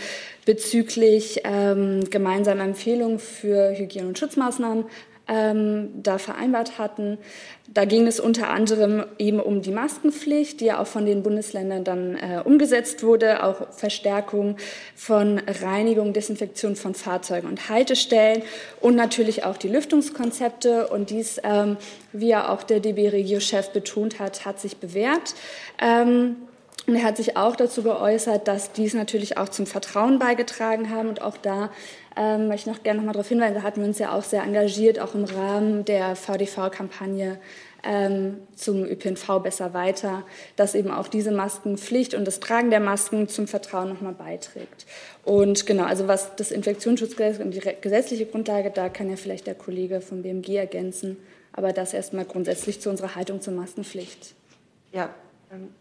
bezüglich 0.45 1.41
ähm, 1.43 2.03
gemeinsamer 2.09 2.63
Empfehlungen 2.63 3.19
für 3.19 3.77
Hygiene- 3.77 4.07
und 4.07 4.17
Schutzmaßnahmen 4.17 4.85
ähm, 5.29 5.89
da 6.01 6.17
vereinbart 6.17 6.77
hatten. 6.79 7.17
Da 7.71 7.85
ging 7.85 8.07
es 8.07 8.19
unter 8.19 8.49
anderem 8.49 9.05
eben 9.19 9.39
um 9.39 9.61
die 9.61 9.71
Maskenpflicht, 9.71 10.59
die 10.59 10.65
ja 10.65 10.81
auch 10.81 10.87
von 10.87 11.05
den 11.05 11.21
Bundesländern 11.21 11.83
dann 11.83 12.15
äh, 12.15 12.41
umgesetzt 12.43 13.03
wurde, 13.03 13.43
auch 13.43 13.71
Verstärkung 13.71 14.57
von 14.95 15.39
Reinigung, 15.61 16.13
Desinfektion 16.13 16.75
von 16.75 16.95
Fahrzeugen 16.95 17.47
und 17.47 17.69
Haltestellen 17.69 18.41
und 18.81 18.95
natürlich 18.95 19.43
auch 19.43 19.57
die 19.57 19.67
Lüftungskonzepte. 19.67 20.87
Und 20.87 21.11
dies, 21.11 21.39
ähm, 21.43 21.77
wie 22.11 22.29
ja 22.29 22.49
auch 22.49 22.63
der 22.63 22.79
DB-Regio-Chef 22.79 23.69
betont 23.69 24.19
hat, 24.19 24.45
hat 24.45 24.59
sich 24.59 24.77
bewährt. 24.77 25.35
Ähm, 25.79 26.37
und 26.89 26.95
er 26.95 27.04
hat 27.04 27.17
sich 27.17 27.38
auch 27.38 27.56
dazu 27.56 27.84
geäußert, 27.84 28.47
dass 28.47 28.71
dies 28.71 28.93
natürlich 28.93 29.38
auch 29.38 29.49
zum 29.49 29.65
Vertrauen 29.65 30.17
beigetragen 30.17 30.89
haben 30.89 31.10
und 31.10 31.21
auch 31.21 31.38
da 31.38 31.69
ähm, 32.17 32.47
möchte 32.47 32.69
ich 32.69 32.75
noch 32.75 32.84
gerne 32.84 32.99
noch 32.99 33.06
mal 33.06 33.13
darauf 33.13 33.30
hinweisen, 33.30 33.54
da 33.54 33.62
hatten 33.62 33.82
wir 33.82 33.88
uns 33.88 33.99
ja 33.99 34.12
auch 34.12 34.23
sehr 34.23 34.43
engagiert, 34.43 34.99
auch 34.99 35.13
im 35.13 35.23
Rahmen 35.23 35.86
der 35.86 36.15
VDV-Kampagne 36.15 37.39
ähm, 37.84 38.39
zum 38.56 38.84
ÖPNV 38.84 39.39
besser 39.43 39.73
weiter, 39.73 40.23
dass 40.56 40.75
eben 40.75 40.91
auch 40.91 41.08
diese 41.08 41.32
Maskenpflicht 41.32 42.13
und 42.13 42.25
das 42.25 42.39
Tragen 42.39 42.71
der 42.71 42.80
Masken 42.80 43.28
zum 43.30 43.47
Vertrauen 43.47 43.89
nochmal 43.89 44.13
beiträgt. 44.13 44.86
Und 45.23 45.65
genau, 45.65 45.84
also 45.84 46.08
was 46.08 46.36
das 46.36 46.52
Infektionsschutzgesetz 46.52 47.39
und 47.39 47.52
die 47.52 47.62
gesetzliche 47.82 48.25
Grundlage, 48.25 48.71
da 48.71 48.89
kann 48.89 49.10
ja 49.10 49.15
vielleicht 49.15 49.47
der 49.47 49.56
Kollege 49.56 50.02
vom 50.02 50.23
BMG 50.23 50.56
ergänzen, 50.56 51.17
aber 51.54 51.71
das 51.71 51.93
erstmal 51.93 52.25
grundsätzlich 52.25 52.82
zu 52.82 52.89
unserer 52.89 53.15
Haltung 53.15 53.41
zur 53.41 53.54
Maskenpflicht. 53.54 54.34
Ja, 54.91 55.13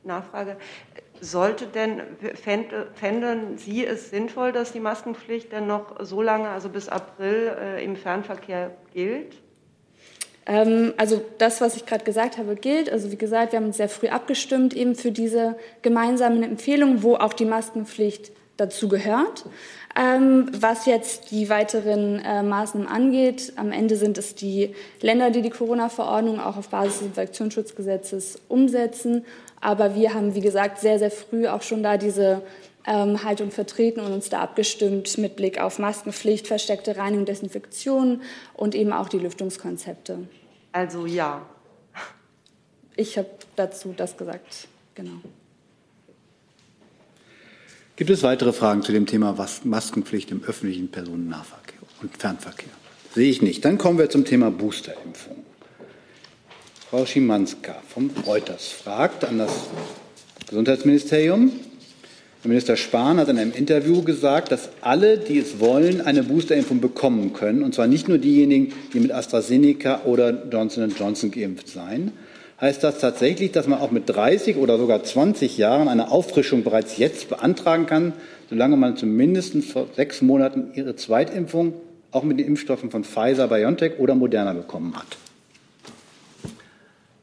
Nachfrage. 0.05 0.57
Sollte 1.21 1.67
denn, 1.67 2.01
fänden 2.95 3.59
Sie 3.59 3.85
es 3.85 4.11
sinnvoll, 4.11 4.53
dass 4.53 4.73
die 4.73 4.81
Maskenpflicht 4.81 5.53
denn 5.53 5.67
noch 5.67 6.05
so 6.05 6.23
lange, 6.23 6.49
also 6.49 6.69
bis 6.69 6.89
April, 6.89 7.57
äh, 7.61 7.85
im 7.85 7.97
Fernverkehr 7.97 8.71
gilt? 8.93 9.37
Ähm, 10.47 10.95
also 10.97 11.23
das, 11.39 11.61
was 11.61 11.77
ich 11.77 11.87
gerade 11.87 12.05
gesagt 12.05 12.39
habe, 12.39 12.57
gilt. 12.57 12.91
Also 12.91 13.13
wie 13.13 13.17
gesagt, 13.17 13.53
wir 13.53 13.59
haben 13.59 13.67
uns 13.67 13.77
sehr 13.77 13.89
früh 13.89 14.09
abgestimmt 14.09 14.75
eben 14.75 14.95
für 14.95 15.13
diese 15.13 15.57
gemeinsamen 15.83 16.43
Empfehlungen, 16.43 17.03
wo 17.03 17.17
auch 17.17 17.35
die 17.35 17.45
Maskenpflicht 17.45 18.33
dazu 18.57 18.89
gehört. 18.89 19.45
Ähm, 19.97 20.51
was 20.53 20.87
jetzt 20.87 21.31
die 21.31 21.49
weiteren 21.49 22.21
äh, 22.21 22.43
Maßnahmen 22.43 22.89
angeht, 22.89 23.53
am 23.57 23.73
Ende 23.73 23.97
sind 23.97 24.17
es 24.17 24.35
die 24.35 24.75
Länder, 25.01 25.31
die 25.31 25.43
die 25.43 25.51
Corona-Verordnung 25.51 26.41
auch 26.41 26.57
auf 26.57 26.69
Basis 26.69 26.99
des 26.99 27.07
Infektionsschutzgesetzes 27.09 28.41
umsetzen. 28.49 29.25
Aber 29.61 29.95
wir 29.95 30.15
haben, 30.15 30.35
wie 30.35 30.41
gesagt, 30.41 30.79
sehr, 30.79 30.99
sehr 30.99 31.11
früh 31.11 31.49
auch 31.49 31.63
schon 31.63 31.83
da 31.83 31.97
diese 31.97 32.43
ähm, 32.87 33.23
Haltung 33.23 33.51
vertreten 33.51 34.01
und 34.01 34.13
uns 34.13 34.29
da 34.29 34.41
abgestimmt 34.41 35.19
mit 35.19 35.37
Blick 35.37 35.61
auf 35.61 35.79
Maskenpflicht, 35.79 36.47
versteckte 36.47 36.97
Reinigung, 36.97 37.27
Desinfektion 37.27 38.23
und 38.55 38.75
eben 38.75 38.93
auch 38.93 39.09
die 39.09 39.19
Lüftungskonzepte. 39.19 40.21
Also 40.73 41.07
ja. 41.07 41.47
Ich 42.97 43.17
habe 43.19 43.29
dazu 43.57 43.95
das 43.97 44.17
gesagt, 44.17 44.69
genau. 44.95 45.21
Gibt 47.97 48.11
es 48.11 48.23
weitere 48.23 48.53
Fragen 48.53 48.83
zu 48.83 48.93
dem 48.93 49.07
Thema 49.07 49.35
Maskenpflicht 49.65 50.31
im 50.31 50.45
öffentlichen 50.45 50.89
Personennahverkehr 50.89 51.81
und 52.01 52.17
Fernverkehr? 52.17 52.71
Sehe 53.13 53.29
ich 53.29 53.43
nicht. 53.43 53.65
Dann 53.65 53.77
kommen 53.77 53.99
wir 53.99 54.09
zum 54.09 54.25
Thema 54.25 54.51
Boosterimpfung. 54.51 55.48
Frau 56.91 57.05
Schimanska 57.05 57.75
vom 57.87 58.11
Reuters 58.27 58.69
fragt 58.69 59.23
an 59.23 59.37
das 59.37 59.53
Gesundheitsministerium. 60.49 61.53
Minister 62.45 62.77
Spahn 62.79 63.19
hat 63.19 63.29
in 63.29 63.39
einem 63.39 63.53
Interview 63.53 64.03
gesagt, 64.03 64.53
dass 64.53 64.71
alle, 64.81 65.19
die 65.19 65.39
es 65.39 65.61
wollen, 65.61 66.01
eine 66.01 66.23
Boosterimpfung 66.23 66.81
bekommen 66.81 67.35
können. 67.35 67.63
Und 67.63 67.75
zwar 67.75 67.89
nicht 67.89 68.09
nur 68.09 68.17
diejenigen, 68.17 68.73
die 68.95 69.01
mit 69.01 69.13
AstraZeneca 69.13 70.05
oder 70.07 70.49
Johnson 70.51 70.91
Johnson 70.99 71.31
geimpft 71.31 71.69
seien. 71.69 72.13
Heißt 72.59 72.83
das 72.83 73.01
tatsächlich, 73.01 73.53
dass 73.53 73.67
man 73.67 73.81
auch 73.81 73.91
mit 73.91 74.09
30 74.09 74.57
oder 74.57 74.79
sogar 74.79 75.05
20 75.05 75.59
Jahren 75.59 75.89
eine 75.89 76.11
Auffrischung 76.11 76.65
bereits 76.65 76.97
jetzt 76.97 77.29
beantragen 77.29 77.85
kann, 77.85 78.15
solange 78.49 78.79
man 78.79 78.97
zumindest 78.97 79.63
vor 79.63 79.89
sechs 79.95 80.23
Monaten 80.23 80.71
ihre 80.73 80.97
Zweitimpfung 80.97 81.75
auch 82.13 82.23
mit 82.23 82.39
den 82.39 82.47
Impfstoffen 82.47 82.91
von 82.91 83.05
Pfizer, 83.05 83.49
BioNTech 83.49 83.99
oder 83.99 84.15
Moderna 84.15 84.55
bekommen 84.55 84.97
hat? 84.97 85.19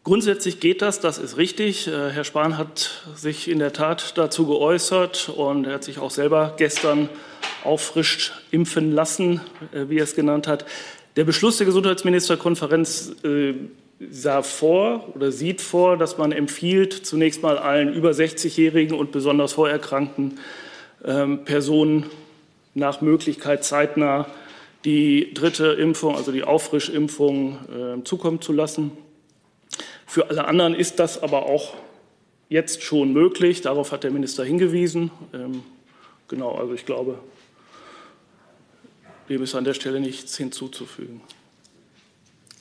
Grundsätzlich 0.05 0.59
geht 0.59 0.83
das, 0.83 0.99
das 0.99 1.17
ist 1.17 1.35
richtig. 1.37 1.87
Äh, 1.87 2.11
Herr 2.11 2.23
Spahn 2.23 2.59
hat 2.59 3.01
sich 3.15 3.49
in 3.49 3.57
der 3.57 3.73
Tat 3.73 4.15
dazu 4.19 4.45
geäußert 4.45 5.29
und 5.35 5.65
er 5.65 5.73
hat 5.73 5.83
sich 5.83 5.97
auch 5.97 6.11
selber 6.11 6.53
gestern 6.57 7.09
auffrischt 7.63 8.31
impfen 8.51 8.91
lassen, 8.91 9.41
äh, 9.73 9.89
wie 9.89 9.97
er 9.97 10.03
es 10.03 10.13
genannt 10.13 10.47
hat. 10.47 10.67
Der 11.15 11.23
Beschluss 11.23 11.57
der 11.57 11.65
Gesundheitsministerkonferenz 11.65 13.15
äh, 13.23 13.55
sah 14.11 14.43
vor 14.43 15.11
oder 15.15 15.31
sieht 15.31 15.59
vor, 15.59 15.97
dass 15.97 16.19
man 16.19 16.31
empfiehlt, 16.31 16.93
zunächst 16.93 17.41
mal 17.41 17.57
allen 17.57 17.91
über 17.91 18.11
60-Jährigen 18.11 18.95
und 18.95 19.11
besonders 19.11 19.53
vorerkrankten 19.53 20.37
ähm, 21.03 21.45
Personen 21.45 22.11
nach 22.75 23.01
Möglichkeit 23.01 23.63
zeitnah 23.63 24.27
die 24.83 25.33
dritte 25.33 25.65
Impfung, 25.65 26.15
also 26.15 26.31
die 26.31 26.43
Auffrischimpfung, 26.43 28.03
zukommen 28.03 28.39
zu 28.39 28.53
lassen. 28.53 28.91
Für 30.15 30.29
alle 30.29 30.45
anderen 30.47 30.75
ist 30.75 30.99
das 30.99 31.21
aber 31.21 31.45
auch 31.45 31.73
jetzt 32.47 32.83
schon 32.83 33.11
möglich. 33.11 33.59
Darauf 33.59 33.91
hat 33.91 34.05
der 34.05 34.11
Minister 34.11 34.45
hingewiesen. 34.45 35.11
Ähm, 35.33 35.61
genau, 36.29 36.55
also 36.55 36.73
ich 36.73 36.85
glaube, 36.85 37.19
dem 39.27 39.43
ist 39.43 39.55
an 39.55 39.65
der 39.65 39.73
Stelle 39.73 39.99
nichts 39.99 40.37
hinzuzufügen. 40.37 41.19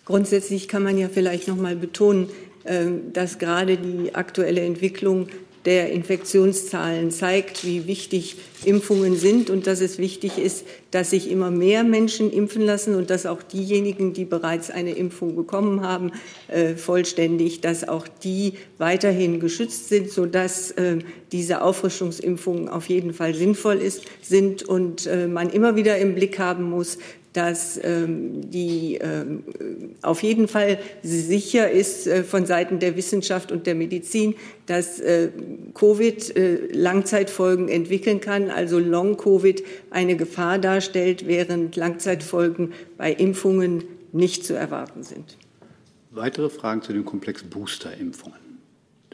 Grundsätzlich 0.04 0.66
kann 0.66 0.82
man 0.82 0.98
ja 0.98 1.08
vielleicht 1.08 1.46
noch 1.46 1.54
mal 1.54 1.76
betonen, 1.76 2.28
ähm, 2.64 3.12
dass 3.12 3.38
gerade 3.38 3.76
die 3.76 4.16
aktuelle 4.16 4.62
Entwicklung 4.62 5.28
der 5.64 5.90
Infektionszahlen 5.90 7.10
zeigt, 7.10 7.64
wie 7.64 7.86
wichtig 7.86 8.36
Impfungen 8.64 9.16
sind 9.16 9.50
und 9.50 9.66
dass 9.66 9.80
es 9.80 9.98
wichtig 9.98 10.38
ist, 10.38 10.66
dass 10.90 11.10
sich 11.10 11.30
immer 11.30 11.50
mehr 11.50 11.84
Menschen 11.84 12.30
impfen 12.30 12.62
lassen 12.62 12.94
und 12.94 13.10
dass 13.10 13.26
auch 13.26 13.42
diejenigen, 13.42 14.12
die 14.12 14.24
bereits 14.24 14.70
eine 14.70 14.92
Impfung 14.92 15.36
bekommen 15.36 15.82
haben, 15.82 16.12
äh, 16.48 16.74
vollständig, 16.74 17.60
dass 17.60 17.88
auch 17.88 18.06
die 18.08 18.54
weiterhin 18.78 19.40
geschützt 19.40 19.88
sind, 19.88 20.10
sodass 20.10 20.70
äh, 20.72 20.98
diese 21.32 21.62
Auffrischungsimpfungen 21.62 22.68
auf 22.68 22.88
jeden 22.88 23.14
Fall 23.14 23.34
sinnvoll 23.34 23.76
ist, 23.76 24.02
sind 24.22 24.62
und 24.62 25.06
äh, 25.06 25.26
man 25.26 25.50
immer 25.50 25.76
wieder 25.76 25.98
im 25.98 26.14
Blick 26.14 26.38
haben 26.38 26.64
muss, 26.64 26.98
dass 27.34 27.78
ähm, 27.82 28.48
die 28.50 28.94
ähm, 28.94 29.42
auf 30.02 30.22
jeden 30.22 30.48
Fall 30.48 30.78
sicher 31.02 31.70
ist 31.70 32.06
äh, 32.06 32.22
von 32.22 32.46
Seiten 32.46 32.78
der 32.78 32.96
Wissenschaft 32.96 33.50
und 33.50 33.66
der 33.66 33.74
Medizin, 33.74 34.36
dass 34.66 35.00
äh, 35.00 35.30
Covid 35.74 36.36
äh, 36.36 36.72
Langzeitfolgen 36.72 37.68
entwickeln 37.68 38.20
kann, 38.20 38.50
also 38.50 38.78
Long-Covid 38.78 39.64
eine 39.90 40.16
Gefahr 40.16 40.58
darstellt, 40.58 41.26
während 41.26 41.74
Langzeitfolgen 41.74 42.72
bei 42.96 43.12
Impfungen 43.12 43.82
nicht 44.12 44.46
zu 44.46 44.54
erwarten 44.54 45.02
sind. 45.02 45.36
Weitere 46.12 46.48
Fragen 46.48 46.82
zu 46.82 46.92
dem 46.92 47.04
Komplex 47.04 47.42
Booster-Impfungen? 47.42 48.43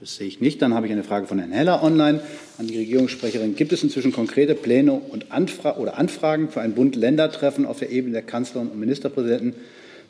Das 0.01 0.17
sehe 0.17 0.27
ich 0.27 0.41
nicht. 0.41 0.63
Dann 0.63 0.73
habe 0.73 0.87
ich 0.87 0.93
eine 0.93 1.05
Frage 1.05 1.27
von 1.27 1.39
Herrn 1.39 1.53
Heller 1.53 1.83
online 1.83 2.21
an 2.57 2.67
die 2.67 2.79
Regierungssprecherin. 2.79 3.55
Gibt 3.55 3.73
es 3.73 3.83
inzwischen 3.83 4.13
konkrete 4.13 4.55
Pläne 4.55 4.95
und 4.95 5.31
Anfra 5.31 5.77
oder 5.77 5.99
Anfragen 5.99 6.49
für 6.49 6.63
ein 6.63 6.75
Bund-Länder-Treffen 6.75 7.67
auf 7.67 7.81
der 7.81 7.91
Ebene 7.91 8.15
der 8.15 8.23
Kanzlerin 8.23 8.69
und 8.69 8.81
Ministerpräsidenten 8.81 9.55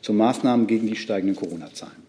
zu 0.01 0.13
Maßnahmen 0.13 0.67
gegen 0.67 0.87
die 0.87 0.95
steigenden 0.95 1.35
Corona-Zahlen? 1.35 2.01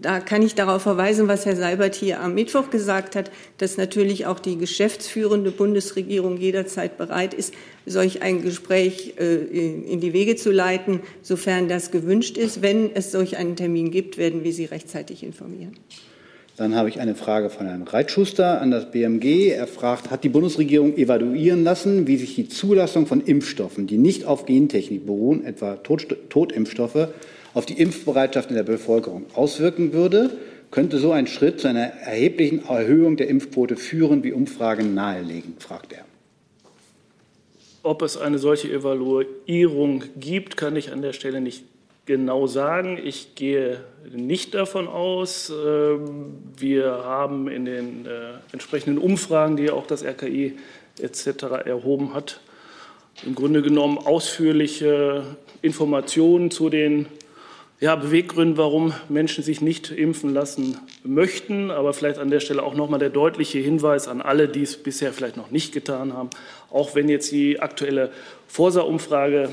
Da 0.00 0.20
kann 0.20 0.42
ich 0.42 0.54
darauf 0.54 0.82
verweisen, 0.82 1.28
was 1.28 1.46
Herr 1.46 1.56
Seibert 1.56 1.94
hier 1.94 2.20
am 2.20 2.34
Mittwoch 2.34 2.70
gesagt 2.70 3.16
hat, 3.16 3.30
dass 3.58 3.76
natürlich 3.76 4.26
auch 4.26 4.38
die 4.38 4.56
geschäftsführende 4.56 5.50
Bundesregierung 5.50 6.36
jederzeit 6.36 6.98
bereit 6.98 7.34
ist, 7.34 7.54
solch 7.86 8.22
ein 8.22 8.42
Gespräch 8.42 9.14
äh, 9.18 9.34
in 9.34 10.00
die 10.00 10.12
Wege 10.12 10.34
zu 10.36 10.50
leiten, 10.50 11.00
sofern 11.22 11.68
das 11.68 11.92
gewünscht 11.92 12.38
ist. 12.38 12.62
Wenn 12.62 12.94
es 12.94 13.12
solch 13.12 13.36
einen 13.36 13.56
Termin 13.56 13.90
gibt, 13.90 14.18
werden 14.18 14.44
wir 14.44 14.52
Sie 14.52 14.66
rechtzeitig 14.66 15.22
informieren. 15.24 15.76
Dann 16.56 16.76
habe 16.76 16.90
ich 16.90 17.00
eine 17.00 17.14
Frage 17.14 17.48
von 17.48 17.66
Herrn 17.66 17.82
Reitschuster 17.82 18.60
an 18.60 18.70
das 18.70 18.90
BMG. 18.90 19.48
Er 19.48 19.66
fragt, 19.66 20.10
hat 20.10 20.22
die 20.22 20.28
Bundesregierung 20.28 20.96
evaluieren 20.98 21.64
lassen, 21.64 22.06
wie 22.06 22.18
sich 22.18 22.34
die 22.34 22.48
Zulassung 22.48 23.06
von 23.06 23.22
Impfstoffen, 23.22 23.86
die 23.86 23.96
nicht 23.96 24.26
auf 24.26 24.44
Gentechnik 24.44 25.06
beruhen, 25.06 25.46
etwa 25.46 25.76
Totimpfstoffe, 25.76 27.08
auf 27.54 27.64
die 27.64 27.80
Impfbereitschaft 27.80 28.50
in 28.50 28.56
der 28.56 28.64
Bevölkerung 28.64 29.24
auswirken 29.34 29.94
würde? 29.94 30.36
Könnte 30.70 30.98
so 30.98 31.12
ein 31.12 31.26
Schritt 31.26 31.60
zu 31.60 31.68
einer 31.68 31.86
erheblichen 31.86 32.66
Erhöhung 32.66 33.16
der 33.16 33.28
Impfquote 33.28 33.76
führen, 33.76 34.22
wie 34.22 34.32
Umfragen 34.32 34.94
nahelegen, 34.94 35.54
fragt 35.58 35.92
er. 35.92 36.04
Ob 37.82 38.02
es 38.02 38.16
eine 38.16 38.38
solche 38.38 38.70
Evaluierung 38.70 40.04
gibt, 40.18 40.56
kann 40.56 40.76
ich 40.76 40.92
an 40.92 41.02
der 41.02 41.12
Stelle 41.12 41.40
nicht 41.40 41.64
genau 42.06 42.46
sagen. 42.46 42.98
Ich 43.02 43.34
gehe 43.34 43.84
nicht 44.10 44.54
davon 44.54 44.88
aus. 44.88 45.50
Ähm, 45.50 46.34
wir 46.56 46.86
haben 47.04 47.48
in 47.48 47.64
den 47.64 48.06
äh, 48.06 48.34
entsprechenden 48.52 48.98
Umfragen, 48.98 49.56
die 49.56 49.70
auch 49.70 49.86
das 49.86 50.04
RKI 50.04 50.56
etc. 51.00 51.44
erhoben 51.64 52.14
hat, 52.14 52.40
im 53.24 53.34
Grunde 53.34 53.62
genommen 53.62 53.98
ausführliche 53.98 55.24
Informationen 55.62 56.50
zu 56.50 56.68
den 56.68 57.06
ja, 57.80 57.96
Beweggründen, 57.96 58.56
warum 58.58 58.94
Menschen 59.08 59.42
sich 59.42 59.60
nicht 59.60 59.90
impfen 59.90 60.32
lassen 60.32 60.78
möchten. 61.02 61.70
Aber 61.70 61.92
vielleicht 61.92 62.18
an 62.18 62.30
der 62.30 62.40
Stelle 62.40 62.62
auch 62.62 62.74
noch 62.74 62.88
mal 62.88 62.98
der 62.98 63.10
deutliche 63.10 63.58
Hinweis 63.58 64.06
an 64.06 64.22
alle, 64.22 64.48
die 64.48 64.62
es 64.62 64.76
bisher 64.76 65.12
vielleicht 65.12 65.36
noch 65.36 65.50
nicht 65.50 65.72
getan 65.72 66.12
haben. 66.12 66.30
Auch 66.70 66.94
wenn 66.94 67.08
jetzt 67.08 67.32
die 67.32 67.58
aktuelle 67.60 68.12
Forsa-Umfrage 68.46 69.50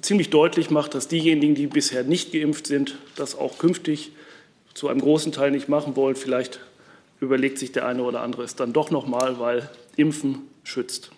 ziemlich 0.00 0.30
deutlich 0.30 0.70
macht, 0.70 0.94
dass 0.94 1.08
diejenigen, 1.08 1.54
die 1.54 1.66
bisher 1.66 2.04
nicht 2.04 2.32
geimpft 2.32 2.66
sind, 2.66 2.98
das 3.16 3.36
auch 3.36 3.58
künftig 3.58 4.12
zu 4.74 4.88
einem 4.88 5.00
großen 5.00 5.32
Teil 5.32 5.50
nicht 5.50 5.68
machen 5.68 5.96
wollen. 5.96 6.16
Vielleicht 6.16 6.60
überlegt 7.20 7.58
sich 7.58 7.72
der 7.72 7.86
eine 7.86 8.02
oder 8.02 8.22
andere 8.22 8.44
es 8.44 8.56
dann 8.56 8.72
doch 8.72 8.90
noch 8.90 9.06
mal, 9.06 9.38
weil 9.38 9.68
Impfen 9.96 10.38
schützt. 10.64 11.10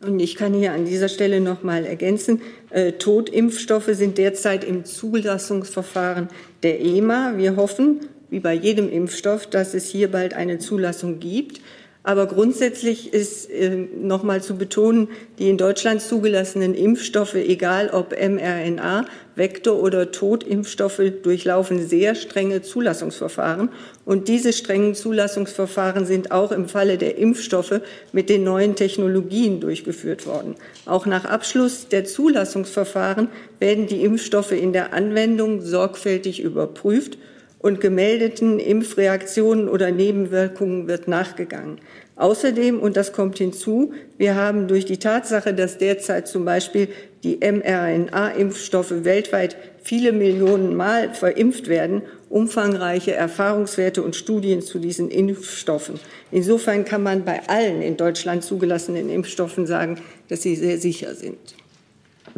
Und 0.00 0.18
ich 0.18 0.34
kann 0.34 0.52
hier 0.52 0.72
an 0.72 0.84
dieser 0.84 1.08
Stelle 1.08 1.40
noch 1.40 1.62
mal 1.62 1.84
ergänzen, 1.84 2.42
äh, 2.70 2.92
Totimpfstoffe 2.92 3.90
sind 3.92 4.18
derzeit 4.18 4.64
im 4.64 4.84
Zulassungsverfahren 4.84 6.28
der 6.64 6.80
EMA. 6.80 7.34
Wir 7.36 7.54
hoffen, 7.54 8.00
wie 8.28 8.40
bei 8.40 8.52
jedem 8.52 8.90
Impfstoff, 8.90 9.46
dass 9.46 9.74
es 9.74 9.88
hier 9.88 10.10
bald 10.10 10.34
eine 10.34 10.58
Zulassung 10.58 11.20
gibt. 11.20 11.60
Aber 12.04 12.26
grundsätzlich 12.26 13.12
ist 13.12 13.48
äh, 13.48 13.76
noch 13.76 14.24
mal 14.24 14.42
zu 14.42 14.56
betonen, 14.56 15.08
die 15.38 15.48
in 15.48 15.56
Deutschland 15.56 16.02
zugelassenen 16.02 16.74
Impfstoffe, 16.74 17.34
egal 17.34 17.90
ob 17.90 18.10
mRNA, 18.10 19.06
Vektor- 19.36 19.80
oder 19.80 20.10
Totimpfstoffe, 20.10 21.00
durchlaufen 21.22 21.86
sehr 21.86 22.16
strenge 22.16 22.60
Zulassungsverfahren. 22.60 23.68
Und 24.04 24.26
diese 24.26 24.52
strengen 24.52 24.96
Zulassungsverfahren 24.96 26.04
sind 26.04 26.32
auch 26.32 26.50
im 26.50 26.68
Falle 26.68 26.98
der 26.98 27.18
Impfstoffe 27.18 27.80
mit 28.12 28.28
den 28.28 28.42
neuen 28.42 28.74
Technologien 28.74 29.60
durchgeführt 29.60 30.26
worden. 30.26 30.56
Auch 30.86 31.06
nach 31.06 31.24
Abschluss 31.24 31.86
der 31.86 32.04
Zulassungsverfahren 32.04 33.28
werden 33.60 33.86
die 33.86 34.02
Impfstoffe 34.02 34.52
in 34.52 34.72
der 34.72 34.92
Anwendung 34.92 35.62
sorgfältig 35.62 36.40
überprüft 36.40 37.16
und 37.62 37.80
gemeldeten 37.80 38.58
Impfreaktionen 38.58 39.68
oder 39.68 39.90
Nebenwirkungen 39.90 40.88
wird 40.88 41.08
nachgegangen. 41.08 41.78
Außerdem, 42.16 42.78
und 42.78 42.96
das 42.96 43.12
kommt 43.12 43.38
hinzu, 43.38 43.94
wir 44.18 44.34
haben 44.34 44.68
durch 44.68 44.84
die 44.84 44.98
Tatsache, 44.98 45.54
dass 45.54 45.78
derzeit 45.78 46.28
zum 46.28 46.44
Beispiel 46.44 46.88
die 47.24 47.38
mRNA-Impfstoffe 47.38 49.04
weltweit 49.04 49.56
viele 49.82 50.12
Millionen 50.12 50.76
Mal 50.76 51.14
verimpft 51.14 51.68
werden, 51.68 52.02
umfangreiche 52.28 53.12
Erfahrungswerte 53.12 54.02
und 54.02 54.14
Studien 54.14 54.60
zu 54.60 54.78
diesen 54.78 55.10
Impfstoffen. 55.10 55.98
Insofern 56.30 56.84
kann 56.84 57.02
man 57.02 57.24
bei 57.24 57.48
allen 57.48 57.80
in 57.80 57.96
Deutschland 57.96 58.44
zugelassenen 58.44 59.08
Impfstoffen 59.08 59.66
sagen, 59.66 60.00
dass 60.28 60.42
sie 60.42 60.56
sehr 60.56 60.78
sicher 60.78 61.14
sind. 61.14 61.38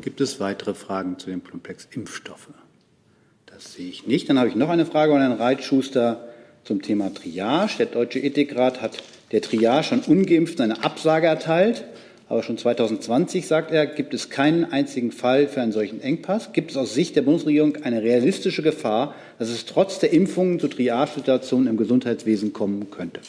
Gibt 0.01 0.21
es 0.21 0.41
weitere 0.41 0.75
Fragen 0.75 1.19
zu 1.19 1.31
dem 1.31 1.43
Komplex 1.43 1.89
Impfstoffe? 1.93 2.49
Das 3.55 3.75
sehe 3.75 3.89
ich 3.89 4.05
nicht. 4.05 4.29
Dann 4.29 4.39
habe 4.39 4.49
ich 4.49 4.57
noch 4.57 4.69
eine 4.69 4.85
Frage 4.85 5.13
von 5.13 5.21
Herrn 5.21 5.33
Reitschuster 5.33 6.29
zum 6.65 6.83
Thema 6.83 7.15
Triage. 7.15 7.77
Der 7.79 7.87
Deutsche 7.87 8.19
Ethikrat 8.19 8.83
hat 8.83 9.01
der 9.31 9.43
Triage 9.43 9.85
schon 9.85 10.01
ungeimpften 10.01 10.65
eine 10.65 10.83
Absage 10.83 11.29
erteilt. 11.29 11.85
Aber 12.29 12.43
schon 12.43 12.59
2020, 12.59 13.47
sagt 13.47 13.71
er, 13.71 13.87
gibt 13.87 14.13
es 14.13 14.29
keinen 14.29 14.65
einzigen 14.65 15.13
Fall 15.13 15.47
für 15.47 15.61
einen 15.61 15.71
solchen 15.71 16.01
Engpass. 16.01 16.53
Gibt 16.53 16.73
es 16.73 16.77
aus 16.77 16.95
Sicht 16.95 17.15
der 17.15 17.23
Bundesregierung 17.23 17.77
eine 17.85 18.03
realistische 18.03 18.63
Gefahr, 18.63 19.15
dass 19.39 19.51
es 19.51 19.67
trotz 19.67 20.01
der 20.01 20.13
Impfungen 20.13 20.59
zu 20.59 20.67
Triage-Situationen 20.67 21.69
im 21.69 21.77
Gesundheitswesen 21.77 22.53
kommen 22.53 22.91
könnte? 22.91 23.21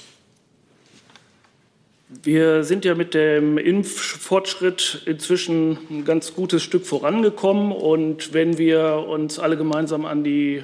Wir 2.23 2.63
sind 2.63 2.86
ja 2.86 2.95
mit 2.95 3.13
dem 3.13 3.58
Impffortschritt 3.58 5.01
inzwischen 5.06 5.78
ein 5.89 6.06
ganz 6.06 6.34
gutes 6.36 6.62
Stück 6.62 6.86
vorangekommen. 6.86 7.71
Und 7.71 8.34
wenn 8.34 8.58
wir 8.58 9.06
uns 9.08 9.39
alle 9.39 9.58
gemeinsam 9.58 10.06
an 10.06 10.23
die 10.23 10.63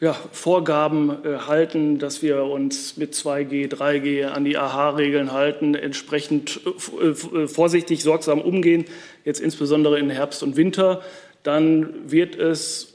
ja, 0.00 0.14
Vorgaben 0.32 1.10
äh, 1.24 1.38
halten, 1.46 1.98
dass 1.98 2.22
wir 2.22 2.44
uns 2.44 2.96
mit 2.96 3.14
2G, 3.14 3.68
3G 3.70 4.26
an 4.26 4.44
die 4.44 4.56
AHA-Regeln 4.56 5.32
halten, 5.32 5.74
entsprechend 5.74 6.60
äh, 7.00 7.08
äh, 7.08 7.46
vorsichtig, 7.46 8.02
sorgsam 8.02 8.40
umgehen, 8.40 8.86
jetzt 9.24 9.40
insbesondere 9.40 9.98
in 9.98 10.10
Herbst 10.10 10.42
und 10.42 10.56
Winter, 10.56 11.02
dann 11.42 12.10
wird 12.10 12.36
es 12.36 12.94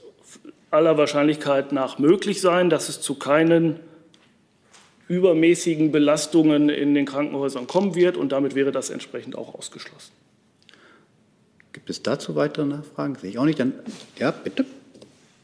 aller 0.71 0.97
Wahrscheinlichkeit 0.97 1.71
nach 1.71 1.99
möglich 1.99 2.41
sein, 2.41 2.69
dass 2.69 2.89
es 2.89 3.01
zu 3.01 3.15
keinen 3.15 3.79
übermäßigen 5.09 5.91
Belastungen 5.91 6.69
in 6.69 6.93
den 6.93 7.05
Krankenhäusern 7.05 7.67
kommen 7.67 7.95
wird. 7.95 8.15
Und 8.15 8.31
damit 8.31 8.55
wäre 8.55 8.71
das 8.71 8.89
entsprechend 8.89 9.37
auch 9.37 9.55
ausgeschlossen. 9.55 10.13
Gibt 11.73 11.89
es 11.89 12.01
dazu 12.01 12.35
weitere 12.35 12.65
Nachfragen? 12.65 13.15
Sehe 13.15 13.31
ich 13.31 13.37
auch 13.39 13.45
nicht. 13.45 13.59
Dann, 13.59 13.73
ja, 14.17 14.31
bitte. 14.31 14.65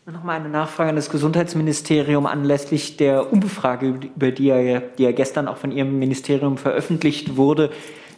Noch 0.05 0.23
mal 0.23 0.39
eine 0.39 0.49
Nachfrage 0.49 0.91
an 0.91 0.95
das 0.95 1.09
Gesundheitsministerium 1.09 2.27
anlässlich 2.27 2.95
der 2.95 3.33
Umfrage, 3.33 3.99
über 4.15 4.29
die 4.31 4.45
ja, 4.45 4.79
die 4.79 5.03
ja 5.03 5.11
gestern 5.11 5.47
auch 5.47 5.57
von 5.57 5.71
Ihrem 5.71 5.97
Ministerium 5.97 6.59
veröffentlicht 6.59 7.35
wurde. 7.35 7.71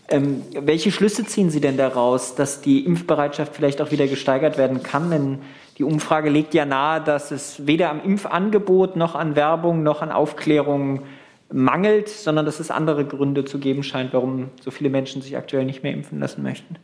Ähm, 0.10 0.42
welche 0.52 0.92
Schlüsse 0.92 1.26
ziehen 1.26 1.50
Sie 1.50 1.62
denn 1.62 1.78
daraus, 1.78 2.36
dass 2.36 2.60
die 2.60 2.86
Impfbereitschaft 2.86 3.56
vielleicht 3.56 3.82
auch 3.82 3.92
wieder 3.92 4.08
gesteigert 4.08 4.58
werden 4.58 4.84
kann? 4.84 5.12
Denn 5.12 5.40
die 5.78 5.86
Umfrage 5.86 6.30
legt 6.30 6.54
ja 6.54 6.66
nahe, 6.66 7.02
dass 7.02 7.32
es 7.32 7.68
weder 7.68 7.90
am 7.90 8.04
Impfangebot 8.04 8.98
noch 8.98 9.16
an 9.16 9.38
Werbung 9.38 9.84
noch 9.84 10.02
an 10.02 10.12
Aufklärung 10.12 11.04
mangelt, 11.52 12.10
sondern 12.10 12.46
dass 12.46 12.60
es 12.60 12.72
andere 12.72 13.06
Gründe 13.06 13.46
zu 13.46 13.60
geben 13.60 13.84
scheint, 13.84 14.14
warum 14.14 14.50
so 14.62 14.72
viele 14.72 14.90
Menschen 14.90 15.22
sich 15.22 15.38
aktuell 15.38 15.66
nicht 15.66 15.84
mehr 15.84 15.94
impfen 15.94 16.20
lassen 16.20 16.44
möchten? 16.44 16.76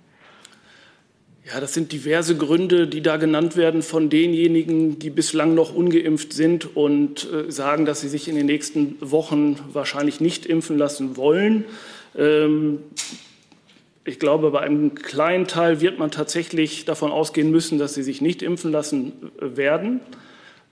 Ja, 1.45 1.59
das 1.59 1.73
sind 1.73 1.91
diverse 1.91 2.37
Gründe, 2.37 2.87
die 2.87 3.01
da 3.01 3.17
genannt 3.17 3.57
werden 3.57 3.81
von 3.81 4.09
denjenigen, 4.09 4.97
die 4.97 5.09
bislang 5.09 5.55
noch 5.55 5.75
ungeimpft 5.75 6.31
sind 6.31 6.77
und 6.77 7.27
äh, 7.33 7.51
sagen, 7.51 7.83
dass 7.85 7.99
sie 7.99 8.07
sich 8.07 8.29
in 8.29 8.35
den 8.35 8.45
nächsten 8.45 8.95
Wochen 9.01 9.59
wahrscheinlich 9.73 10.21
nicht 10.21 10.45
impfen 10.45 10.77
lassen 10.77 11.17
wollen. 11.17 11.65
Ähm, 12.17 12.79
ich 14.05 14.19
glaube, 14.19 14.51
bei 14.51 14.61
einem 14.61 14.95
kleinen 14.95 15.45
Teil 15.45 15.81
wird 15.81 15.99
man 15.99 16.11
tatsächlich 16.11 16.85
davon 16.85 17.11
ausgehen 17.11 17.51
müssen, 17.51 17.77
dass 17.77 17.93
sie 17.93 18.03
sich 18.03 18.21
nicht 18.21 18.41
impfen 18.41 18.71
lassen 18.71 19.11
äh, 19.41 19.57
werden. 19.57 19.99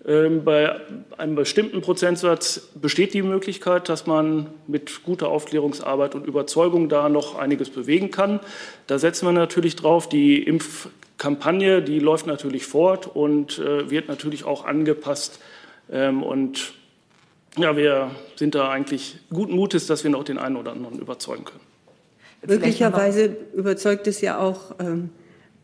Ähm, 0.08 0.44
bei 0.44 0.80
einem 1.18 1.36
bestimmten 1.36 1.82
Prozentsatz 1.82 2.70
besteht 2.74 3.14
die 3.14 3.22
Möglichkeit, 3.22 3.88
dass 3.88 4.08
man 4.08 4.48
mit 4.68 5.04
guter 5.04 5.30
Aufklärungsarbeit 5.30 6.16
und 6.16 6.26
Überzeugung 6.26 6.90
da 6.90 7.08
noch 7.08 7.38
einiges 7.38 7.70
bewegen 7.70 8.10
kann. 8.10 8.40
Da 8.88 8.98
setzen 8.98 9.28
wir 9.28 9.32
natürlich 9.32 9.76
drauf. 9.76 10.10
Die 10.10 10.42
Impf 10.42 10.90
Kampagne, 11.22 11.84
die 11.84 12.00
läuft 12.00 12.26
natürlich 12.26 12.66
fort 12.66 13.06
und 13.06 13.60
äh, 13.60 13.92
wird 13.92 14.08
natürlich 14.08 14.44
auch 14.44 14.66
angepasst. 14.66 15.40
Ähm, 15.92 16.24
und 16.24 16.74
ja, 17.58 17.78
wir 17.78 18.10
sind 18.38 18.56
da 18.56 18.70
eigentlich 18.70 19.20
guten 19.30 19.56
Mutes, 19.56 19.86
dass 19.86 20.04
wir 20.04 20.10
noch 20.10 20.24
den 20.24 20.40
einen 20.40 20.56
oder 20.56 20.72
anderen 20.72 20.98
überzeugen 20.98 21.46
können. 21.46 21.60
Möglicherweise 22.48 23.38
überzeugt 23.54 24.08
es 24.08 24.22
ja 24.22 24.40
auch 24.40 24.74
ähm, 24.80 25.12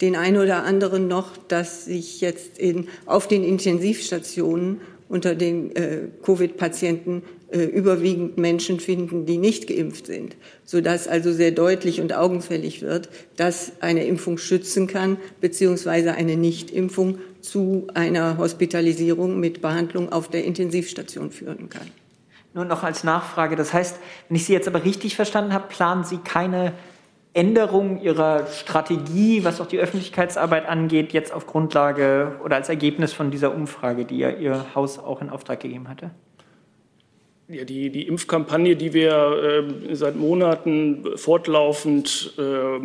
den 0.01 0.15
einen 0.15 0.37
oder 0.37 0.63
anderen 0.63 1.07
noch, 1.07 1.37
dass 1.47 1.85
sich 1.85 2.21
jetzt 2.21 2.57
in, 2.59 2.87
auf 3.05 3.27
den 3.27 3.43
Intensivstationen 3.43 4.81
unter 5.09 5.35
den 5.35 5.75
äh, 5.75 6.09
Covid-Patienten 6.23 7.23
äh, 7.49 7.63
überwiegend 7.63 8.37
Menschen 8.37 8.79
finden, 8.79 9.25
die 9.25 9.37
nicht 9.37 9.67
geimpft 9.67 10.07
sind, 10.07 10.35
sodass 10.65 11.07
also 11.07 11.31
sehr 11.31 11.51
deutlich 11.51 12.01
und 12.01 12.13
augenfällig 12.13 12.81
wird, 12.81 13.09
dass 13.37 13.71
eine 13.79 14.03
Impfung 14.05 14.37
schützen 14.37 14.87
kann, 14.87 15.17
beziehungsweise 15.39 16.13
eine 16.13 16.35
Nichtimpfung 16.35 17.19
zu 17.39 17.87
einer 17.93 18.37
Hospitalisierung 18.37 19.39
mit 19.39 19.61
Behandlung 19.61 20.11
auf 20.11 20.29
der 20.29 20.43
Intensivstation 20.43 21.31
führen 21.31 21.69
kann. 21.69 21.87
Nur 22.53 22.65
noch 22.65 22.83
als 22.83 23.05
Nachfrage, 23.05 23.55
das 23.55 23.71
heißt, 23.71 23.97
wenn 24.27 24.35
ich 24.35 24.45
Sie 24.45 24.53
jetzt 24.53 24.67
aber 24.67 24.83
richtig 24.83 25.15
verstanden 25.15 25.53
habe, 25.53 25.67
planen 25.69 26.03
Sie 26.03 26.17
keine 26.17 26.73
Änderung 27.37 28.01
Ihrer 28.01 28.47
Strategie, 28.47 29.43
was 29.43 29.61
auch 29.61 29.67
die 29.67 29.77
Öffentlichkeitsarbeit 29.77 30.67
angeht, 30.67 31.13
jetzt 31.13 31.31
auf 31.31 31.45
Grundlage 31.45 32.35
oder 32.43 32.55
als 32.55 32.67
Ergebnis 32.67 33.13
von 33.13 33.29
dieser 33.29 33.53
Umfrage, 33.53 34.05
die 34.05 34.17
ja 34.17 34.31
Ihr 34.31 34.65
Haus 34.73 34.97
auch 34.97 35.21
in 35.21 35.29
Auftrag 35.29 35.59
gegeben 35.59 35.87
hatte? 35.87 36.09
Ja, 37.47 37.63
die, 37.63 37.91
die 37.91 38.07
Impfkampagne, 38.07 38.75
die 38.75 38.91
wir 38.93 39.67
äh, 39.89 39.95
seit 39.95 40.15
Monaten 40.15 41.05
fortlaufend 41.15 42.33
äh, 42.39 42.79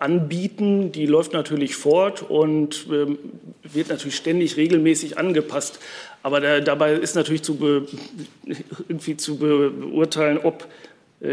anbieten, 0.00 0.90
die 0.90 1.06
läuft 1.06 1.32
natürlich 1.32 1.76
fort 1.76 2.22
und 2.28 2.88
äh, 2.90 3.16
wird 3.62 3.88
natürlich 3.88 4.16
ständig 4.16 4.56
regelmäßig 4.56 5.16
angepasst. 5.16 5.78
Aber 6.24 6.40
da, 6.40 6.60
dabei 6.60 6.94
ist 6.94 7.14
natürlich 7.14 7.42
zu 7.44 7.56
be, 7.56 7.86
irgendwie 8.88 9.16
zu 9.16 9.38
beurteilen, 9.38 10.38
ob 10.42 10.66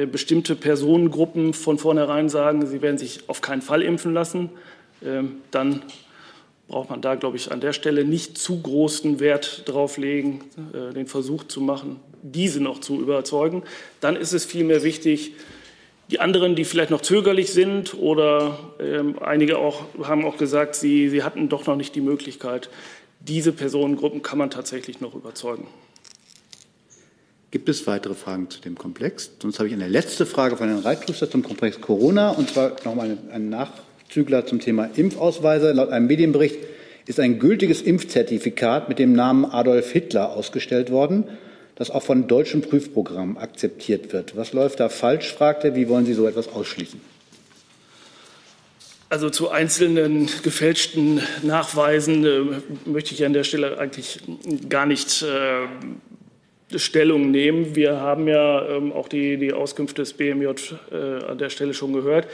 bestimmte 0.05 0.55
Personengruppen 0.55 1.53
von 1.53 1.77
vornherein 1.77 2.29
sagen, 2.29 2.65
sie 2.65 2.81
werden 2.81 2.97
sich 2.97 3.27
auf 3.27 3.41
keinen 3.41 3.61
Fall 3.61 3.81
impfen 3.81 4.13
lassen, 4.13 4.49
ähm, 5.03 5.37
dann 5.51 5.83
braucht 6.67 6.89
man 6.89 7.01
da, 7.01 7.15
glaube 7.15 7.37
ich, 7.37 7.51
an 7.51 7.59
der 7.59 7.73
Stelle 7.73 8.05
nicht 8.05 8.37
zu 8.37 8.61
großen 8.61 9.19
Wert 9.19 9.63
drauf 9.65 9.97
legen, 9.97 10.41
äh, 10.73 10.93
den 10.93 11.07
Versuch 11.07 11.43
zu 11.43 11.61
machen, 11.61 11.99
diese 12.21 12.61
noch 12.61 12.79
zu 12.79 12.99
überzeugen. 12.99 13.63
Dann 13.99 14.15
ist 14.15 14.33
es 14.33 14.45
vielmehr 14.45 14.83
wichtig, 14.83 15.33
die 16.09 16.19
anderen, 16.19 16.55
die 16.55 16.65
vielleicht 16.65 16.89
noch 16.89 17.01
zögerlich 17.01 17.51
sind 17.51 17.93
oder 17.93 18.59
ähm, 18.79 19.17
einige 19.19 19.57
auch, 19.57 19.85
haben 20.03 20.25
auch 20.25 20.37
gesagt, 20.37 20.75
sie, 20.75 21.09
sie 21.09 21.23
hatten 21.23 21.49
doch 21.49 21.65
noch 21.65 21.75
nicht 21.75 21.95
die 21.95 22.01
Möglichkeit, 22.01 22.69
diese 23.19 23.51
Personengruppen 23.51 24.21
kann 24.21 24.37
man 24.37 24.49
tatsächlich 24.49 24.99
noch 24.99 25.15
überzeugen. 25.15 25.67
Gibt 27.53 27.69
es 27.69 27.85
weitere 27.85 28.15
Fragen 28.15 28.49
zu 28.49 28.61
dem 28.61 28.75
Komplex? 28.75 29.29
Sonst 29.39 29.59
habe 29.59 29.67
ich 29.67 29.75
eine 29.75 29.87
letzte 29.87 30.25
Frage 30.25 30.57
von 30.57 30.69
Herrn 30.69 30.79
Reitschuster 30.79 31.29
zum 31.29 31.43
Komplex 31.43 31.79
Corona, 31.79 32.31
und 32.31 32.49
zwar 32.49 32.71
nochmal 32.83 33.15
ein 33.31 33.49
Nachzügler 33.49 34.47
zum 34.47 34.59
Thema 34.59 34.89
Impfausweise. 34.95 35.71
Laut 35.71 35.89
einem 35.89 36.07
Medienbericht 36.07 36.57
ist 37.05 37.19
ein 37.19 37.37
gültiges 37.37 37.83
Impfzertifikat 37.83 38.89
mit 38.89 38.97
dem 38.97 39.13
Namen 39.13 39.45
Adolf 39.45 39.91
Hitler 39.91 40.31
ausgestellt 40.31 40.89
worden, 40.89 41.25
das 41.75 41.91
auch 41.91 42.01
von 42.01 42.27
deutschen 42.27 42.63
Prüfprogrammen 42.63 43.37
akzeptiert 43.37 44.13
wird. 44.13 44.35
Was 44.35 44.53
läuft 44.53 44.79
da 44.79 44.89
falsch, 44.89 45.31
fragt 45.31 45.63
er. 45.63 45.75
Wie 45.75 45.87
wollen 45.87 46.07
Sie 46.07 46.15
so 46.15 46.27
etwas 46.27 46.47
ausschließen? 46.47 46.99
Also 49.09 49.29
zu 49.29 49.51
einzelnen 49.51 50.27
gefälschten 50.41 51.21
Nachweisen 51.43 52.25
äh, 52.25 52.89
möchte 52.89 53.13
ich 53.13 53.23
an 53.23 53.33
der 53.33 53.43
Stelle 53.43 53.77
eigentlich 53.77 54.21
gar 54.69 54.87
nicht 54.87 55.21
äh, 55.21 55.67
Stellung 56.79 57.31
nehmen. 57.31 57.75
Wir 57.75 57.99
haben 57.99 58.27
ja 58.27 58.67
ähm, 58.67 58.91
auch 58.91 59.07
die, 59.07 59.37
die 59.37 59.53
Auskünfte 59.53 60.01
des 60.01 60.13
BMJ 60.13 60.47
äh, 60.91 61.23
an 61.25 61.37
der 61.37 61.49
Stelle 61.49 61.73
schon 61.73 61.93
gehört. 61.93 62.27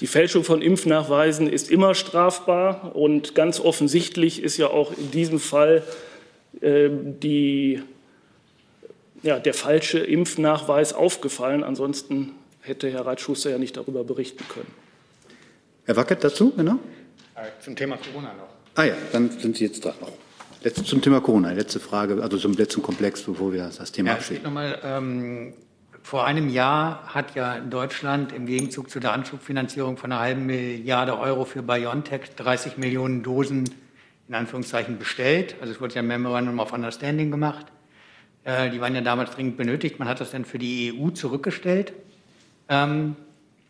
Die 0.00 0.06
Fälschung 0.06 0.44
von 0.44 0.62
Impfnachweisen 0.62 1.48
ist 1.48 1.70
immer 1.70 1.94
strafbar 1.94 2.96
und 2.96 3.34
ganz 3.34 3.60
offensichtlich 3.60 4.42
ist 4.42 4.56
ja 4.56 4.68
auch 4.68 4.92
in 4.96 5.10
diesem 5.10 5.38
Fall 5.38 5.82
äh, 6.60 6.88
die, 6.90 7.82
ja, 9.22 9.38
der 9.38 9.54
falsche 9.54 9.98
Impfnachweis 9.98 10.92
aufgefallen. 10.92 11.62
Ansonsten 11.62 12.32
hätte 12.60 12.90
Herr 12.90 13.06
Reitschuster 13.06 13.50
ja 13.50 13.58
nicht 13.58 13.76
darüber 13.76 14.04
berichten 14.04 14.44
können. 14.48 14.72
Herr 15.84 15.96
Wackert 15.96 16.24
dazu, 16.24 16.52
genau? 16.56 16.78
Zum 17.60 17.76
Thema 17.76 17.96
Corona 17.98 18.32
noch. 18.34 18.48
Ah 18.74 18.84
ja, 18.84 18.94
dann 19.12 19.30
sind 19.30 19.56
Sie 19.56 19.66
jetzt 19.66 19.84
dran 19.84 19.94
noch. 20.00 20.23
Letzte, 20.64 20.82
zum 20.82 21.02
Thema 21.02 21.20
Corona, 21.20 21.52
letzte 21.52 21.78
Frage, 21.78 22.22
also 22.22 22.38
zum 22.38 22.54
letzten 22.54 22.80
Komplex, 22.80 23.22
bevor 23.22 23.52
wir 23.52 23.70
das 23.76 23.92
Thema 23.92 24.08
ja, 24.08 24.14
abschließen. 24.14 24.44
Nochmal, 24.44 24.80
ähm, 24.82 25.52
vor 26.02 26.24
einem 26.24 26.48
Jahr 26.48 27.02
hat 27.14 27.34
ja 27.34 27.60
Deutschland 27.60 28.32
im 28.32 28.46
Gegenzug 28.46 28.88
zu 28.88 28.98
der 28.98 29.12
Anschubfinanzierung 29.12 29.98
von 29.98 30.10
einer 30.10 30.22
halben 30.22 30.46
Milliarde 30.46 31.18
Euro 31.18 31.44
für 31.44 31.62
BioNTech 31.62 32.34
30 32.36 32.78
Millionen 32.78 33.22
Dosen 33.22 33.64
in 34.26 34.34
Anführungszeichen 34.34 34.98
bestellt. 34.98 35.56
Also 35.60 35.74
es 35.74 35.82
wurde 35.82 35.96
ja 35.96 36.02
ein 36.02 36.06
Memorandum 36.06 36.58
of 36.58 36.72
Understanding 36.72 37.30
gemacht. 37.30 37.66
Äh, 38.44 38.70
die 38.70 38.80
waren 38.80 38.94
ja 38.94 39.02
damals 39.02 39.32
dringend 39.32 39.58
benötigt. 39.58 39.98
Man 39.98 40.08
hat 40.08 40.20
das 40.20 40.30
dann 40.30 40.46
für 40.46 40.58
die 40.58 40.94
EU 40.98 41.10
zurückgestellt, 41.10 41.92
ähm, 42.70 43.16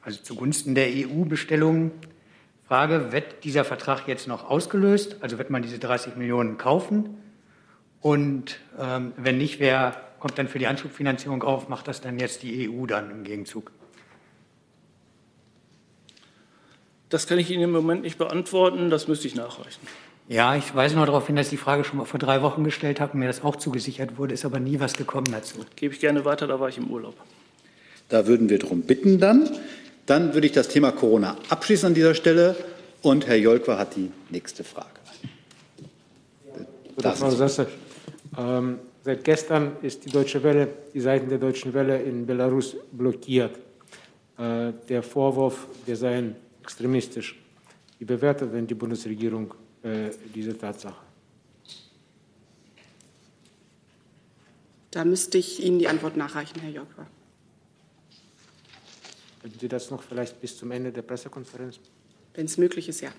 also 0.00 0.22
zugunsten 0.22 0.76
der 0.76 0.88
EU-Bestellungen. 0.90 1.90
Frage, 2.66 3.12
wird 3.12 3.44
dieser 3.44 3.64
Vertrag 3.64 4.08
jetzt 4.08 4.26
noch 4.26 4.48
ausgelöst? 4.48 5.16
Also 5.20 5.38
wird 5.38 5.50
man 5.50 5.62
diese 5.62 5.78
30 5.78 6.16
Millionen 6.16 6.56
kaufen? 6.56 7.18
Und 8.00 8.58
ähm, 8.78 9.12
wenn 9.16 9.38
nicht, 9.38 9.60
wer 9.60 9.96
kommt 10.18 10.38
dann 10.38 10.48
für 10.48 10.58
die 10.58 10.66
Anschubfinanzierung 10.66 11.42
auf? 11.42 11.68
Macht 11.68 11.88
das 11.88 12.00
dann 12.00 12.18
jetzt 12.18 12.42
die 12.42 12.70
EU 12.70 12.86
dann 12.86 13.10
im 13.10 13.24
Gegenzug? 13.24 13.70
Das 17.10 17.26
kann 17.26 17.38
ich 17.38 17.50
Ihnen 17.50 17.64
im 17.64 17.70
Moment 17.70 18.02
nicht 18.02 18.18
beantworten, 18.18 18.90
das 18.90 19.08
müsste 19.08 19.28
ich 19.28 19.34
nachreichen. 19.34 19.86
Ja, 20.26 20.56
ich 20.56 20.74
weise 20.74 20.96
noch 20.96 21.04
darauf 21.04 21.26
hin, 21.26 21.36
dass 21.36 21.46
ich 21.46 21.50
die 21.50 21.56
Frage 21.58 21.84
schon 21.84 21.98
mal 21.98 22.06
vor 22.06 22.18
drei 22.18 22.40
Wochen 22.40 22.64
gestellt 22.64 22.98
habe 22.98 23.12
und 23.12 23.20
mir 23.20 23.26
das 23.26 23.44
auch 23.44 23.56
zugesichert 23.56 24.16
wurde, 24.16 24.32
ist 24.32 24.46
aber 24.46 24.58
nie 24.58 24.80
was 24.80 24.94
gekommen 24.94 25.26
dazu. 25.30 25.58
Gebe 25.76 25.94
ich 25.94 26.00
gerne 26.00 26.24
weiter, 26.24 26.46
da 26.46 26.58
war 26.58 26.70
ich 26.70 26.78
im 26.78 26.90
Urlaub. 26.90 27.14
Da 28.08 28.26
würden 28.26 28.48
wir 28.48 28.58
darum 28.58 28.82
bitten 28.82 29.20
dann. 29.20 29.50
Dann 30.06 30.34
würde 30.34 30.46
ich 30.46 30.52
das 30.52 30.68
Thema 30.68 30.92
Corona 30.92 31.36
abschließen 31.48 31.88
an 31.88 31.94
dieser 31.94 32.14
Stelle. 32.14 32.56
Und 33.02 33.26
Herr 33.26 33.36
Jolkwa 33.36 33.78
hat 33.78 33.96
die 33.96 34.10
nächste 34.30 34.64
Frage. 34.64 34.88
Gute 36.94 37.12
Frau 37.12 37.30
Sasse, 37.30 37.66
ähm, 38.38 38.78
seit 39.02 39.24
gestern 39.24 39.76
ist 39.82 40.04
die 40.04 40.10
Deutsche 40.10 40.42
Welle, 40.42 40.68
die 40.94 41.00
Seiten 41.00 41.28
der 41.28 41.38
Deutschen 41.38 41.74
Welle 41.74 42.00
in 42.00 42.24
Belarus 42.24 42.76
blockiert. 42.92 43.58
Äh, 44.38 44.72
der 44.88 45.02
Vorwurf, 45.02 45.66
wir 45.86 45.96
seien 45.96 46.36
extremistisch. 46.62 47.38
Wie 47.98 48.04
bewertet 48.04 48.52
denn 48.54 48.66
die 48.66 48.74
Bundesregierung 48.74 49.54
äh, 49.82 50.10
diese 50.34 50.56
Tatsache? 50.56 51.02
Da 54.90 55.04
müsste 55.04 55.38
ich 55.38 55.64
Ihnen 55.64 55.78
die 55.80 55.88
Antwort 55.88 56.16
nachreichen, 56.16 56.60
Herr 56.60 56.70
Jolkwa. 56.70 57.06
Könnten 59.44 59.60
Sie 59.60 59.68
das 59.68 59.90
noch 59.90 60.02
vielleicht 60.02 60.40
bis 60.40 60.56
zum 60.56 60.70
Ende 60.70 60.90
der 60.90 61.02
Pressekonferenz? 61.02 61.78
Wenn 62.32 62.46
es 62.46 62.56
möglich 62.56 62.88
ist, 62.88 63.02
ja. 63.02 63.10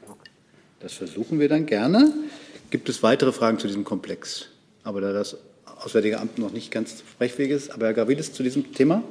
Das 0.80 0.93
versuchen 0.93 1.39
wir 1.39 1.47
dann 1.47 1.67
gerne. 1.67 2.11
Gibt 2.71 2.89
es 2.89 3.03
weitere 3.03 3.32
Fragen 3.32 3.59
zu 3.59 3.67
diesem 3.67 3.84
Komplex? 3.84 4.47
Aber 4.84 5.01
da 5.01 5.13
das 5.13 5.38
Auswärtige 5.84 6.19
Amt 6.19 6.39
noch 6.39 6.51
nicht 6.51 6.71
ganz 6.71 7.03
sprechfähig 7.07 7.51
ist, 7.51 7.69
aber 7.69 7.86
Herr 7.86 7.93
Gavridis 7.93 8.34
zu 8.34 8.41
diesem 8.41 8.73
Thema? 8.73 9.03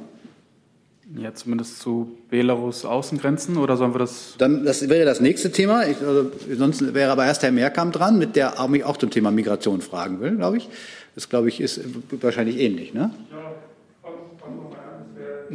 Ja, 1.15 1.33
zumindest 1.33 1.79
zu 1.79 2.17
Belarus 2.29 2.83
Außengrenzen 2.83 3.55
oder 3.55 3.77
sollen 3.77 3.93
wir 3.93 3.99
das? 3.99 4.35
Dann, 4.37 4.65
das 4.65 4.89
wäre 4.89 5.05
das 5.05 5.21
nächste 5.21 5.53
Thema. 5.53 5.87
Ich, 5.87 5.95
also, 6.01 6.29
sonst 6.51 6.93
wäre 6.93 7.13
aber 7.13 7.25
erst 7.25 7.43
Herr 7.43 7.53
Mehrkamp 7.53 7.93
dran, 7.93 8.19
mit 8.19 8.35
der 8.35 8.67
mich 8.67 8.83
auch 8.83 8.97
zum 8.97 9.09
Thema 9.09 9.31
Migration 9.31 9.79
fragen 9.79 10.19
will, 10.19 10.35
glaube 10.35 10.57
ich. 10.57 10.67
Das, 11.15 11.29
glaube 11.29 11.47
ich, 11.47 11.61
ist 11.61 11.79
wahrscheinlich 12.19 12.57
ähnlich. 12.57 12.93
Ne? 12.93 13.11
Ja 13.31 13.55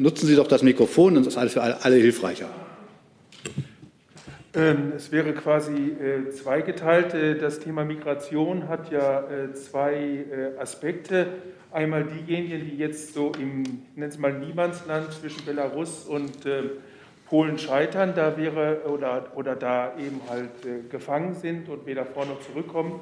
nutzen 0.01 0.27
Sie 0.27 0.37
doch 0.37 0.49
das 0.49 0.63
Mikrofon, 0.63 1.15
dann 1.15 1.25
ist 1.25 1.37
alles 1.37 1.53
für 1.53 1.63
alle, 1.63 1.97
hilfreicher. 1.97 2.49
Ähm, 4.53 4.95
es 4.97 5.13
wäre 5.13 5.33
quasi 5.33 5.75
äh, 5.75 6.31
zweigeteilt. 6.31 7.15
Äh, 7.15 7.39
das 7.39 7.61
Thema 7.61 7.85
Migration 7.85 8.69
hat 8.69 8.91
ja 8.91 9.21
äh, 9.21 9.53
zwei 9.53 10.25
Aspekte. 10.59 11.29
Einmal 11.71 12.05
diejenigen, 12.05 12.69
die 12.69 12.77
jetzt 12.77 13.15
so 13.15 13.31
im, 13.39 13.63
nennen 13.95 14.11
Sie 14.11 14.19
mal 14.19 14.33
Niemandsland 14.33 15.13
zwischen 15.13 15.45
Belarus 15.45 16.05
und 16.05 16.33
Polen 17.29 17.59
scheitern, 17.59 18.13
da 18.17 18.37
wäre 18.37 18.81
oder, 18.93 19.29
oder 19.37 19.55
da 19.55 19.93
eben 19.97 20.21
halt 20.29 20.91
gefangen 20.91 21.37
sind 21.37 21.69
und 21.69 21.87
weder 21.87 22.05
vor 22.05 22.27
noch 22.27 22.41
zurückkommen. 22.41 22.99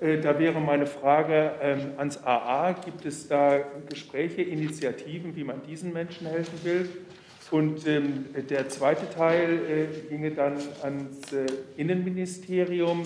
Da 0.00 0.38
wäre 0.38 0.60
meine 0.60 0.86
Frage 0.86 1.52
ähm, 1.60 1.92
ans 1.96 2.22
AA, 2.22 2.72
gibt 2.84 3.04
es 3.04 3.26
da 3.26 3.58
Gespräche, 3.88 4.42
Initiativen, 4.42 5.34
wie 5.34 5.42
man 5.42 5.60
diesen 5.66 5.92
Menschen 5.92 6.28
helfen 6.28 6.54
will? 6.62 6.88
Und 7.50 7.86
ähm, 7.86 8.26
der 8.48 8.68
zweite 8.68 9.10
Teil 9.10 9.58
äh, 9.68 10.08
ginge 10.08 10.30
dann 10.30 10.58
ans 10.82 11.32
äh, 11.32 11.46
Innenministerium. 11.76 13.02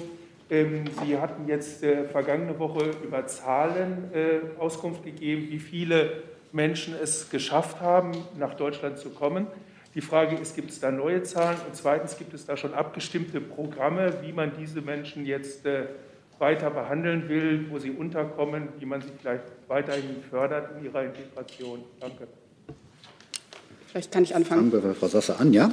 Ähm, 0.50 0.84
Sie 1.02 1.16
hatten 1.16 1.48
jetzt 1.48 1.82
äh, 1.82 2.04
vergangene 2.04 2.58
Woche 2.58 2.90
über 3.02 3.26
Zahlen 3.26 4.10
äh, 4.12 4.60
Auskunft 4.60 5.04
gegeben, 5.04 5.46
wie 5.48 5.60
viele 5.60 6.24
Menschen 6.52 6.94
es 7.02 7.30
geschafft 7.30 7.80
haben, 7.80 8.12
nach 8.38 8.54
Deutschland 8.54 8.98
zu 8.98 9.10
kommen. 9.10 9.46
Die 9.94 10.00
Frage 10.00 10.36
ist, 10.36 10.56
gibt 10.56 10.70
es 10.70 10.80
da 10.80 10.90
neue 10.90 11.22
Zahlen? 11.22 11.58
Und 11.66 11.76
zweitens, 11.76 12.18
gibt 12.18 12.34
es 12.34 12.44
da 12.44 12.56
schon 12.56 12.74
abgestimmte 12.74 13.40
Programme, 13.40 14.12
wie 14.22 14.32
man 14.32 14.52
diese 14.58 14.82
Menschen 14.82 15.24
jetzt 15.24 15.64
äh, 15.66 15.84
weiter 16.42 16.70
behandeln 16.70 17.28
will, 17.28 17.66
wo 17.70 17.78
sie 17.78 17.92
unterkommen, 17.92 18.68
wie 18.78 18.84
man 18.84 19.00
sie 19.00 19.08
vielleicht 19.18 19.44
weiterhin 19.68 20.22
fördert 20.28 20.76
in 20.76 20.84
ihrer 20.84 21.04
Integration? 21.04 21.84
Danke. 22.00 22.26
Vielleicht 23.86 24.12
kann 24.12 24.24
ich 24.24 24.34
anfangen. 24.34 24.70
Fangen 24.70 24.72
wir 24.72 24.90
bei 24.90 24.94
Frau 24.94 25.06
Sasse 25.06 25.38
an, 25.38 25.52
ja? 25.52 25.70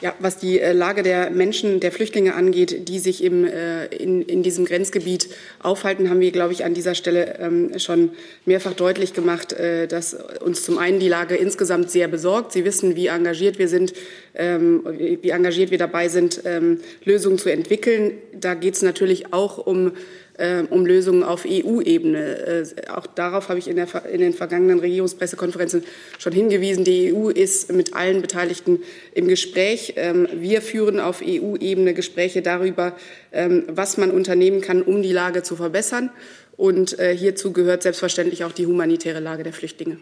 Ja, 0.00 0.14
was 0.20 0.38
die 0.38 0.60
äh, 0.60 0.72
Lage 0.72 1.02
der 1.02 1.30
Menschen, 1.30 1.80
der 1.80 1.90
Flüchtlinge 1.90 2.36
angeht, 2.36 2.88
die 2.88 3.00
sich 3.00 3.24
im, 3.24 3.44
äh, 3.44 3.86
in, 3.86 4.22
in 4.22 4.44
diesem 4.44 4.64
Grenzgebiet 4.64 5.28
aufhalten, 5.60 6.08
haben 6.08 6.20
wir, 6.20 6.30
glaube 6.30 6.52
ich, 6.52 6.64
an 6.64 6.72
dieser 6.72 6.94
Stelle 6.94 7.36
ähm, 7.40 7.76
schon 7.80 8.12
mehrfach 8.44 8.74
deutlich 8.74 9.12
gemacht, 9.12 9.54
äh, 9.54 9.88
dass 9.88 10.14
uns 10.14 10.62
zum 10.62 10.78
einen 10.78 11.00
die 11.00 11.08
Lage 11.08 11.34
insgesamt 11.34 11.90
sehr 11.90 12.06
besorgt. 12.06 12.52
Sie 12.52 12.64
wissen, 12.64 12.94
wie 12.94 13.08
engagiert 13.08 13.58
wir 13.58 13.66
sind, 13.66 13.92
ähm, 14.36 14.84
wie 15.20 15.30
engagiert 15.30 15.72
wir 15.72 15.78
dabei 15.78 16.06
sind, 16.06 16.42
ähm, 16.44 16.78
Lösungen 17.04 17.38
zu 17.38 17.50
entwickeln. 17.50 18.12
Da 18.32 18.54
geht 18.54 18.74
es 18.74 18.82
natürlich 18.82 19.32
auch 19.32 19.58
um 19.58 19.94
äh, 20.38 20.62
um 20.70 20.86
Lösungen 20.86 21.22
auf 21.22 21.44
EU-Ebene. 21.46 22.64
Äh, 22.64 22.90
auch 22.90 23.06
darauf 23.06 23.48
habe 23.50 23.58
ich 23.58 23.68
in, 23.68 23.76
der, 23.76 23.88
in, 24.10 24.20
den 24.20 24.32
vergangenen 24.32 24.78
Regierungspressekonferenzen 24.78 25.84
schon 26.18 26.32
hingewiesen. 26.32 26.84
Die 26.84 27.12
EU 27.12 27.28
ist 27.28 27.72
mit 27.72 27.94
allen 27.94 28.22
Beteiligten 28.22 28.80
im 29.12 29.28
Gespräch. 29.28 29.94
Ähm, 29.96 30.28
wir 30.32 30.62
führen 30.62 31.00
auf 31.00 31.22
EU-Ebene 31.22 31.92
Gespräche 31.92 32.40
darüber, 32.40 32.96
ähm, 33.32 33.64
was 33.68 33.98
man 33.98 34.10
unternehmen 34.10 34.60
kann, 34.60 34.82
um 34.82 35.02
die 35.02 35.12
Lage 35.12 35.42
zu 35.42 35.56
verbessern. 35.56 36.10
Und 36.56 36.98
äh, 36.98 37.16
hierzu 37.16 37.52
gehört 37.52 37.82
selbstverständlich 37.82 38.44
auch 38.44 38.52
die 38.52 38.66
humanitäre 38.66 39.20
Lage 39.20 39.42
der 39.42 39.52
Flüchtlinge. 39.52 39.98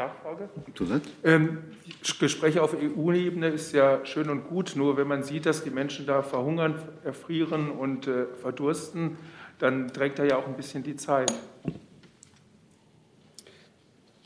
Nachfrage? 0.00 0.48
Ähm, 1.24 1.58
Gespräche 2.18 2.62
auf 2.62 2.74
EU-Ebene 2.74 3.48
ist 3.48 3.72
ja 3.72 4.04
schön 4.06 4.30
und 4.30 4.48
gut, 4.48 4.72
nur 4.74 4.96
wenn 4.96 5.06
man 5.06 5.22
sieht, 5.22 5.44
dass 5.44 5.62
die 5.62 5.70
Menschen 5.70 6.06
da 6.06 6.22
verhungern, 6.22 6.80
erfrieren 7.04 7.70
und 7.70 8.06
äh, 8.06 8.24
verdursten, 8.40 9.18
dann 9.58 9.88
drängt 9.88 10.18
da 10.18 10.24
ja 10.24 10.36
auch 10.36 10.46
ein 10.46 10.56
bisschen 10.56 10.82
die 10.82 10.96
Zeit. 10.96 11.30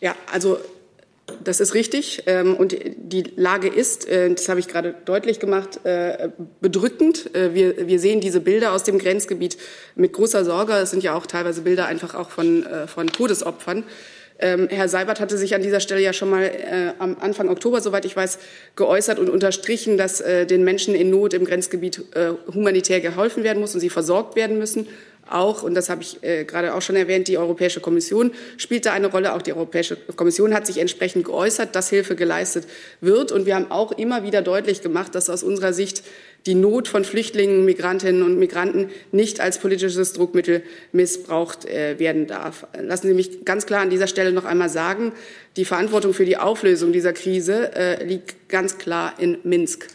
Ja, 0.01 0.15
also 0.33 0.59
das 1.43 1.59
ist 1.59 1.75
richtig. 1.75 2.23
Ähm, 2.27 2.55
und 2.55 2.77
die 2.97 3.23
Lage 3.35 3.67
ist, 3.69 4.07
äh, 4.09 4.33
das 4.33 4.49
habe 4.49 4.61
ich 4.61 4.69
gerade 4.69 4.95
deutlich 5.05 5.41
gemacht, 5.41 5.81
äh, 5.85 6.29
bedrückend. 6.61 7.35
Äh, 7.35 7.55
wir, 7.55 7.89
wir 7.89 7.99
sehen 7.99 8.21
diese 8.21 8.41
Bilder 8.41 8.73
aus 8.73 8.85
dem 8.85 8.99
Grenzgebiet 8.99 9.57
mit 9.97 10.13
großer 10.13 10.45
Sorge. 10.45 10.75
Es 10.75 10.91
sind 10.91 11.03
ja 11.03 11.15
auch 11.15 11.27
teilweise 11.27 11.63
Bilder 11.63 11.87
einfach 11.87 12.15
auch 12.15 12.31
von, 12.31 12.65
von 12.87 13.09
Todesopfern. 13.09 13.85
Ähm, 14.39 14.69
Herr 14.71 14.89
Seibert 14.89 15.21
hatte 15.21 15.39
sich 15.39 15.55
an 15.55 15.63
dieser 15.63 15.81
Stelle 15.81 16.01
ja 16.01 16.13
schon 16.13 16.31
mal 16.31 16.43
äh, 16.43 16.93
am 16.99 17.17
Anfang 17.21 17.49
Oktober, 17.49 17.81
soweit 17.81 18.05
ich 18.05 18.17
weiß, 18.17 18.39
geäußert 18.75 19.19
und 19.19 19.31
unterstrichen, 19.31 19.97
dass 19.97 20.21
äh, 20.21 20.45
den 20.45 20.65
Menschen 20.65 20.95
in 20.95 21.11
Not 21.11 21.35
im 21.35 21.45
Grenzgebiet 21.45 22.03
äh, 22.15 22.33
humanitär 22.53 23.01
geholfen 23.01 23.45
werden 23.45 23.61
muss 23.61 23.75
und 23.75 23.81
sie 23.81 23.91
versorgt 23.91 24.35
werden 24.35 24.59
müssen. 24.59 24.89
Auch, 25.29 25.63
und 25.63 25.75
das 25.75 25.89
habe 25.89 26.03
ich 26.03 26.23
äh, 26.23 26.45
gerade 26.45 26.75
auch 26.75 26.83
schon 26.83 26.97
erwähnt, 26.97 27.29
die 27.29 27.39
Europäische 27.39 27.81
Kommission 27.81 28.33
spielt 28.59 28.87
da 28.87 28.93
eine 28.93 29.07
Rolle. 29.07 29.35
Auch 29.35 29.43
die 29.43 29.53
Europäische 29.53 29.97
Kommission 29.97 30.53
hat 30.55 30.67
sich 30.67 30.79
entsprechend 30.79 31.25
geäußert, 31.25 31.75
dass 31.75 31.89
Hilfe 31.89 32.15
geleistet 32.15 32.67
wird. 33.01 33.33
Und 33.33 33.47
wir 33.47 33.55
haben 33.55 33.71
auch 33.71 33.93
immer 33.93 34.23
wieder 34.23 34.43
deutlich 34.43 34.83
gemacht, 34.83 35.15
dass 35.15 35.31
aus 35.31 35.43
unserer 35.43 35.73
Sicht 35.73 36.03
die 36.47 36.55
Not 36.55 36.89
von 36.89 37.05
Flüchtlingen, 37.05 37.65
Migrantinnen 37.65 38.23
und 38.23 38.39
Migranten 38.39 38.91
nicht 39.13 39.41
als 39.41 39.59
politisches 39.59 40.13
Druckmittel 40.13 40.63
missbraucht 40.93 41.65
äh, 41.65 41.99
werden 41.99 42.27
darf. 42.27 42.67
Lassen 42.79 43.09
Sie 43.09 43.15
mich 43.15 43.45
ganz 43.47 43.65
klar 43.65 43.81
an 43.81 43.91
dieser 43.91 44.07
Stelle 44.09 44.33
noch 44.33 44.45
einmal 44.45 44.69
sagen, 44.69 45.13
die 45.57 45.65
Verantwortung 45.65 46.13
für 46.13 46.27
die 46.27 46.37
Auflösung 46.37 46.93
dieser 46.93 47.15
Krise 47.15 47.75
äh, 47.75 48.05
liegt 48.05 48.49
ganz 48.51 48.77
klar 48.77 49.15
in 49.19 49.39
Minsk. 49.43 49.89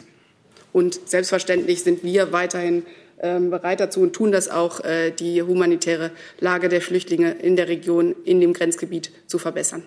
Und 0.72 1.08
selbstverständlich 1.08 1.82
sind 1.82 2.02
wir 2.04 2.32
weiterhin 2.32 2.84
bereit 3.20 3.80
dazu 3.80 4.00
und 4.00 4.14
tun 4.14 4.32
das 4.32 4.48
auch, 4.48 4.80
äh, 4.80 5.10
die 5.10 5.42
humanitäre 5.42 6.10
Lage 6.38 6.68
der 6.68 6.80
Flüchtlinge 6.80 7.32
in 7.32 7.56
der 7.56 7.68
Region, 7.68 8.14
in 8.24 8.40
dem 8.40 8.52
Grenzgebiet 8.52 9.12
zu 9.26 9.38
verbessern. 9.38 9.82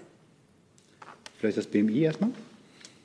Vielleicht 1.39 1.57
das 1.57 1.67
BMI 1.67 2.03
erstmal? 2.03 2.29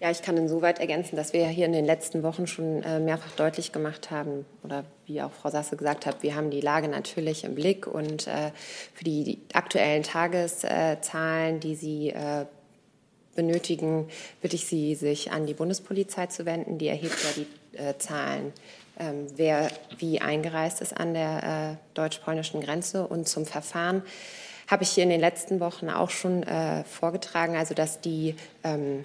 Ja, 0.00 0.12
ich 0.12 0.22
kann 0.22 0.36
insoweit 0.36 0.78
ergänzen, 0.78 1.16
dass 1.16 1.32
wir 1.32 1.46
hier 1.48 1.66
in 1.66 1.72
den 1.72 1.84
letzten 1.84 2.22
Wochen 2.22 2.46
schon 2.46 2.84
äh, 2.84 3.00
mehrfach 3.00 3.32
deutlich 3.32 3.72
gemacht 3.72 4.12
haben, 4.12 4.44
oder 4.62 4.84
wie 5.06 5.20
auch 5.22 5.32
Frau 5.32 5.50
Sasse 5.50 5.76
gesagt 5.76 6.06
hat, 6.06 6.22
wir 6.22 6.36
haben 6.36 6.50
die 6.50 6.60
Lage 6.60 6.88
natürlich 6.88 7.42
im 7.42 7.56
Blick 7.56 7.86
und 7.86 8.28
äh, 8.28 8.52
für 8.94 9.04
die 9.04 9.38
aktuellen 9.54 10.04
Tageszahlen, 10.04 11.58
die 11.58 11.74
Sie 11.74 12.14
benötigen, 13.34 14.08
bitte 14.42 14.56
ich 14.56 14.66
Sie, 14.66 14.94
sich 14.94 15.30
an 15.32 15.46
die 15.46 15.54
Bundespolizei 15.54 16.26
zu 16.26 16.44
wenden. 16.44 16.78
Die 16.78 16.88
erhebt 16.88 17.16
ja 17.24 17.42
die 17.42 17.98
Zahlen 17.98 18.46
ähm, 18.46 18.52
wer 19.36 19.70
wie 19.98 20.20
eingereist 20.20 20.80
ist 20.80 20.98
an 20.98 21.14
der 21.14 21.42
äh, 21.42 21.94
deutsch-polnischen 21.94 22.60
Grenze. 22.60 23.06
Und 23.06 23.28
zum 23.28 23.46
Verfahren 23.46 24.02
habe 24.68 24.82
ich 24.82 24.90
hier 24.90 25.04
in 25.04 25.10
den 25.10 25.20
letzten 25.20 25.60
Wochen 25.60 25.88
auch 25.88 26.10
schon 26.10 26.42
äh, 26.42 26.84
vorgetragen, 26.84 27.56
also 27.56 27.74
dass 27.74 28.00
die 28.00 28.34
ähm, 28.64 29.04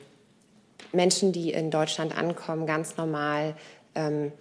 Menschen, 0.92 1.32
die 1.32 1.52
in 1.52 1.72
Deutschland 1.72 2.18
ankommen, 2.18 2.68
ganz 2.68 2.98
normal 2.98 3.56
ähm, 3.96 4.32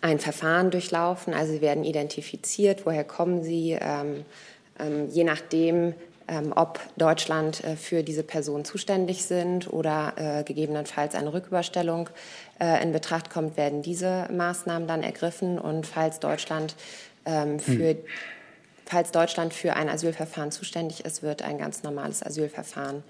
ein 0.00 0.18
Verfahren 0.18 0.70
durchlaufen. 0.70 1.34
Also 1.34 1.52
sie 1.52 1.60
werden 1.60 1.84
identifiziert, 1.84 2.86
woher 2.86 3.04
kommen 3.04 3.42
sie, 3.42 3.78
ähm, 3.80 4.24
ähm, 4.78 5.08
je 5.10 5.24
nachdem, 5.24 5.76
ähm, 5.76 5.94
ob 6.54 6.80
Deutschland 6.96 7.64
äh, 7.64 7.76
für 7.76 8.02
diese 8.02 8.22
Person 8.22 8.64
zuständig 8.64 9.24
sind 9.24 9.72
oder 9.72 10.12
äh, 10.16 10.44
gegebenenfalls 10.44 11.14
eine 11.14 11.32
Rücküberstellung 11.32 12.10
äh, 12.60 12.82
in 12.82 12.92
Betracht 12.92 13.30
kommt, 13.30 13.56
werden 13.56 13.82
diese 13.82 14.28
Maßnahmen 14.30 14.86
dann 14.86 15.02
ergriffen. 15.02 15.58
Und 15.58 15.86
falls 15.86 16.20
Deutschland 16.20 16.76
ähm, 17.24 17.58
für 17.58 17.90
hm. 17.90 17.98
Falls 18.90 19.12
Deutschland 19.12 19.52
für 19.52 19.76
ein 19.76 19.90
Asylverfahren 19.90 20.50
zuständig 20.50 21.04
ist, 21.04 21.22
wird 21.22 21.42
ein 21.42 21.58
ganz 21.58 21.82
normales 21.82 22.22
Asylverfahren 22.22 23.02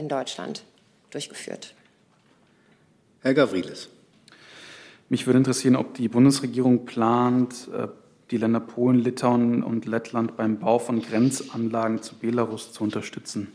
in 0.00 0.08
Deutschland 0.08 0.64
durchgeführt. 1.12 1.76
Herr 3.22 3.32
Gavrilis. 3.32 3.88
Mich 5.08 5.24
würde 5.28 5.38
interessieren, 5.38 5.76
ob 5.76 5.94
die 5.94 6.08
Bundesregierung 6.08 6.86
plant, 6.86 7.68
die 8.30 8.38
Länder 8.38 8.60
Polen, 8.60 8.98
Litauen 8.98 9.62
und 9.62 9.86
Lettland 9.86 10.36
beim 10.36 10.58
Bau 10.58 10.78
von 10.78 11.00
Grenzanlagen 11.00 12.02
zu 12.02 12.16
Belarus 12.16 12.72
zu 12.72 12.82
unterstützen. 12.82 13.48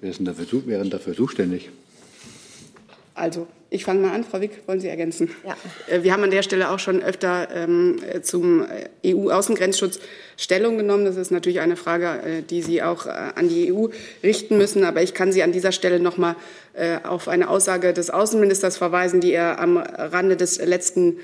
Wer 0.00 0.10
ist 0.10 0.18
denn 0.18 0.26
dafür, 0.26 0.66
wäre 0.66 0.88
dafür 0.88 1.14
zuständig? 1.14 1.70
Also, 3.14 3.46
ich 3.70 3.84
fange 3.84 4.00
mal 4.00 4.12
an. 4.12 4.24
Frau 4.24 4.40
Wick, 4.40 4.62
wollen 4.66 4.80
Sie 4.80 4.88
ergänzen? 4.88 5.30
Ja. 5.46 5.56
Äh, 5.86 6.02
wir 6.02 6.12
haben 6.12 6.24
an 6.24 6.30
der 6.30 6.42
Stelle 6.42 6.70
auch 6.70 6.80
schon 6.80 7.02
öfter 7.02 7.48
ähm, 7.54 7.98
zum 8.22 8.66
EU-Außengrenzschutz 9.06 10.00
Stellung 10.40 10.78
genommen. 10.78 11.04
Das 11.04 11.16
ist 11.16 11.30
natürlich 11.30 11.60
eine 11.60 11.76
Frage, 11.76 12.06
äh, 12.06 12.42
die 12.42 12.62
Sie 12.62 12.82
auch 12.82 13.04
äh, 13.04 13.10
an 13.10 13.50
die 13.50 13.70
EU 13.72 13.88
richten 14.22 14.56
müssen. 14.56 14.84
Aber 14.84 15.02
ich 15.02 15.12
kann 15.12 15.32
Sie 15.32 15.42
an 15.42 15.52
dieser 15.52 15.70
Stelle 15.70 16.00
noch 16.00 16.16
mal 16.16 16.34
äh, 16.72 16.96
auf 17.02 17.28
eine 17.28 17.50
Aussage 17.50 17.92
des 17.92 18.08
Außenministers 18.08 18.78
verweisen, 18.78 19.20
die 19.20 19.32
er 19.32 19.60
am 19.60 19.76
Rande 19.76 20.36
des 20.36 20.58
letzten 20.58 21.18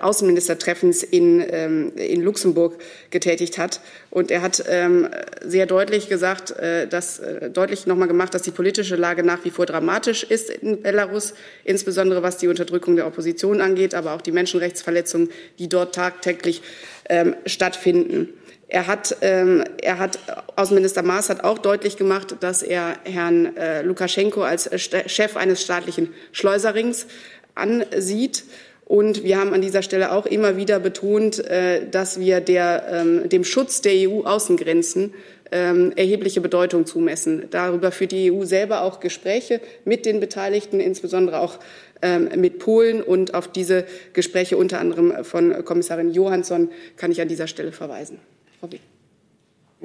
Außenministertreffens 0.00 1.02
in, 1.02 1.44
ähm, 1.50 1.92
in 1.96 2.22
Luxemburg 2.22 2.78
getätigt 3.10 3.58
hat. 3.58 3.82
Und 4.10 4.30
er 4.30 4.40
hat 4.40 4.64
ähm, 4.70 5.10
sehr 5.44 5.66
deutlich 5.66 6.08
gesagt, 6.08 6.54
dass, 6.88 7.20
deutlich 7.52 7.86
noch 7.86 7.94
mal 7.94 8.06
gemacht, 8.06 8.32
dass 8.32 8.40
die 8.40 8.52
politische 8.52 8.96
Lage 8.96 9.22
nach 9.22 9.44
wie 9.44 9.50
vor 9.50 9.66
dramatisch 9.66 10.24
ist 10.24 10.48
in 10.48 10.80
Belarus, 10.80 11.34
insbesondere 11.62 11.85
was 12.22 12.38
die 12.38 12.48
Unterdrückung 12.48 12.96
der 12.96 13.06
Opposition 13.06 13.60
angeht, 13.60 13.94
aber 13.94 14.12
auch 14.12 14.22
die 14.22 14.32
Menschenrechtsverletzungen, 14.32 15.30
die 15.58 15.68
dort 15.68 15.94
tagtäglich 15.94 16.62
ähm, 17.08 17.36
stattfinden. 17.46 18.28
Er 18.68 18.88
hat, 18.88 19.16
ähm, 19.20 19.62
er 19.80 19.98
hat, 19.98 20.18
Außenminister 20.56 21.02
Maas 21.02 21.30
hat 21.30 21.44
auch 21.44 21.58
deutlich 21.58 21.96
gemacht, 21.96 22.36
dass 22.40 22.62
er 22.62 22.96
Herrn 23.04 23.56
äh, 23.56 23.82
Lukaschenko 23.82 24.42
als 24.42 24.66
äh, 24.66 25.08
Chef 25.08 25.36
eines 25.36 25.62
staatlichen 25.62 26.12
Schleuserings 26.32 27.06
ansieht. 27.54 28.44
Und 28.86 29.24
wir 29.24 29.38
haben 29.38 29.52
an 29.52 29.60
dieser 29.60 29.82
Stelle 29.82 30.12
auch 30.12 30.26
immer 30.26 30.56
wieder 30.56 30.78
betont, 30.78 31.44
äh, 31.44 31.88
dass 31.90 32.20
wir 32.20 32.40
der, 32.40 32.86
ähm, 32.88 33.28
dem 33.28 33.42
Schutz 33.42 33.82
der 33.82 33.92
EU-Außengrenzen 34.08 35.12
ähm, 35.50 35.92
erhebliche 35.96 36.40
Bedeutung 36.40 36.86
zumessen. 36.86 37.46
Darüber 37.50 37.90
führt 37.90 38.12
die 38.12 38.30
EU 38.30 38.44
selber 38.44 38.82
auch 38.82 39.00
Gespräche 39.00 39.60
mit 39.84 40.06
den 40.06 40.20
Beteiligten, 40.20 40.78
insbesondere 40.78 41.40
auch 41.40 41.58
ähm, 42.00 42.30
mit 42.36 42.60
Polen. 42.60 43.02
Und 43.02 43.34
auf 43.34 43.48
diese 43.48 43.84
Gespräche 44.12 44.56
unter 44.56 44.78
anderem 44.78 45.24
von 45.24 45.64
Kommissarin 45.64 46.12
Johansson 46.12 46.70
kann 46.96 47.10
ich 47.10 47.20
an 47.20 47.28
dieser 47.28 47.48
Stelle 47.48 47.72
verweisen. 47.72 48.20
Frau 48.60 48.68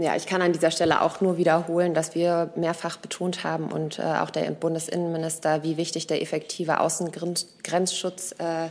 Ja, 0.01 0.15
ich 0.15 0.25
kann 0.25 0.41
an 0.41 0.51
dieser 0.51 0.71
Stelle 0.71 1.01
auch 1.01 1.21
nur 1.21 1.37
wiederholen, 1.37 1.93
dass 1.93 2.15
wir 2.15 2.51
mehrfach 2.55 2.97
betont 2.97 3.43
haben 3.43 3.71
und 3.71 3.99
äh, 3.99 4.01
auch 4.01 4.31
der 4.31 4.49
Bundesinnenminister, 4.49 5.61
wie 5.61 5.77
wichtig 5.77 6.07
der 6.07 6.23
effektive 6.23 6.79
Außengrenzschutz 6.79 8.33
äh, 8.39 8.65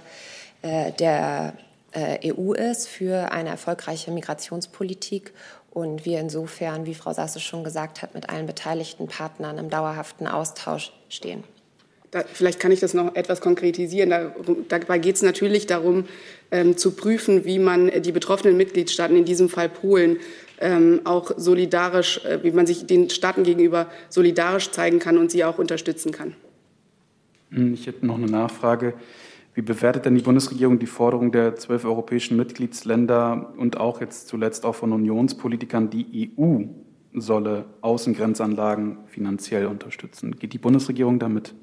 äh, 0.63 0.91
der 0.99 1.55
äh, 1.93 2.33
EU 2.33 2.53
ist 2.53 2.89
für 2.89 3.31
eine 3.31 3.51
erfolgreiche 3.51 4.11
Migrationspolitik 4.11 5.33
und 5.71 6.05
wir 6.05 6.19
insofern, 6.19 6.85
wie 6.85 6.95
Frau 6.95 7.13
Sasse 7.13 7.39
schon 7.39 7.63
gesagt 7.63 8.03
hat, 8.03 8.13
mit 8.13 8.29
allen 8.29 8.47
beteiligten 8.47 9.07
Partnern 9.07 9.59
im 9.59 9.71
dauerhaften 9.71 10.27
Austausch 10.27 10.93
stehen. 11.09 11.45
Da, 12.11 12.25
vielleicht 12.33 12.59
kann 12.59 12.73
ich 12.73 12.81
das 12.81 12.93
noch 12.93 13.15
etwas 13.15 13.41
konkretisieren. 13.41 14.11
Darum, 14.11 14.67
dabei 14.69 14.99
geht 14.99 15.15
es 15.15 15.23
natürlich 15.23 15.69
darum, 15.69 16.09
ähm, 16.51 16.77
zu 16.77 16.91
prüfen, 16.91 17.45
wie 17.45 17.61
man 17.61 18.03
die 18.03 18.11
betroffenen 18.11 18.57
Mitgliedstaaten, 18.57 19.17
in 19.17 19.25
diesem 19.25 19.49
Fall 19.49 19.69
Polen, 19.69 20.19
ähm, 20.61 21.01
auch 21.05 21.33
solidarisch, 21.37 22.25
äh, 22.25 22.43
wie 22.43 22.53
man 22.53 22.67
sich 22.67 22.87
den 22.87 23.11
Staaten 23.11 23.43
gegenüber 23.43 23.89
solidarisch 24.09 24.71
zeigen 24.71 24.99
kann 24.99 25.19
und 25.19 25.31
sie 25.31 25.45
auch 25.45 25.59
unterstützen 25.59 26.13
kann. 26.13 26.35
Hm, 27.51 27.75
ich 27.75 27.87
hätte 27.87 28.07
noch 28.07 28.17
eine 28.17 28.27
Nachfrage. 28.27 28.95
Wie 29.55 29.63
bewertet 29.63 30.05
denn 30.05 30.15
die 30.15 30.23
Bundesregierung 30.23 30.79
die 30.79 30.87
Forderung 30.87 31.33
der 31.33 31.57
zwölf 31.57 31.85
europäischen 31.85 32.37
Mitgliedsländer 32.37 33.53
und 33.57 33.79
auch 33.79 34.01
jetzt 34.01 34.29
zuletzt 34.29 34.65
auch 34.65 34.75
von 34.75 34.93
Unionspolitikern, 34.93 35.91
die 35.91 36.31
EU 36.39 36.65
solle 37.15 37.65
Außengrenzanlagen 37.81 38.99
finanziell 39.09 39.67
unterstützen? 39.67 40.37
Geht 40.39 40.53
die 40.53 40.59
Bundesregierung 40.59 41.19
damit? 41.19 41.55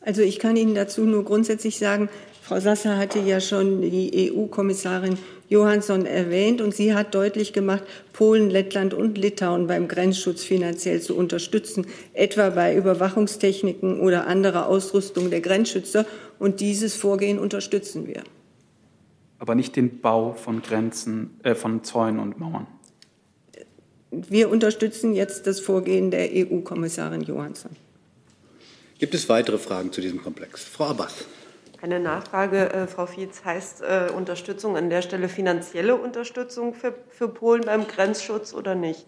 Also 0.00 0.22
ich 0.22 0.38
kann 0.38 0.56
Ihnen 0.56 0.74
dazu 0.74 1.02
nur 1.02 1.24
grundsätzlich 1.24 1.78
sagen, 1.78 2.08
Frau 2.42 2.60
Sasser 2.60 2.96
hatte 2.96 3.18
ja 3.18 3.40
schon 3.40 3.82
die 3.82 4.32
EU-Kommissarin 4.32 5.18
Johansson 5.48 6.06
erwähnt 6.06 6.60
und 6.60 6.74
sie 6.74 6.94
hat 6.94 7.14
deutlich 7.14 7.52
gemacht, 7.52 7.84
Polen, 8.12 8.50
Lettland 8.50 8.94
und 8.94 9.16
Litauen 9.16 9.66
beim 9.66 9.88
Grenzschutz 9.88 10.42
finanziell 10.42 11.00
zu 11.00 11.16
unterstützen, 11.16 11.86
etwa 12.14 12.50
bei 12.50 12.74
Überwachungstechniken 12.74 14.00
oder 14.00 14.26
anderer 14.26 14.68
Ausrüstung 14.68 15.30
der 15.30 15.40
Grenzschützer. 15.40 16.06
Und 16.38 16.60
dieses 16.60 16.94
Vorgehen 16.94 17.38
unterstützen 17.38 18.06
wir. 18.06 18.24
Aber 19.38 19.54
nicht 19.54 19.76
den 19.76 20.00
Bau 20.00 20.34
von 20.34 20.62
Grenzen, 20.62 21.38
äh, 21.42 21.54
von 21.54 21.84
Zäunen 21.84 22.18
und 22.20 22.40
Mauern. 22.40 22.66
Wir 24.10 24.50
unterstützen 24.50 25.14
jetzt 25.14 25.46
das 25.46 25.60
Vorgehen 25.60 26.10
der 26.10 26.30
EU-Kommissarin 26.32 27.22
Johansson. 27.22 27.72
Gibt 28.98 29.14
es 29.14 29.28
weitere 29.28 29.58
Fragen 29.58 29.92
zu 29.92 30.00
diesem 30.00 30.22
Komplex? 30.22 30.64
Frau 30.64 30.86
Abbas. 30.86 31.26
Eine 31.86 32.00
Nachfrage, 32.00 32.72
äh, 32.72 32.88
Frau 32.88 33.06
Fietz, 33.06 33.44
heißt 33.44 33.82
äh, 33.82 34.10
Unterstützung 34.10 34.76
an 34.76 34.90
der 34.90 35.02
Stelle 35.02 35.28
finanzielle 35.28 35.94
Unterstützung 35.94 36.74
für, 36.74 36.92
für 37.10 37.28
Polen 37.28 37.62
beim 37.62 37.86
Grenzschutz 37.86 38.52
oder 38.54 38.74
nicht? 38.74 39.06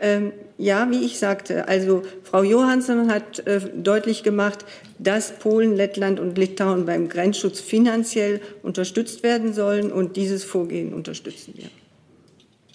Ähm, 0.00 0.32
ja, 0.56 0.88
wie 0.92 1.04
ich 1.04 1.18
sagte, 1.18 1.66
also 1.66 2.02
Frau 2.22 2.44
Johansson 2.44 3.10
hat 3.10 3.44
äh, 3.48 3.60
deutlich 3.74 4.22
gemacht, 4.22 4.64
dass 5.00 5.40
Polen, 5.40 5.74
Lettland 5.74 6.20
und 6.20 6.38
Litauen 6.38 6.86
beim 6.86 7.08
Grenzschutz 7.08 7.58
finanziell 7.58 8.40
unterstützt 8.62 9.24
werden 9.24 9.52
sollen 9.52 9.90
und 9.90 10.14
dieses 10.14 10.44
Vorgehen 10.44 10.94
unterstützen 10.94 11.54
wir. 11.56 11.68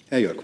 Herr 0.09 0.19
Jörg. 0.19 0.43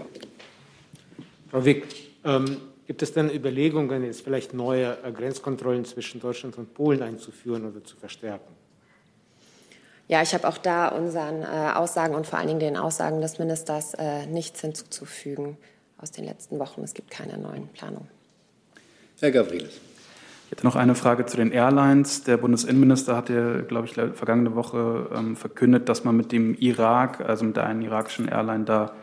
Frau 1.52 1.66
Wick, 1.66 1.84
ähm, 2.24 2.62
Gibt 2.88 3.02
es 3.02 3.12
denn 3.12 3.32
Überlegungen, 3.32 4.04
jetzt 4.04 4.22
vielleicht 4.22 4.54
neue 4.54 4.98
äh, 5.04 5.12
Grenzkontrollen 5.12 5.84
zwischen 5.84 6.22
Deutschland 6.22 6.58
und 6.58 6.74
Polen 6.74 7.02
einzuführen 7.02 7.66
oder 7.66 7.84
zu 7.84 7.98
verstärken? 7.98 8.64
Ja, 10.08 10.22
ich 10.22 10.34
habe 10.34 10.47
auch 10.47 10.58
da 10.58 10.89
unseren 10.89 11.41
äh, 11.41 11.72
Aussagen 11.74 12.14
und 12.14 12.28
vor 12.28 12.38
allen 12.38 12.47
Dingen 12.47 12.60
den 12.60 12.78
Aussagen 12.78 13.22
des 13.22 13.39
Ministers 13.39 13.95
äh, 13.95 14.28
nichts 14.28 14.62
hinzuzufügen 14.62 15.58
aus 15.97 16.12
den 16.12 16.26
letzten 16.26 16.60
Wochen. 16.60 16.84
Es 16.84 16.93
gibt 16.93 17.10
keine 17.10 17.38
neuen 17.38 17.68
Planungen. 17.70 18.08
Herr 19.20 19.32
Gavrilis. 19.32 19.82
Ich 20.45 20.51
hätte 20.51 20.66
noch 20.66 20.76
eine 20.76 20.93
Frage 20.93 21.26
zu 21.26 21.38
den 21.38 21.51
Airlines. 21.51 22.24
Der 22.24 22.38
Bundesinnenminister 22.38 23.16
hat 23.16 23.30
ja, 23.30 23.62
glaube 23.62 23.88
ich, 23.88 23.93
vergangene 23.93 24.53
Woche 24.53 25.10
ähm, 25.16 25.36
verkündet, 25.36 25.89
dass 25.89 26.03
man 26.03 26.16
mit 26.16 26.32
dem 26.32 26.53
Irak, 26.56 27.22
also 27.22 27.45
mit 27.45 27.56
der 27.56 27.66
einen 27.66 27.82
irakischen 27.82 28.28
Airline 28.28 28.66
da 28.66 28.93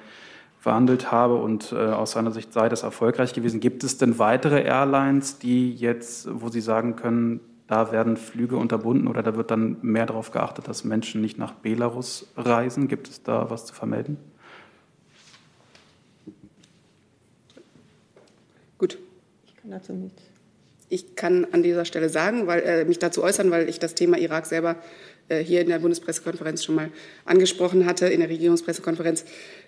verhandelt 0.61 1.11
habe 1.11 1.35
und 1.35 1.73
äh, 1.73 1.77
aus 1.77 2.13
seiner 2.13 2.31
Sicht 2.31 2.53
sei 2.53 2.69
das 2.69 2.85
erfolgreich 2.85 3.33
gewesen. 3.33 3.59
Gibt 3.59 3.83
es 3.83 3.99
denn 3.99 4.21
weitere 4.21 4.63
Airlines, 4.63 5.39
die 5.39 5.75
jetzt, 5.75 6.29
wo 6.31 6.49
Sie 6.49 6.61
sagen 6.61 6.95
können, 6.95 7.41
da 7.73 7.91
werden 7.91 8.19
Flüge 8.19 8.59
unterbunden 8.59 9.09
oder 9.09 9.23
da 9.23 9.35
wird 9.35 9.51
dann 9.51 9.79
mehr 9.81 10.05
darauf 10.05 10.31
geachtet, 10.31 10.69
dass 10.69 10.85
Menschen 10.85 11.23
nicht 11.23 11.39
nach 11.39 11.55
Belarus 11.55 12.31
reisen? 12.37 12.87
Gibt 12.87 13.09
es 13.09 13.23
da 13.23 13.49
was 13.49 13.65
zu 13.65 13.73
vermelden? 13.73 14.19
Gut. 18.77 18.99
Ich 19.47 19.57
kann 19.57 19.71
dazu 19.71 19.95
nichts. 19.95 20.23
Ich 20.91 21.17
kann 21.17 21.47
an 21.51 21.63
dieser 21.63 21.87
Stelle 21.87 22.11
sagen, 22.11 22.47
weil 22.47 22.61
äh, 22.61 22.85
mich 22.85 22.99
dazu 22.99 23.23
äußern, 23.23 23.51
weil 23.51 23.67
ich 23.71 23.79
das 23.79 23.95
Thema 23.95 24.19
Irak 24.19 24.45
selber 24.45 24.77
hier 25.41 25.61
in 25.61 25.69
der 25.69 25.79
Bundespressekonferenz 25.79 26.65
schon 26.65 26.75
mal 26.75 26.91
angesprochen 27.25 27.87
hatte, 27.87 28.07
in 28.07 28.21
der 28.21 28.29
Regierungspressekonferenz. 28.29 29.25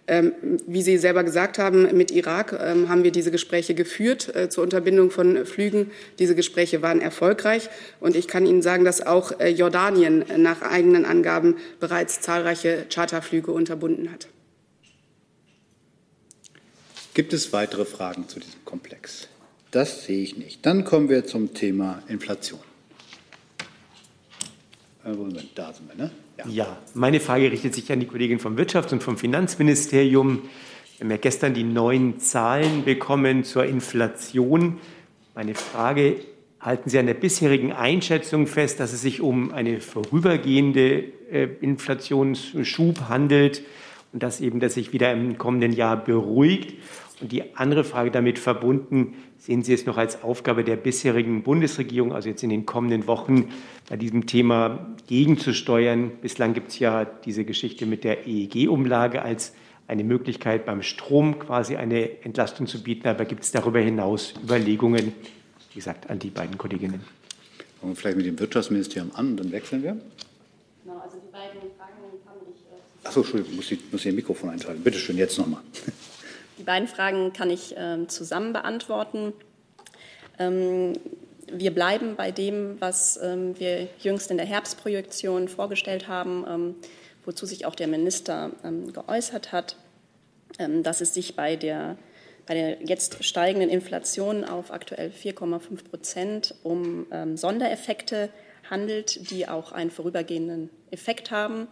Ähm, 0.06 0.32
wie 0.66 0.82
Sie 0.82 0.98
selber 0.98 1.24
gesagt 1.24 1.58
haben, 1.58 1.96
mit 1.96 2.10
Irak 2.10 2.52
ähm, 2.52 2.88
haben 2.88 3.04
wir 3.04 3.12
diese 3.12 3.30
Gespräche 3.30 3.74
geführt 3.74 4.34
äh, 4.34 4.50
zur 4.50 4.62
Unterbindung 4.62 5.10
von 5.10 5.46
Flügen. 5.46 5.90
Diese 6.18 6.34
Gespräche 6.34 6.82
waren 6.82 7.00
erfolgreich. 7.00 7.70
Und 8.00 8.14
ich 8.14 8.28
kann 8.28 8.44
Ihnen 8.44 8.60
sagen, 8.60 8.84
dass 8.84 9.04
auch 9.04 9.40
äh, 9.40 9.48
Jordanien 9.48 10.24
nach 10.36 10.60
eigenen 10.60 11.06
Angaben 11.06 11.56
bereits 11.80 12.20
zahlreiche 12.20 12.84
Charterflüge 12.92 13.50
unterbunden 13.50 14.12
hat. 14.12 14.28
Gibt 17.14 17.32
es 17.32 17.52
weitere 17.52 17.84
Fragen 17.84 18.28
zu 18.28 18.40
diesem 18.40 18.64
Komplex? 18.64 19.28
Das 19.70 20.04
sehe 20.04 20.22
ich 20.22 20.36
nicht. 20.36 20.66
Dann 20.66 20.84
kommen 20.84 21.08
wir 21.08 21.24
zum 21.26 21.54
Thema 21.54 22.02
Inflation. 22.08 22.60
Moment, 25.12 25.50
da 25.54 25.72
sind 25.72 25.88
wir, 25.88 26.04
ne? 26.04 26.10
Ja. 26.38 26.46
ja, 26.48 26.78
meine 26.94 27.20
Frage 27.20 27.52
richtet 27.52 27.74
sich 27.74 27.92
an 27.92 28.00
die 28.00 28.06
Kollegin 28.06 28.38
vom 28.38 28.56
Wirtschafts- 28.56 28.92
und 28.92 29.02
vom 29.02 29.18
Finanzministerium. 29.18 30.42
Wir 30.96 31.04
haben 31.04 31.10
ja 31.10 31.16
gestern 31.18 31.54
die 31.54 31.62
neuen 31.62 32.18
Zahlen 32.20 32.84
bekommen 32.84 33.44
zur 33.44 33.66
Inflation. 33.66 34.78
Meine 35.34 35.54
Frage, 35.54 36.16
halten 36.58 36.88
Sie 36.88 36.98
an 36.98 37.06
der 37.06 37.14
bisherigen 37.14 37.72
Einschätzung 37.72 38.46
fest, 38.46 38.80
dass 38.80 38.92
es 38.92 39.02
sich 39.02 39.20
um 39.20 39.52
eine 39.52 39.80
vorübergehende 39.80 41.04
äh, 41.30 41.48
Inflationsschub 41.60 43.08
handelt 43.08 43.62
und 44.12 44.22
dass 44.22 44.40
eben 44.40 44.58
das 44.58 44.74
sich 44.74 44.92
wieder 44.92 45.12
im 45.12 45.36
kommenden 45.36 45.72
Jahr 45.72 46.02
beruhigt? 46.02 46.74
Und 47.20 47.30
die 47.30 47.56
andere 47.56 47.84
Frage 47.84 48.10
damit 48.10 48.38
verbunden, 48.38 49.14
sehen 49.38 49.62
Sie 49.62 49.72
es 49.72 49.86
noch 49.86 49.96
als 49.96 50.22
Aufgabe 50.22 50.64
der 50.64 50.76
bisherigen 50.76 51.42
Bundesregierung, 51.42 52.12
also 52.12 52.28
jetzt 52.28 52.42
in 52.42 52.50
den 52.50 52.66
kommenden 52.66 53.06
Wochen, 53.06 53.50
bei 53.88 53.96
diesem 53.96 54.26
Thema 54.26 54.94
gegenzusteuern? 55.06 56.10
Bislang 56.20 56.54
gibt 56.54 56.72
es 56.72 56.78
ja 56.80 57.04
diese 57.04 57.44
Geschichte 57.44 57.86
mit 57.86 58.02
der 58.04 58.26
EEG-Umlage 58.26 59.22
als 59.22 59.54
eine 59.86 60.02
Möglichkeit, 60.02 60.64
beim 60.64 60.82
Strom 60.82 61.38
quasi 61.38 61.76
eine 61.76 62.22
Entlastung 62.24 62.66
zu 62.66 62.82
bieten. 62.82 63.06
Aber 63.06 63.24
gibt 63.24 63.44
es 63.44 63.52
darüber 63.52 63.80
hinaus 63.80 64.34
Überlegungen, 64.42 65.12
wie 65.70 65.74
gesagt, 65.74 66.10
an 66.10 66.18
die 66.18 66.30
beiden 66.30 66.58
Kolleginnen? 66.58 67.00
Fangen 67.80 67.92
wir 67.92 67.96
vielleicht 67.96 68.16
mit 68.16 68.26
dem 68.26 68.38
Wirtschaftsministerium 68.38 69.10
an, 69.14 69.36
dann 69.36 69.52
wechseln 69.52 69.82
wir. 69.82 69.96
Genau, 70.82 70.98
also 70.98 71.18
die 71.18 71.30
beiden 71.30 71.60
Fragen 71.76 71.92
kann 72.24 72.34
ich. 72.48 72.60
Äh, 73.04 73.06
Achso, 73.06 73.20
Entschuldigung, 73.20 73.56
muss 73.56 73.70
ich 73.70 73.80
muss 73.92 74.04
Ihr 74.04 74.12
Mikrofon 74.12 74.50
einschalten. 74.50 74.82
Bitte 74.82 74.98
schön, 74.98 75.16
jetzt 75.16 75.38
nochmal. 75.38 75.60
Die 76.58 76.62
beiden 76.62 76.86
Fragen 76.86 77.32
kann 77.32 77.50
ich 77.50 77.74
ähm, 77.76 78.08
zusammen 78.08 78.52
beantworten. 78.52 79.32
Ähm, 80.38 80.94
wir 81.52 81.74
bleiben 81.74 82.16
bei 82.16 82.30
dem, 82.30 82.80
was 82.80 83.18
ähm, 83.22 83.58
wir 83.58 83.88
jüngst 83.98 84.30
in 84.30 84.36
der 84.36 84.46
Herbstprojektion 84.46 85.48
vorgestellt 85.48 86.08
haben, 86.08 86.76
wozu 87.24 87.46
sich 87.46 87.66
auch 87.66 87.74
der 87.74 87.86
Minister 87.86 88.50
geäußert 88.92 89.52
hat, 89.52 89.76
dass 90.58 91.00
es 91.00 91.14
sich 91.14 91.36
bei 91.36 91.56
der, 91.56 91.96
bei 92.46 92.54
der 92.54 92.82
jetzt 92.82 93.22
steigenden 93.24 93.70
Inflation 93.70 94.44
auf 94.44 94.70
aktuell 94.70 95.10
4,5 95.10 95.84
Prozent 95.88 96.54
um 96.62 97.06
Sondereffekte 97.34 98.30
handelt, 98.68 99.30
die 99.30 99.46
auch 99.46 99.72
einen 99.72 99.90
vorübergehenden 99.90 100.70
Effekt 100.90 101.30
haben 101.30 101.68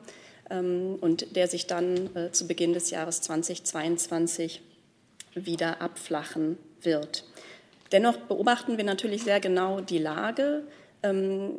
und 0.49 1.35
der 1.35 1.49
sich 1.49 1.67
dann 1.67 2.15
äh, 2.15 2.31
zu 2.31 2.47
Beginn 2.47 2.75
des 2.75 2.91
Jahres 2.91 3.23
2022 3.23 4.61
wieder 5.35 5.81
abflachen 5.81 6.59
wird. 6.81 7.25
Dennoch 7.93 8.17
beobachten 8.17 8.79
wir 8.79 8.85
natürlich 8.85 9.23
sehr 9.23 9.41
genau 9.41 9.81
die 9.81 9.99
Lage. 9.99 10.65
Ähm, 11.03 11.59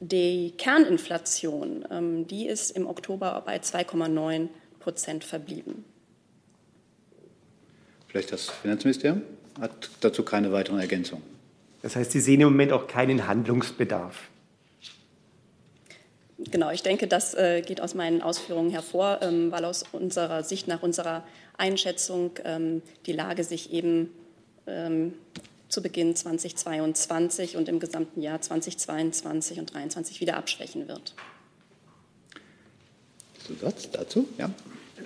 die 0.00 0.54
Kerninflation, 0.56 1.84
ähm, 1.90 2.26
die 2.26 2.46
ist 2.46 2.70
im 2.70 2.86
Oktober 2.86 3.42
bei 3.44 3.56
2,9 3.56 4.48
Prozent 4.78 5.24
verblieben. 5.24 5.84
Vielleicht 8.08 8.32
das 8.32 8.48
Finanzministerium 8.48 9.22
hat 9.60 9.90
dazu 10.00 10.22
keine 10.22 10.52
weiteren 10.52 10.78
Ergänzungen. 10.78 11.22
Das 11.82 11.96
heißt, 11.96 12.12
Sie 12.12 12.20
sehen 12.20 12.40
im 12.40 12.48
Moment 12.48 12.72
auch 12.72 12.86
keinen 12.86 13.26
Handlungsbedarf. 13.26 14.28
genau, 16.38 16.70
ich 16.70 16.82
denke, 16.82 17.06
das 17.06 17.34
äh, 17.34 17.62
geht 17.62 17.80
aus 17.80 17.94
meinen 17.94 18.22
Ausführungen 18.22 18.70
hervor, 18.70 19.18
ähm, 19.22 19.50
weil 19.52 19.64
aus 19.64 19.84
unserer 19.92 20.42
Sicht, 20.42 20.68
nach 20.68 20.82
unserer 20.82 21.24
Einschätzung 21.58 22.32
ähm, 22.44 22.82
die 23.06 23.12
Lage 23.12 23.44
sich 23.44 23.72
eben 23.72 24.10
ähm, 24.66 25.14
zu 25.68 25.82
Beginn 25.82 26.16
2022 26.16 27.56
und 27.56 27.68
im 27.68 27.78
gesamten 27.78 28.22
Jahr 28.22 28.40
2022 28.40 29.58
und 29.58 29.70
2023 29.70 30.20
wieder 30.20 30.36
abschwächen 30.36 30.88
wird. 30.88 31.14
Zusatz 33.46 33.90
dazu? 33.90 34.28
Ja. 34.38 34.50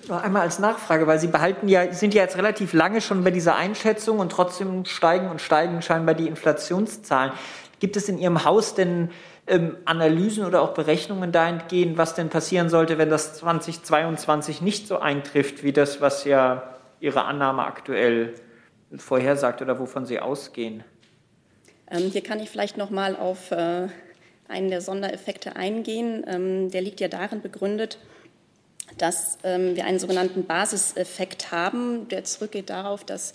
Noch 0.08 0.22
einmal 0.22 0.42
als 0.42 0.58
Nachfrage, 0.58 1.06
weil 1.06 1.18
Sie 1.18 1.28
behalten 1.28 1.68
ja, 1.68 1.92
sind 1.92 2.14
ja 2.14 2.22
jetzt 2.22 2.36
relativ 2.36 2.72
lange 2.72 3.00
schon 3.00 3.22
bei 3.24 3.30
dieser 3.30 3.56
Einschätzung 3.56 4.18
und 4.18 4.32
trotzdem 4.32 4.84
steigen 4.84 5.28
und 5.28 5.40
steigen 5.40 5.82
scheinbar 5.82 6.14
die 6.14 6.26
Inflationszahlen. 6.26 7.32
Gibt 7.78 7.96
es 7.96 8.08
in 8.08 8.18
Ihrem 8.18 8.44
Haus 8.44 8.74
denn 8.74 9.10
ähm, 9.52 9.76
Analysen 9.84 10.44
oder 10.46 10.62
auch 10.62 10.72
Berechnungen 10.72 11.30
dahingehend, 11.30 11.98
was 11.98 12.14
denn 12.14 12.30
passieren 12.30 12.70
sollte, 12.70 12.96
wenn 12.96 13.10
das 13.10 13.34
2022 13.34 14.62
nicht 14.62 14.88
so 14.88 14.98
eintrifft, 14.98 15.62
wie 15.62 15.72
das, 15.72 16.00
was 16.00 16.24
ja 16.24 16.74
Ihre 17.00 17.24
Annahme 17.24 17.64
aktuell 17.64 18.34
vorhersagt 18.96 19.60
oder 19.60 19.78
wovon 19.78 20.06
Sie 20.06 20.20
ausgehen? 20.20 20.84
Ähm, 21.90 22.10
hier 22.10 22.22
kann 22.22 22.40
ich 22.40 22.48
vielleicht 22.48 22.78
noch 22.78 22.88
mal 22.88 23.14
auf 23.14 23.50
äh, 23.50 23.88
einen 24.48 24.70
der 24.70 24.80
Sondereffekte 24.80 25.54
eingehen. 25.54 26.24
Ähm, 26.26 26.70
der 26.70 26.80
liegt 26.80 27.00
ja 27.00 27.08
darin 27.08 27.42
begründet, 27.42 27.98
dass 28.96 29.36
ähm, 29.44 29.76
wir 29.76 29.84
einen 29.84 29.98
sogenannten 29.98 30.46
Basiseffekt 30.46 31.52
haben, 31.52 32.08
der 32.08 32.24
zurückgeht 32.24 32.70
darauf, 32.70 33.04
dass 33.04 33.32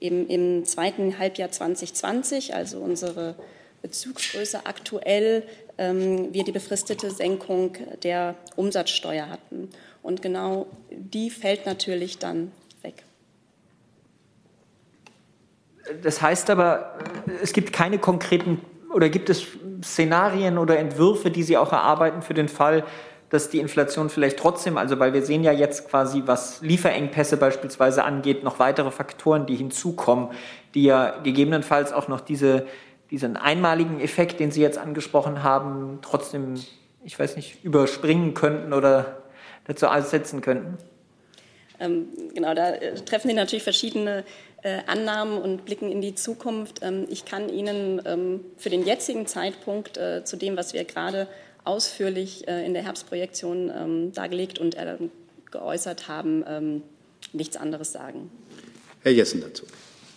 eben 0.00 0.26
im 0.28 0.64
zweiten 0.64 1.18
Halbjahr 1.18 1.52
2020, 1.52 2.54
also 2.54 2.80
unsere 2.80 3.36
Bezugsgröße 3.82 4.66
aktuell, 4.66 5.44
ähm, 5.78 6.32
wir 6.32 6.44
die 6.44 6.52
befristete 6.52 7.10
Senkung 7.10 7.76
der 8.02 8.34
Umsatzsteuer 8.56 9.28
hatten. 9.28 9.70
Und 10.02 10.22
genau 10.22 10.66
die 10.90 11.30
fällt 11.30 11.66
natürlich 11.66 12.18
dann 12.18 12.52
weg. 12.82 13.04
Das 16.02 16.22
heißt 16.22 16.50
aber, 16.50 16.98
es 17.42 17.52
gibt 17.52 17.72
keine 17.72 17.98
konkreten 17.98 18.60
oder 18.94 19.08
gibt 19.08 19.30
es 19.30 19.46
Szenarien 19.82 20.58
oder 20.58 20.78
Entwürfe, 20.78 21.30
die 21.30 21.42
Sie 21.42 21.56
auch 21.56 21.72
erarbeiten 21.72 22.22
für 22.22 22.34
den 22.34 22.48
Fall, 22.48 22.84
dass 23.30 23.48
die 23.48 23.60
Inflation 23.60 24.10
vielleicht 24.10 24.38
trotzdem, 24.38 24.76
also 24.76 24.98
weil 24.98 25.12
wir 25.12 25.22
sehen 25.22 25.44
ja 25.44 25.52
jetzt 25.52 25.88
quasi, 25.88 26.24
was 26.26 26.60
Lieferengpässe 26.62 27.36
beispielsweise 27.36 28.02
angeht, 28.04 28.42
noch 28.42 28.58
weitere 28.58 28.90
Faktoren, 28.90 29.46
die 29.46 29.54
hinzukommen, 29.54 30.30
die 30.74 30.82
ja 30.84 31.16
gegebenenfalls 31.22 31.92
auch 31.92 32.08
noch 32.08 32.20
diese, 32.20 32.66
diesen 33.10 33.36
einmaligen 33.36 34.00
Effekt, 34.00 34.40
den 34.40 34.50
Sie 34.50 34.60
jetzt 34.60 34.78
angesprochen 34.78 35.42
haben, 35.42 35.98
trotzdem, 36.02 36.54
ich 37.04 37.18
weiß 37.18 37.36
nicht, 37.36 37.64
überspringen 37.64 38.34
könnten 38.34 38.72
oder 38.72 39.22
dazu 39.64 39.86
aussetzen 39.86 40.40
könnten? 40.40 40.78
Ähm, 41.80 42.08
genau, 42.34 42.54
da 42.54 42.74
äh, 42.74 42.94
treffen 42.94 43.28
Sie 43.28 43.34
natürlich 43.34 43.62
verschiedene 43.62 44.24
äh, 44.62 44.80
Annahmen 44.86 45.40
und 45.40 45.64
blicken 45.64 45.90
in 45.90 46.02
die 46.02 46.14
Zukunft. 46.14 46.80
Ähm, 46.82 47.06
ich 47.08 47.24
kann 47.24 47.48
Ihnen 47.48 48.02
ähm, 48.04 48.40
für 48.58 48.68
den 48.68 48.84
jetzigen 48.84 49.26
Zeitpunkt 49.26 49.96
äh, 49.96 50.22
zu 50.24 50.36
dem, 50.36 50.56
was 50.56 50.74
wir 50.74 50.84
gerade 50.84 51.26
ausführlich 51.64 52.46
äh, 52.48 52.64
in 52.66 52.74
der 52.74 52.84
Herbstprojektion 52.84 53.72
ähm, 53.74 54.12
dargelegt 54.12 54.58
und 54.58 54.74
äh, 54.74 54.96
geäußert 55.50 56.08
haben, 56.08 56.44
ähm, 56.46 56.82
nichts 57.32 57.56
anderes 57.56 57.92
sagen. 57.92 58.30
Herr 59.02 59.12
Jessen 59.12 59.40
dazu. 59.40 59.64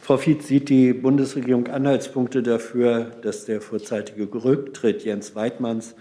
Frau 0.04 0.18
Fietz, 0.18 0.50
sieht 0.50 0.68
die 0.68 0.92
Bundesregierung 0.92 1.68
Anhaltspunkte 1.68 2.44
dafür, 2.44 3.14
dass 3.22 3.46
der 3.46 3.62
vorzeitige 3.62 4.28
Rücktritt 4.44 5.06
Jens 5.06 5.34
Weidmanns 5.34 5.96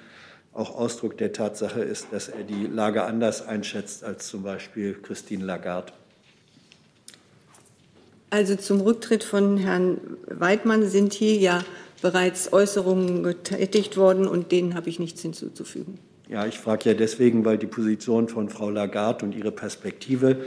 auch 0.53 0.75
Ausdruck 0.75 1.17
der 1.19 1.33
Tatsache 1.33 1.83
ist, 1.83 2.09
dass 2.11 2.27
er 2.27 2.43
die 2.43 2.67
Lage 2.67 3.05
anders 3.05 3.47
einschätzt 3.47 4.03
als 4.03 4.27
zum 4.27 4.43
Beispiel 4.43 4.95
Christine 5.01 5.45
Lagarde? 5.45 5.93
Also 8.31 8.57
zum 8.57 8.81
Rücktritt 8.81 9.23
von 9.23 9.57
Herrn 9.57 9.99
Weidmann 10.27 10.89
sind 10.89 11.13
hier 11.13 11.37
ja 11.37 11.65
bereits 12.03 12.53
Äußerungen 12.53 13.23
getätigt 13.23 13.97
worden 13.97 14.27
und 14.27 14.51
denen 14.51 14.75
habe 14.75 14.89
ich 14.89 14.99
nichts 14.99 15.23
hinzuzufügen. 15.23 16.01
Ja, 16.29 16.45
ich 16.45 16.59
frage 16.59 16.91
ja 16.91 16.95
deswegen, 16.95 17.45
weil 17.45 17.57
die 17.57 17.69
Position 17.69 18.29
von 18.29 18.49
Frau 18.49 18.69
Lagarde 18.69 19.25
und 19.25 19.33
ihre 19.33 19.53
Perspektive 19.53 20.39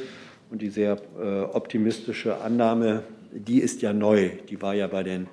und 0.51 0.61
die 0.61 0.69
sehr 0.69 0.97
äh, 1.17 1.41
optimistische 1.43 2.41
Annahme, 2.41 3.03
die 3.35 3.59
ist 3.59 3.81
ja 3.81 3.93
neu. 3.93 4.29
Die 4.49 4.61
war 4.61 4.73
ja 4.73 4.87
bei 4.87 5.03
den 5.03 5.27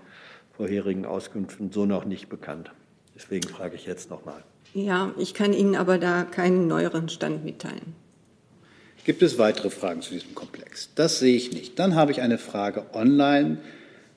vorherigen 0.57 1.07
Auskünften 1.07 1.73
so 1.73 1.87
noch 1.87 2.05
nicht 2.05 2.29
bekannt. 2.29 2.71
Deswegen 3.15 3.49
frage 3.49 3.77
ich 3.77 3.87
jetzt 3.87 4.11
noch 4.11 4.25
mal. 4.25 4.43
Ja, 4.75 5.13
ich 5.19 5.35
kann 5.35 5.53
Ihnen 5.53 5.77
aber 5.77 5.99
da 5.99 6.25
keinen 6.25 6.67
neueren 6.67 7.09
Stand 7.09 7.45
mitteilen. 7.45 7.95
Gibt 9.05 9.23
es 9.23 9.39
weitere 9.39 9.69
Fragen 9.71 10.01
zu 10.01 10.13
diesem 10.13 10.35
Komplex? 10.35 10.91
Das 10.95 11.19
sehe 11.19 11.37
ich 11.37 11.53
nicht. 11.53 11.79
Dann 11.79 11.95
habe 11.95 12.13
ich 12.13 12.21
eine 12.21 12.39
Frage 12.39 12.87
online 12.95 13.59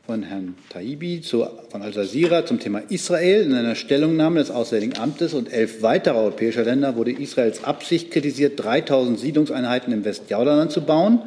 von 0.06 0.22
Herrn 0.22 0.56
Taibi 0.70 1.22
zu, 1.22 1.48
von 1.70 1.82
Al-Jazeera 1.82 2.46
zum 2.46 2.60
Thema 2.60 2.80
Israel. 2.90 3.42
In 3.42 3.54
einer 3.54 3.76
Stellungnahme 3.76 4.40
des 4.40 4.52
Auswärtigen 4.52 4.98
Amtes 4.98 5.34
und 5.34 5.52
elf 5.52 5.82
weiterer 5.82 6.18
europäischer 6.18 6.64
Länder 6.64 6.96
wurde 6.96 7.12
Israels 7.12 7.64
Absicht 7.64 8.12
kritisiert, 8.12 8.64
3000 8.64 9.20
Siedlungseinheiten 9.20 9.92
im 9.92 10.06
Westjordanland 10.06 10.72
zu 10.72 10.82
bauen. 10.82 11.24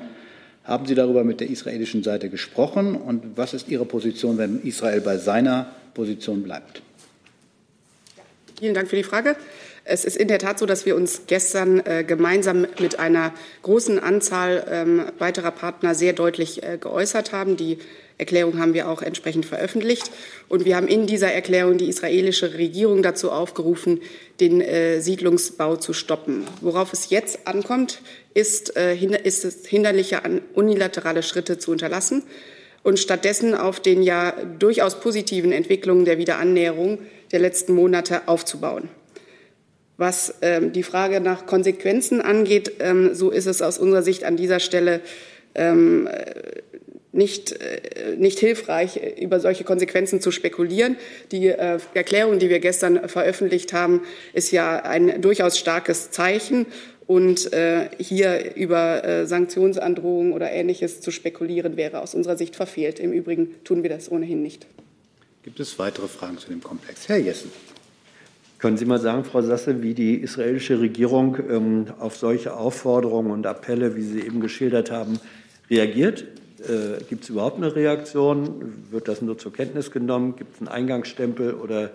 Haben 0.68 0.84
Sie 0.84 0.94
darüber 0.94 1.24
mit 1.24 1.40
der 1.40 1.48
israelischen 1.48 2.02
Seite 2.02 2.28
gesprochen? 2.28 2.94
Und 2.94 3.38
was 3.38 3.54
ist 3.54 3.68
Ihre 3.68 3.86
Position, 3.86 4.36
wenn 4.36 4.60
Israel 4.62 5.00
bei 5.00 5.16
seiner 5.16 5.72
Position 5.94 6.42
bleibt? 6.42 6.82
Vielen 8.60 8.74
Dank 8.74 8.88
für 8.88 8.96
die 8.96 9.02
Frage. 9.02 9.34
Es 9.84 10.04
ist 10.04 10.18
in 10.18 10.28
der 10.28 10.38
Tat 10.38 10.58
so, 10.58 10.66
dass 10.66 10.84
wir 10.84 10.94
uns 10.94 11.22
gestern 11.26 11.80
äh, 11.86 12.04
gemeinsam 12.04 12.66
mit 12.80 12.98
einer 12.98 13.32
großen 13.62 13.98
Anzahl 13.98 14.66
ähm, 14.70 15.04
weiterer 15.18 15.52
Partner 15.52 15.94
sehr 15.94 16.12
deutlich 16.12 16.62
äh, 16.62 16.76
geäußert 16.76 17.32
haben. 17.32 17.56
Die 17.56 17.78
Erklärung 18.18 18.58
haben 18.58 18.74
wir 18.74 18.88
auch 18.88 19.00
entsprechend 19.00 19.46
veröffentlicht. 19.46 20.10
Und 20.48 20.64
wir 20.64 20.76
haben 20.76 20.88
in 20.88 21.06
dieser 21.06 21.32
Erklärung 21.32 21.78
die 21.78 21.88
israelische 21.88 22.54
Regierung 22.54 23.02
dazu 23.02 23.30
aufgerufen, 23.30 24.00
den 24.40 24.60
äh, 24.60 25.00
Siedlungsbau 25.00 25.76
zu 25.76 25.92
stoppen. 25.92 26.44
Worauf 26.60 26.92
es 26.92 27.10
jetzt 27.10 27.46
ankommt, 27.46 28.00
ist, 28.34 28.76
äh, 28.76 28.96
ist 28.96 29.44
es 29.44 29.66
hinderliche 29.66 30.20
unilaterale 30.54 31.22
Schritte 31.22 31.58
zu 31.58 31.70
unterlassen 31.70 32.24
und 32.82 32.98
stattdessen 32.98 33.54
auf 33.54 33.80
den 33.80 34.02
ja 34.02 34.32
durchaus 34.58 35.00
positiven 35.00 35.52
Entwicklungen 35.52 36.04
der 36.04 36.18
Wiederannäherung 36.18 36.98
der 37.30 37.40
letzten 37.40 37.74
Monate 37.74 38.26
aufzubauen. 38.26 38.88
Was 39.96 40.34
ähm, 40.42 40.72
die 40.72 40.84
Frage 40.84 41.20
nach 41.20 41.46
Konsequenzen 41.46 42.20
angeht, 42.20 42.74
ähm, 42.78 43.14
so 43.14 43.30
ist 43.30 43.46
es 43.46 43.62
aus 43.62 43.78
unserer 43.78 44.02
Sicht 44.02 44.24
an 44.24 44.36
dieser 44.36 44.60
Stelle 44.60 45.00
ähm, 45.56 46.08
nicht, 47.18 47.52
äh, 47.52 48.16
nicht 48.16 48.38
hilfreich, 48.38 48.98
über 49.20 49.40
solche 49.40 49.64
Konsequenzen 49.64 50.22
zu 50.22 50.30
spekulieren. 50.30 50.96
Die 51.32 51.48
äh, 51.48 51.78
Erklärung, 51.92 52.38
die 52.38 52.48
wir 52.48 52.60
gestern 52.60 53.08
veröffentlicht 53.08 53.74
haben, 53.74 54.00
ist 54.32 54.50
ja 54.52 54.78
ein 54.78 55.20
durchaus 55.20 55.58
starkes 55.58 56.10
Zeichen. 56.10 56.64
Und 57.06 57.52
äh, 57.54 57.88
hier 57.98 58.54
über 58.54 59.26
Sanktionsandrohungen 59.26 60.34
oder 60.34 60.50
Ähnliches 60.50 61.00
zu 61.00 61.10
spekulieren, 61.10 61.78
wäre 61.78 62.02
aus 62.02 62.14
unserer 62.14 62.36
Sicht 62.36 62.54
verfehlt. 62.54 63.00
Im 63.00 63.12
Übrigen 63.12 63.54
tun 63.64 63.82
wir 63.82 63.88
das 63.88 64.12
ohnehin 64.12 64.42
nicht. 64.42 64.66
Gibt 65.42 65.58
es 65.58 65.78
weitere 65.78 66.06
Fragen 66.06 66.36
zu 66.36 66.48
dem 66.48 66.62
Komplex? 66.62 67.08
Herr 67.08 67.16
Jessen. 67.16 67.50
Können 68.58 68.76
Sie 68.76 68.84
mal 68.84 68.98
sagen, 68.98 69.24
Frau 69.24 69.40
Sasse, 69.40 69.82
wie 69.82 69.94
die 69.94 70.16
israelische 70.16 70.80
Regierung 70.80 71.38
ähm, 71.48 71.86
auf 72.00 72.16
solche 72.16 72.56
Aufforderungen 72.56 73.30
und 73.30 73.46
Appelle, 73.46 73.94
wie 73.96 74.02
Sie 74.02 74.20
eben 74.20 74.40
geschildert 74.40 74.90
haben, 74.90 75.20
reagiert? 75.70 76.24
Äh, 76.68 77.02
Gibt 77.08 77.24
es 77.24 77.30
überhaupt 77.30 77.56
eine 77.56 77.74
Reaktion? 77.74 78.84
Wird 78.90 79.08
das 79.08 79.22
nur 79.22 79.38
zur 79.38 79.52
Kenntnis 79.52 79.90
genommen? 79.90 80.36
Gibt 80.36 80.54
es 80.54 80.60
einen 80.60 80.68
Eingangsstempel 80.68 81.54
oder 81.54 81.90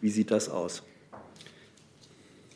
wie 0.00 0.10
sieht 0.10 0.30
das 0.30 0.48
aus? 0.48 0.82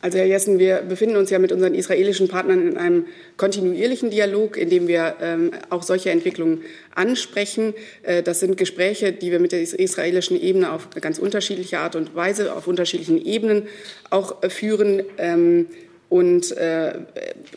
Also 0.00 0.18
Herr 0.18 0.26
Jessen, 0.26 0.60
wir 0.60 0.82
befinden 0.82 1.16
uns 1.16 1.28
ja 1.30 1.40
mit 1.40 1.50
unseren 1.50 1.74
israelischen 1.74 2.28
Partnern 2.28 2.68
in 2.68 2.76
einem 2.76 3.06
kontinuierlichen 3.36 4.10
Dialog, 4.10 4.56
in 4.56 4.70
dem 4.70 4.86
wir 4.86 5.16
ähm, 5.20 5.50
auch 5.70 5.82
solche 5.82 6.10
Entwicklungen 6.10 6.62
ansprechen. 6.94 7.74
Äh, 8.04 8.22
das 8.22 8.38
sind 8.38 8.56
Gespräche, 8.56 9.12
die 9.12 9.32
wir 9.32 9.40
mit 9.40 9.50
der 9.50 9.60
israelischen 9.60 10.40
Ebene 10.40 10.70
auf 10.70 10.88
ganz 11.00 11.18
unterschiedliche 11.18 11.80
Art 11.80 11.96
und 11.96 12.14
Weise, 12.14 12.54
auf 12.54 12.68
unterschiedlichen 12.68 13.20
Ebenen 13.20 13.66
auch 14.08 14.40
äh, 14.44 14.50
führen. 14.50 15.02
Ähm, 15.18 15.66
und 16.08 16.56
äh, 16.56 17.00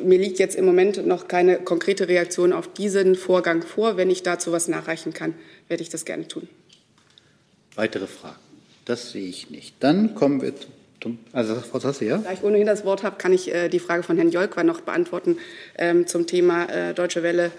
mir 0.03 0.19
liegt 0.19 0.39
jetzt 0.39 0.55
im 0.55 0.65
Moment 0.65 1.05
noch 1.05 1.27
keine 1.27 1.57
konkrete 1.57 2.07
Reaktion 2.07 2.51
auf 2.51 2.71
diesen 2.71 3.15
Vorgang 3.15 3.61
vor. 3.61 3.95
Wenn 3.95 4.09
ich 4.09 4.23
dazu 4.23 4.51
was 4.51 4.67
nachreichen 4.67 5.13
kann, 5.13 5.33
werde 5.69 5.83
ich 5.83 5.89
das 5.89 6.03
gerne 6.03 6.27
tun. 6.27 6.49
Weitere 7.75 8.07
Fragen? 8.07 8.35
Das 8.83 9.11
sehe 9.11 9.27
ich 9.27 9.49
nicht. 9.49 9.75
Dann 9.79 10.15
kommen 10.15 10.41
wir 10.41 10.53
zum. 11.01 11.19
Also, 11.31 11.55
Frau 11.55 11.79
Sasse, 11.79 12.05
ja? 12.05 12.17
Da 12.17 12.33
ich 12.33 12.43
ohnehin 12.43 12.67
das 12.67 12.83
Wort 12.83 13.03
habe, 13.03 13.15
kann 13.17 13.31
ich 13.31 13.53
äh, 13.53 13.69
die 13.69 13.79
Frage 13.79 14.03
von 14.03 14.17
Herrn 14.17 14.31
Jolkwa 14.31 14.63
noch 14.63 14.81
beantworten 14.81 15.37
ähm, 15.77 16.05
zum 16.05 16.27
Thema 16.27 16.65
äh, 16.65 16.93
Deutsche 16.93 17.23
Welle 17.23 17.51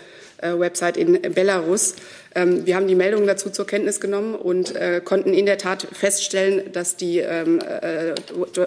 Website 0.45 0.97
in 0.97 1.22
Belarus. 1.22 1.95
Ähm, 2.35 2.66
wir 2.66 2.76
haben 2.76 2.87
die 2.87 2.95
Meldungen 2.95 3.26
dazu 3.26 3.51
zur 3.51 3.66
Kenntnis 3.66 4.01
genommen 4.01 4.35
und 4.35 4.74
konnten 5.05 5.35
in 5.35 5.47
der 5.47 5.59
Tat 5.59 5.87
feststellen, 5.93 6.72
dass 6.72 6.97
die 6.97 7.18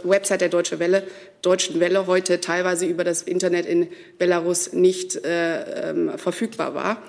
Website 0.04 0.42
der 0.42 0.50
Deutsche 0.50 0.80
Welle, 0.80 1.04
Deutschen 1.42 1.80
Welle 1.80 2.08
heute 2.08 2.42
teilweise 2.42 2.86
über 2.86 3.04
das 3.04 3.22
Internet 3.22 3.66
in 3.66 3.88
Belarus 4.18 4.74
nicht 4.74 5.20
verfügbar 6.18 6.76
war. 6.76 7.02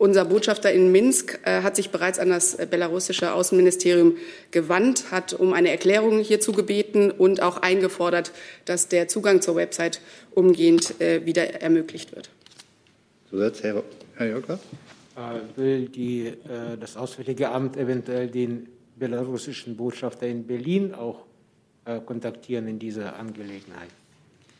Unser 0.00 0.24
Botschafter 0.24 0.72
in 0.72 0.90
Minsk 0.92 1.40
äh, 1.44 1.60
hat 1.60 1.76
sich 1.76 1.90
bereits 1.90 2.18
an 2.18 2.30
das 2.30 2.56
belarussische 2.56 3.34
Außenministerium 3.34 4.16
gewandt, 4.50 5.10
hat 5.10 5.34
um 5.34 5.52
eine 5.52 5.68
Erklärung 5.70 6.20
hierzu 6.20 6.52
gebeten 6.52 7.10
und 7.10 7.42
auch 7.42 7.58
eingefordert, 7.58 8.32
dass 8.64 8.88
der 8.88 9.08
Zugang 9.08 9.42
zur 9.42 9.56
Website 9.56 10.00
umgehend 10.30 10.98
äh, 11.02 11.26
wieder 11.26 11.60
ermöglicht 11.60 12.16
wird. 12.16 12.30
Zusatz, 13.28 13.62
Herr, 13.62 13.82
Herr 14.16 14.26
Jörgler? 14.26 14.58
Äh, 15.20 15.56
will 15.56 15.88
die, 15.88 16.26
äh, 16.26 16.78
das 16.78 16.96
Auswärtige 16.96 17.50
Amt 17.50 17.76
eventuell 17.76 18.28
den 18.28 18.68
belarussischen 18.96 19.76
Botschafter 19.76 20.26
in 20.26 20.46
Berlin 20.46 20.94
auch 20.94 21.24
äh, 21.84 22.00
kontaktieren 22.00 22.66
in 22.68 22.78
dieser 22.78 23.16
Angelegenheit? 23.16 23.88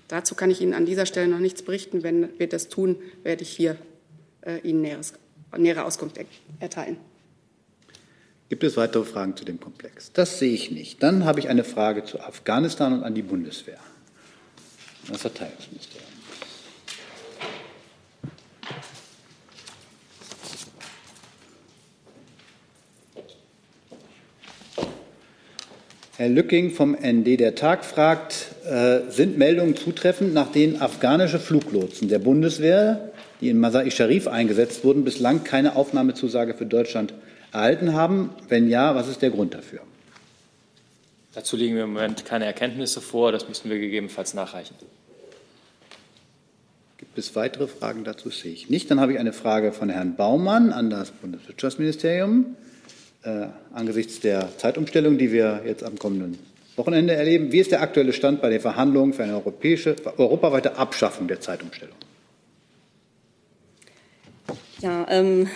Dazu 0.08 0.34
kann 0.34 0.50
ich 0.50 0.60
Ihnen 0.60 0.74
an 0.74 0.86
dieser 0.86 1.06
Stelle 1.06 1.28
noch 1.28 1.38
nichts 1.38 1.62
berichten. 1.62 2.02
Wenn 2.02 2.38
wir 2.38 2.48
das 2.48 2.68
tun, 2.68 2.96
werde 3.22 3.42
ich 3.42 3.50
hier 3.50 3.76
äh, 4.42 4.58
Ihnen 4.58 4.82
Näheres 4.82 5.14
nähere 5.56 5.84
Auskunft 5.84 6.18
erteilen. 6.60 6.96
Gibt 8.48 8.64
es 8.64 8.76
weitere 8.76 9.04
Fragen 9.04 9.36
zu 9.36 9.44
dem 9.44 9.58
Komplex? 9.60 10.12
Das 10.12 10.38
sehe 10.38 10.52
ich 10.52 10.70
nicht. 10.70 11.02
Dann 11.02 11.24
habe 11.24 11.40
ich 11.40 11.48
eine 11.48 11.64
Frage 11.64 12.04
zu 12.04 12.20
Afghanistan 12.20 12.92
und 12.92 13.04
an 13.04 13.14
die 13.14 13.22
Bundeswehr. 13.22 13.78
Das 15.08 15.22
Verteidigungsministerium. 15.22 16.19
Herr 26.20 26.28
Lücking 26.28 26.70
vom 26.70 26.94
ND 26.94 27.40
Der 27.40 27.54
Tag 27.54 27.82
fragt, 27.82 28.48
äh, 28.66 29.10
sind 29.10 29.38
Meldungen 29.38 29.74
zutreffend, 29.74 30.34
nach 30.34 30.52
denen 30.52 30.82
afghanische 30.82 31.38
Fluglotsen 31.38 32.10
der 32.10 32.18
Bundeswehr 32.18 33.10
die 33.40 33.48
in 33.48 33.58
Masai 33.58 33.88
Sharif 33.90 34.28
eingesetzt 34.28 34.84
wurden, 34.84 35.02
bislang 35.02 35.44
keine 35.44 35.76
Aufnahmezusage 35.76 36.52
für 36.52 36.66
Deutschland 36.66 37.14
erhalten 37.52 37.94
haben? 37.94 38.34
Wenn 38.50 38.68
ja, 38.68 38.94
was 38.94 39.08
ist 39.08 39.22
der 39.22 39.30
Grund 39.30 39.54
dafür? 39.54 39.80
Dazu 41.32 41.56
liegen 41.56 41.74
mir 41.74 41.84
im 41.84 41.94
Moment 41.94 42.26
keine 42.26 42.44
Erkenntnisse 42.44 43.00
vor. 43.00 43.32
Das 43.32 43.48
müssten 43.48 43.70
wir 43.70 43.78
gegebenenfalls 43.78 44.34
nachreichen. 44.34 44.74
Gibt 46.98 47.16
es 47.16 47.34
weitere 47.34 47.66
Fragen 47.66 48.04
dazu? 48.04 48.28
Sehe 48.28 48.52
ich 48.52 48.68
nicht. 48.68 48.90
Dann 48.90 49.00
habe 49.00 49.14
ich 49.14 49.18
eine 49.18 49.32
Frage 49.32 49.72
von 49.72 49.88
Herrn 49.88 50.16
Baumann 50.16 50.70
an 50.70 50.90
das 50.90 51.12
Bundeswirtschaftsministerium. 51.12 52.56
Äh, 53.22 53.48
angesichts 53.74 54.20
der 54.20 54.56
Zeitumstellung, 54.56 55.18
die 55.18 55.30
wir 55.30 55.62
jetzt 55.66 55.84
am 55.84 55.98
kommenden 55.98 56.38
Wochenende 56.76 57.12
erleben, 57.12 57.52
wie 57.52 57.58
ist 57.58 57.70
der 57.70 57.82
aktuelle 57.82 58.14
Stand 58.14 58.40
bei 58.40 58.48
den 58.48 58.60
Verhandlungen 58.60 59.12
für 59.12 59.24
eine 59.24 59.34
europäische, 59.34 59.94
europaweite 60.16 60.76
Abschaffung 60.76 61.28
der 61.28 61.38
Zeitumstellung? 61.38 61.94
Ja, 64.80 65.06
ähm, 65.10 65.48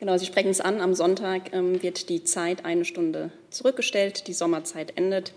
genau, 0.00 0.18
Sie 0.18 0.26
sprechen 0.26 0.50
es 0.50 0.60
an. 0.60 0.80
Am 0.80 0.94
Sonntag 0.94 1.52
ähm, 1.52 1.80
wird 1.80 2.08
die 2.08 2.24
Zeit 2.24 2.64
eine 2.64 2.84
Stunde 2.84 3.30
zurückgestellt. 3.50 4.26
Die 4.26 4.32
Sommerzeit 4.32 4.94
endet, 4.96 5.32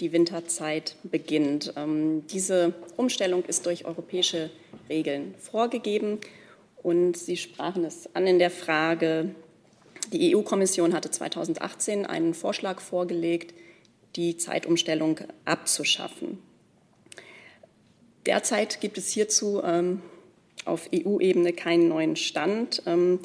die 0.00 0.12
Winterzeit 0.12 0.96
beginnt. 1.02 1.74
Ähm, 1.76 2.26
diese 2.32 2.72
Umstellung 2.96 3.44
ist 3.44 3.66
durch 3.66 3.84
europäische 3.84 4.48
Regeln 4.88 5.34
vorgegeben. 5.38 6.18
Und 6.82 7.18
Sie 7.18 7.36
sprachen 7.36 7.84
es 7.84 8.08
an 8.14 8.26
in 8.26 8.38
der 8.38 8.50
Frage, 8.50 9.34
die 10.14 10.36
EU-Kommission 10.36 10.94
hatte 10.94 11.10
2018 11.10 12.06
einen 12.06 12.34
Vorschlag 12.34 12.80
vorgelegt, 12.80 13.52
die 14.14 14.36
Zeitumstellung 14.36 15.18
abzuschaffen. 15.44 16.38
Derzeit 18.24 18.80
gibt 18.80 18.96
es 18.96 19.10
hierzu 19.10 19.60
ähm, 19.64 20.02
auf 20.64 20.88
EU-Ebene 20.94 21.52
keinen 21.52 21.88
neuen 21.88 22.14
Stand. 22.14 22.82
Ähm, 22.86 23.18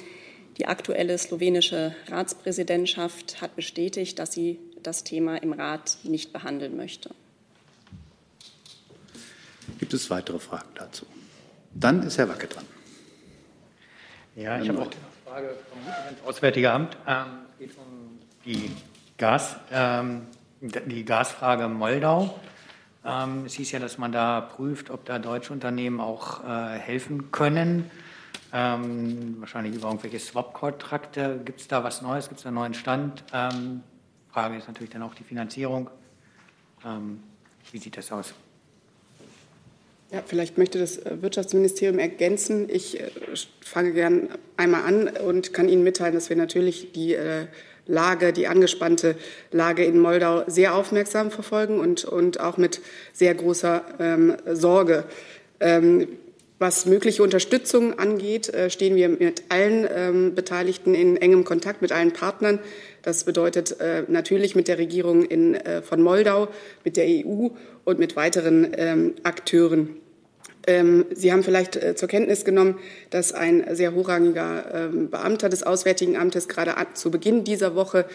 die 0.57 0.65
aktuelle 0.65 1.15
slowenische 1.17 1.95
Ratspräsidentschaft 2.07 3.39
hat 3.39 3.55
bestätigt, 3.55 4.17
dass 4.17 4.33
sie 4.33 4.57
das 4.81 5.03
Thema 5.03 5.37
im 5.37 5.53
Rat 5.53 5.99
nicht 6.03 6.33
behandeln 6.33 6.75
möchte. 6.75 7.11
Gibt 9.77 9.93
es 9.93 10.09
weitere 10.09 10.39
Fragen 10.39 10.69
dazu? 10.73 11.05
Dann 11.75 12.01
ist 12.01 12.17
Herr 12.17 12.29
Wacke 12.29 12.47
dran. 12.47 12.65
Ja, 14.35 14.59
ich 14.59 14.69
habe 14.69 14.81
auch 14.81 14.89
Frage 15.30 15.55
vom 15.69 16.27
Auswärtigen 16.27 16.67
Amt. 16.67 16.97
Ähm, 17.05 17.25
es 17.51 17.59
geht 17.59 17.77
um 17.77 18.19
die, 18.45 18.71
Gas, 19.15 19.57
ähm, 19.71 20.25
die 20.59 21.05
Gasfrage 21.05 21.67
Moldau. 21.67 22.39
Ähm, 23.05 23.45
es 23.45 23.53
hieß 23.53 23.73
ja, 23.73 23.80
dass 23.80 23.99
man 23.99 24.11
da 24.11 24.41
prüft, 24.41 24.89
ob 24.89 25.05
da 25.05 25.19
deutsche 25.19 25.53
Unternehmen 25.53 25.99
auch 25.99 26.43
äh, 26.43 26.80
helfen 26.80 27.30
können. 27.32 27.91
Ähm, 28.51 29.36
wahrscheinlich 29.39 29.75
über 29.75 29.89
irgendwelche 29.89 30.19
Swap-Kontrakte. 30.19 31.39
Gibt 31.45 31.61
es 31.61 31.67
da 31.67 31.84
was 31.84 32.01
Neues? 32.01 32.27
Gibt 32.27 32.39
es 32.39 32.43
da 32.43 32.49
einen 32.49 32.55
neuen 32.55 32.73
Stand? 32.73 33.23
Ähm, 33.32 33.84
Frage 34.32 34.57
ist 34.57 34.67
natürlich 34.67 34.89
dann 34.89 35.03
auch 35.03 35.13
die 35.13 35.23
Finanzierung. 35.23 35.89
Wie 37.71 37.77
sieht 37.77 37.97
das 37.97 38.09
aus? 38.11 38.34
Ja, 40.12 40.24
vielleicht 40.26 40.57
möchte 40.57 40.80
das 40.80 40.97
äh, 40.97 41.22
Wirtschaftsministerium 41.22 41.99
ergänzen. 41.99 42.68
Ich 42.68 42.99
äh, 42.99 43.10
fange 43.62 43.91
gern 43.91 44.30
einmal 44.57 44.84
an 44.84 45.07
und 45.07 45.53
kann 45.53 45.70
Ihnen 45.70 45.84
mitteilen, 45.84 46.16
dass 46.16 46.30
wir 46.30 46.36
natürlich 46.36 46.93
die 46.93 47.14
äh, 47.14 47.45
Lage, 47.86 48.34
die 48.34 48.47
angespannte 48.47 49.16
Lage 49.51 49.84
in 49.84 49.99
Moldau 49.99 50.43
sehr 50.47 50.74
aufmerksam 50.74 51.30
verfolgen 51.30 51.80
und, 51.80 52.05
und 52.05 52.39
auch 52.39 52.57
mit 52.57 52.82
sehr 53.14 53.36
großer 53.36 53.84
ähm, 53.99 54.36
Sorge. 54.51 55.05
Ähm, 55.60 56.07
was 56.57 56.86
mögliche 56.86 57.24
Unterstützung 57.24 57.97
angeht, 57.99 58.51
stehen 58.68 58.97
wir 58.97 59.07
mit 59.07 59.43
allen 59.47 59.88
ähm, 59.95 60.36
Beteiligten 60.36 60.93
in 60.93 61.16
engem 61.16 61.45
Kontakt, 61.45 61.82
mit 61.82 61.93
allen 61.93 62.12
Partnern. 62.12 62.60
Das 63.01 63.23
bedeutet 63.23 63.79
äh, 63.79 64.03
natürlich 64.07 64.55
mit 64.55 64.67
der 64.67 64.77
Regierung 64.77 65.23
in, 65.23 65.55
äh, 65.55 65.81
von 65.81 66.01
Moldau, 66.01 66.49
mit 66.83 66.97
der 66.97 67.05
EU 67.05 67.49
und 67.85 67.99
mit 67.99 68.15
weiteren 68.15 68.67
ähm, 68.75 69.13
Akteuren. 69.23 69.95
Ähm, 70.67 71.05
Sie 71.11 71.31
haben 71.31 71.43
vielleicht 71.43 71.77
äh, 71.77 71.95
zur 71.95 72.09
Kenntnis 72.09 72.43
genommen, 72.43 72.77
dass 73.09 73.31
ein 73.31 73.63
sehr 73.75 73.93
hochrangiger 73.93 74.65
ähm, 74.73 75.09
Beamter 75.09 75.49
des 75.49 75.63
Auswärtigen 75.63 76.17
Amtes 76.17 76.47
gerade 76.47 76.75
zu 76.93 77.11
Beginn 77.11 77.43
dieser 77.43 77.75
Woche 77.75 78.05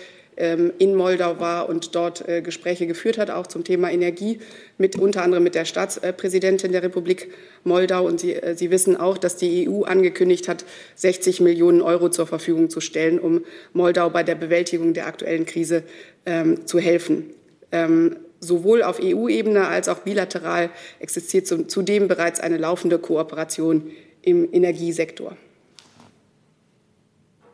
in 0.78 0.94
Moldau 0.94 1.38
war 1.38 1.68
und 1.68 1.94
dort 1.94 2.28
äh, 2.28 2.42
Gespräche 2.42 2.86
geführt 2.86 3.18
hat, 3.18 3.30
auch 3.30 3.46
zum 3.46 3.62
Thema 3.62 3.90
Energie, 3.90 4.40
mit, 4.78 4.98
unter 4.98 5.22
anderem 5.22 5.44
mit 5.44 5.54
der 5.54 5.64
Staatspräsidentin 5.64 6.72
der 6.72 6.82
Republik 6.82 7.30
Moldau. 7.62 8.06
Und 8.06 8.20
Sie, 8.20 8.34
äh, 8.34 8.56
Sie 8.56 8.70
wissen 8.70 8.96
auch, 8.96 9.16
dass 9.16 9.36
die 9.36 9.68
EU 9.68 9.82
angekündigt 9.82 10.48
hat, 10.48 10.64
60 10.96 11.40
Millionen 11.40 11.82
Euro 11.82 12.08
zur 12.08 12.26
Verfügung 12.26 12.70
zu 12.70 12.80
stellen, 12.80 13.18
um 13.18 13.44
Moldau 13.72 14.10
bei 14.10 14.22
der 14.22 14.34
Bewältigung 14.34 14.92
der 14.92 15.06
aktuellen 15.06 15.46
Krise 15.46 15.84
ähm, 16.26 16.66
zu 16.66 16.78
helfen. 16.78 17.30
Ähm, 17.70 18.16
sowohl 18.40 18.82
auf 18.82 19.00
EU-Ebene 19.02 19.66
als 19.68 19.88
auch 19.88 20.00
bilateral 20.00 20.70
existiert 21.00 21.46
zudem 21.46 22.08
bereits 22.08 22.40
eine 22.40 22.58
laufende 22.58 22.98
Kooperation 22.98 23.90
im 24.22 24.48
Energiesektor. 24.52 25.36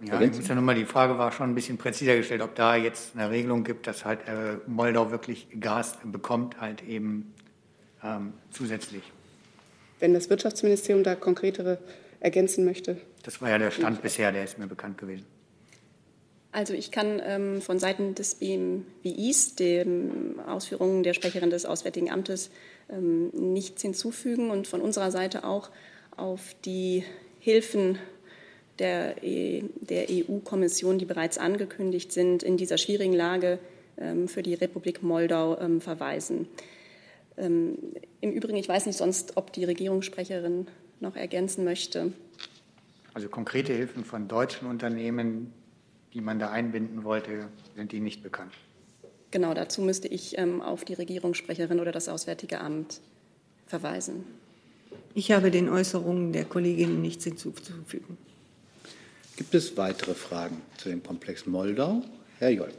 Ja, 0.02 0.20
ich 0.20 0.34
muss 0.34 0.48
ja 0.48 0.54
nochmal, 0.54 0.74
die 0.74 0.86
Frage 0.86 1.18
war 1.18 1.30
schon 1.30 1.50
ein 1.50 1.54
bisschen 1.54 1.76
präziser 1.76 2.16
gestellt, 2.16 2.40
ob 2.40 2.54
da 2.54 2.74
jetzt 2.74 3.14
eine 3.14 3.30
Regelung 3.30 3.64
gibt, 3.64 3.86
dass 3.86 4.04
halt 4.04 4.20
äh, 4.26 4.56
Moldau 4.66 5.10
wirklich 5.10 5.48
Gas 5.60 5.98
bekommt, 6.04 6.60
halt 6.60 6.82
eben 6.82 7.34
ähm, 8.02 8.32
zusätzlich. 8.50 9.02
Wenn 9.98 10.14
das 10.14 10.30
Wirtschaftsministerium 10.30 11.04
da 11.04 11.14
konkretere 11.14 11.78
ergänzen 12.20 12.64
möchte. 12.64 12.96
Das 13.22 13.42
war 13.42 13.50
ja 13.50 13.58
der 13.58 13.70
Stand 13.70 14.00
bisher, 14.00 14.32
der 14.32 14.44
ist 14.44 14.58
mir 14.58 14.66
bekannt 14.66 14.96
gewesen. 14.96 15.26
Also 16.52 16.74
ich 16.74 16.90
kann 16.90 17.20
ähm, 17.24 17.60
von 17.62 17.78
Seiten 17.78 18.14
des 18.14 18.36
BMWIs, 18.36 19.54
den 19.54 20.40
Ausführungen 20.40 21.02
der 21.02 21.14
Sprecherin 21.14 21.50
des 21.50 21.64
Auswärtigen 21.64 22.10
Amtes, 22.10 22.50
ähm, 22.90 23.28
nichts 23.28 23.82
hinzufügen 23.82 24.50
und 24.50 24.66
von 24.66 24.80
unserer 24.80 25.10
Seite 25.10 25.44
auch 25.44 25.70
auf 26.16 26.54
die 26.64 27.04
Hilfen 27.38 27.98
der, 28.80 29.22
e, 29.22 29.64
der 29.80 30.06
EU-Kommission, 30.10 30.98
die 30.98 31.04
bereits 31.04 31.38
angekündigt 31.38 32.12
sind, 32.12 32.42
in 32.42 32.56
dieser 32.56 32.78
schwierigen 32.78 33.12
Lage 33.12 33.58
ähm, 33.98 34.26
für 34.26 34.42
die 34.42 34.54
Republik 34.54 35.02
Moldau 35.02 35.58
ähm, 35.60 35.80
verweisen. 35.80 36.48
Ähm, 37.36 37.78
Im 38.20 38.32
Übrigen, 38.32 38.56
ich 38.56 38.68
weiß 38.68 38.86
nicht 38.86 38.96
sonst, 38.96 39.36
ob 39.36 39.52
die 39.52 39.64
Regierungssprecherin 39.64 40.66
noch 41.00 41.16
ergänzen 41.16 41.64
möchte. 41.64 42.12
Also 43.14 43.28
konkrete 43.28 43.72
Hilfen 43.72 44.04
von 44.04 44.28
deutschen 44.28 44.68
Unternehmen, 44.68 45.52
die 46.14 46.20
man 46.20 46.38
da 46.38 46.50
einbinden 46.50 47.04
wollte, 47.04 47.48
sind 47.76 47.92
die 47.92 48.00
nicht 48.00 48.22
bekannt. 48.22 48.52
Genau, 49.30 49.54
dazu 49.54 49.82
müsste 49.82 50.08
ich 50.08 50.38
ähm, 50.38 50.60
auf 50.60 50.84
die 50.84 50.94
Regierungssprecherin 50.94 51.78
oder 51.78 51.92
das 51.92 52.08
Auswärtige 52.08 52.60
Amt 52.60 53.00
verweisen. 53.66 54.24
Ich 55.14 55.32
habe 55.32 55.50
den 55.50 55.68
Äußerungen 55.68 56.32
der 56.32 56.44
Kolleginnen 56.44 57.00
nichts 57.00 57.24
hinzuzufügen. 57.24 58.16
Gibt 59.40 59.54
es 59.54 59.74
weitere 59.78 60.12
Fragen 60.12 60.60
zu 60.76 60.90
dem 60.90 61.02
Komplex 61.02 61.46
Moldau? 61.46 62.02
Herr 62.38 62.50
Jolk. 62.50 62.74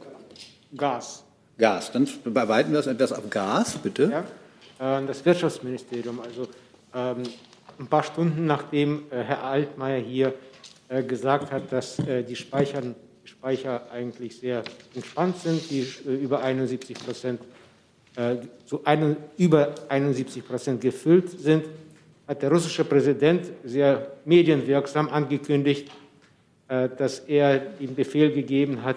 Gas. 0.76 1.24
Gas. 1.58 1.90
Dann 1.90 2.08
beweiten 2.22 2.70
wir 2.70 2.76
das 2.76 2.86
etwas 2.86 3.10
auf 3.10 3.28
Gas, 3.28 3.78
bitte. 3.78 4.24
Ja, 4.78 5.00
äh, 5.00 5.04
das 5.04 5.24
Wirtschaftsministerium. 5.24 6.20
Also 6.20 6.46
ähm, 6.94 7.24
ein 7.80 7.86
paar 7.88 8.04
Stunden 8.04 8.46
nachdem 8.46 9.02
äh, 9.10 9.24
Herr 9.24 9.42
Altmaier 9.42 9.98
hier 9.98 10.34
äh, 10.88 11.02
gesagt 11.02 11.50
hat, 11.50 11.72
dass 11.72 11.96
die 11.96 12.36
Speichern, 12.36 12.94
Speicher 13.24 13.90
eigentlich 13.90 14.38
sehr 14.38 14.62
entspannt 14.94 15.38
sind, 15.38 15.68
die 15.68 15.84
über 16.06 16.44
71 16.44 16.96
Prozent 16.96 17.40
äh, 18.14 18.36
zu 18.66 18.84
ein, 18.84 19.16
über 19.36 19.74
71 19.88 20.46
Prozent 20.46 20.80
gefüllt 20.80 21.40
sind, 21.40 21.64
hat 22.28 22.40
der 22.40 22.52
russische 22.52 22.84
Präsident 22.84 23.50
sehr 23.64 24.12
medienwirksam 24.24 25.08
angekündigt, 25.08 25.90
dass 26.96 27.20
er 27.20 27.58
den 27.58 27.94
Befehl 27.94 28.32
gegeben 28.32 28.82
hat, 28.82 28.96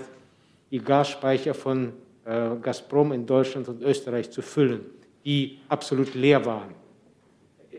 die 0.72 0.80
Gasspeicher 0.80 1.54
von 1.54 1.94
äh, 2.26 2.56
Gazprom 2.62 3.12
in 3.12 3.26
Deutschland 3.26 3.68
und 3.68 3.82
Österreich 3.82 4.32
zu 4.32 4.42
füllen, 4.42 4.82
die 5.24 5.60
absolut 5.70 6.14
leer 6.16 6.46
waren. 6.46 6.74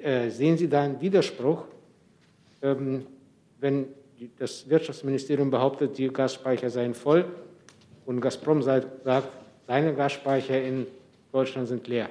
Äh, 0.03 0.31
sehen 0.31 0.57
Sie 0.57 0.69
da 0.69 0.83
einen 0.83 1.01
Widerspruch, 1.01 1.65
ähm, 2.63 3.07
wenn 3.61 3.87
das 4.39 4.69
Wirtschaftsministerium 4.69 5.51
behauptet, 5.51 5.99
die 5.99 6.09
Gasspeicher 6.09 6.71
seien 6.71 6.95
voll 6.95 7.25
und 8.07 8.21
Gazprom 8.21 8.63
sagt, 8.63 8.87
seine 9.67 9.95
Gasspeicher 9.95 10.63
in 10.63 10.87
Deutschland 11.33 11.69
sind 11.69 11.87
leer? 11.89 12.09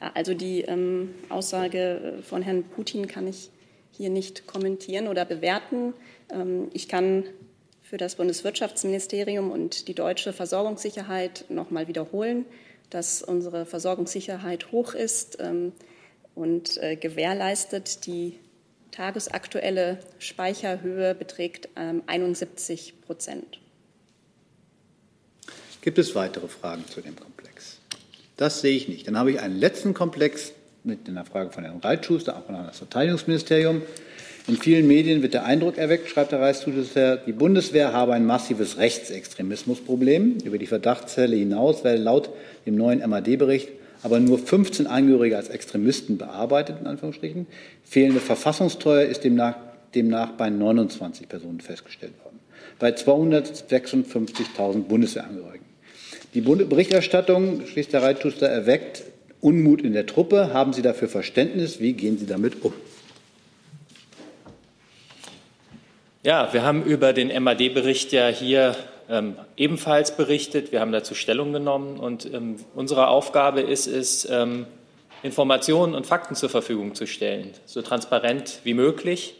Ja, 0.00 0.10
also 0.14 0.34
die 0.34 0.62
ähm, 0.62 1.14
Aussage 1.28 2.18
von 2.22 2.42
Herrn 2.42 2.64
Putin 2.64 3.06
kann 3.06 3.26
ich 3.26 3.50
hier 3.92 4.10
nicht 4.10 4.46
kommentieren 4.46 5.08
oder 5.08 5.24
bewerten. 5.24 5.94
Ähm, 6.30 6.68
ich 6.72 6.88
kann 6.88 7.24
für 7.82 7.96
das 7.96 8.16
Bundeswirtschaftsministerium 8.16 9.50
und 9.50 9.88
die 9.88 9.94
deutsche 9.94 10.32
Versorgungssicherheit 10.32 11.44
noch 11.48 11.70
mal 11.70 11.86
wiederholen, 11.86 12.46
dass 12.90 13.22
unsere 13.22 13.66
Versorgungssicherheit 13.66 14.72
hoch 14.72 14.94
ist 14.94 15.38
ähm, 15.40 15.72
und 16.34 16.82
äh, 16.82 16.96
gewährleistet. 16.96 18.06
Die 18.06 18.38
tagesaktuelle 18.90 19.98
Speicherhöhe 20.18 21.14
beträgt 21.14 21.68
71 21.76 22.94
ähm, 22.94 23.00
Prozent. 23.02 23.60
Gibt 25.82 25.98
es 25.98 26.14
weitere 26.14 26.48
Fragen 26.48 26.86
zu 26.86 27.00
dem 27.00 27.14
Komplex? 27.14 27.78
Das 28.36 28.60
sehe 28.60 28.76
ich 28.76 28.88
nicht. 28.88 29.06
Dann 29.06 29.18
habe 29.18 29.32
ich 29.32 29.40
einen 29.40 29.56
letzten 29.56 29.92
Komplex 29.94 30.52
mit 30.82 31.08
einer 31.08 31.24
Frage 31.24 31.50
von 31.50 31.64
Herrn 31.64 31.78
Reitschuster, 31.78 32.36
auch 32.36 32.48
an 32.48 32.66
das 32.66 32.78
Verteidigungsministerium. 32.78 33.82
In 34.46 34.58
vielen 34.58 34.86
Medien 34.86 35.22
wird 35.22 35.34
der 35.34 35.46
Eindruck 35.46 35.78
erweckt, 35.78 36.08
schreibt 36.08 36.32
der 36.32 36.40
Reichszuschauer, 36.40 37.18
die 37.26 37.32
Bundeswehr 37.32 37.92
habe 37.92 38.12
ein 38.12 38.26
massives 38.26 38.76
Rechtsextremismusproblem. 38.76 40.38
Über 40.44 40.58
die 40.58 40.66
Verdachtsfälle 40.66 41.36
hinaus 41.36 41.82
werde 41.82 42.02
laut 42.02 42.30
dem 42.66 42.76
neuen 42.76 43.08
MAD-Bericht 43.08 43.68
aber 44.04 44.20
nur 44.20 44.38
15 44.38 44.86
Angehörige 44.86 45.36
als 45.36 45.48
Extremisten 45.48 46.18
bearbeitet, 46.18 46.76
in 46.80 46.86
Anführungsstrichen. 46.86 47.46
Fehlende 47.84 48.20
Verfassungstreue 48.20 49.04
ist 49.04 49.24
demnach, 49.24 49.56
demnach 49.94 50.32
bei 50.32 50.50
29 50.50 51.26
Personen 51.26 51.60
festgestellt 51.60 52.12
worden, 52.22 52.38
bei 52.78 52.90
256.000 52.90 54.82
Bundeswehrangehörigen. 54.82 55.64
Die 56.34 56.42
Berichterstattung, 56.42 57.66
schließt 57.66 57.94
der 57.94 58.02
Reitschuster, 58.02 58.46
erweckt 58.46 59.04
Unmut 59.40 59.80
in 59.80 59.94
der 59.94 60.04
Truppe. 60.04 60.52
Haben 60.52 60.74
Sie 60.74 60.82
dafür 60.82 61.08
Verständnis? 61.08 61.80
Wie 61.80 61.94
gehen 61.94 62.18
Sie 62.18 62.26
damit 62.26 62.62
um? 62.62 62.74
Ja, 66.26 66.54
wir 66.54 66.62
haben 66.62 66.84
über 66.84 67.12
den 67.12 67.28
MAD-Bericht 67.44 68.10
ja 68.12 68.28
hier 68.28 68.74
ähm, 69.10 69.36
ebenfalls 69.58 70.16
berichtet. 70.16 70.72
Wir 70.72 70.80
haben 70.80 70.90
dazu 70.90 71.14
Stellung 71.14 71.52
genommen 71.52 72.00
und 72.00 72.24
ähm, 72.32 72.56
unsere 72.74 73.08
Aufgabe 73.08 73.60
ist 73.60 73.86
es, 73.86 74.26
ähm, 74.30 74.64
Informationen 75.22 75.94
und 75.94 76.06
Fakten 76.06 76.34
zur 76.34 76.48
Verfügung 76.48 76.94
zu 76.94 77.06
stellen, 77.06 77.52
so 77.66 77.82
transparent 77.82 78.60
wie 78.64 78.72
möglich 78.72 79.34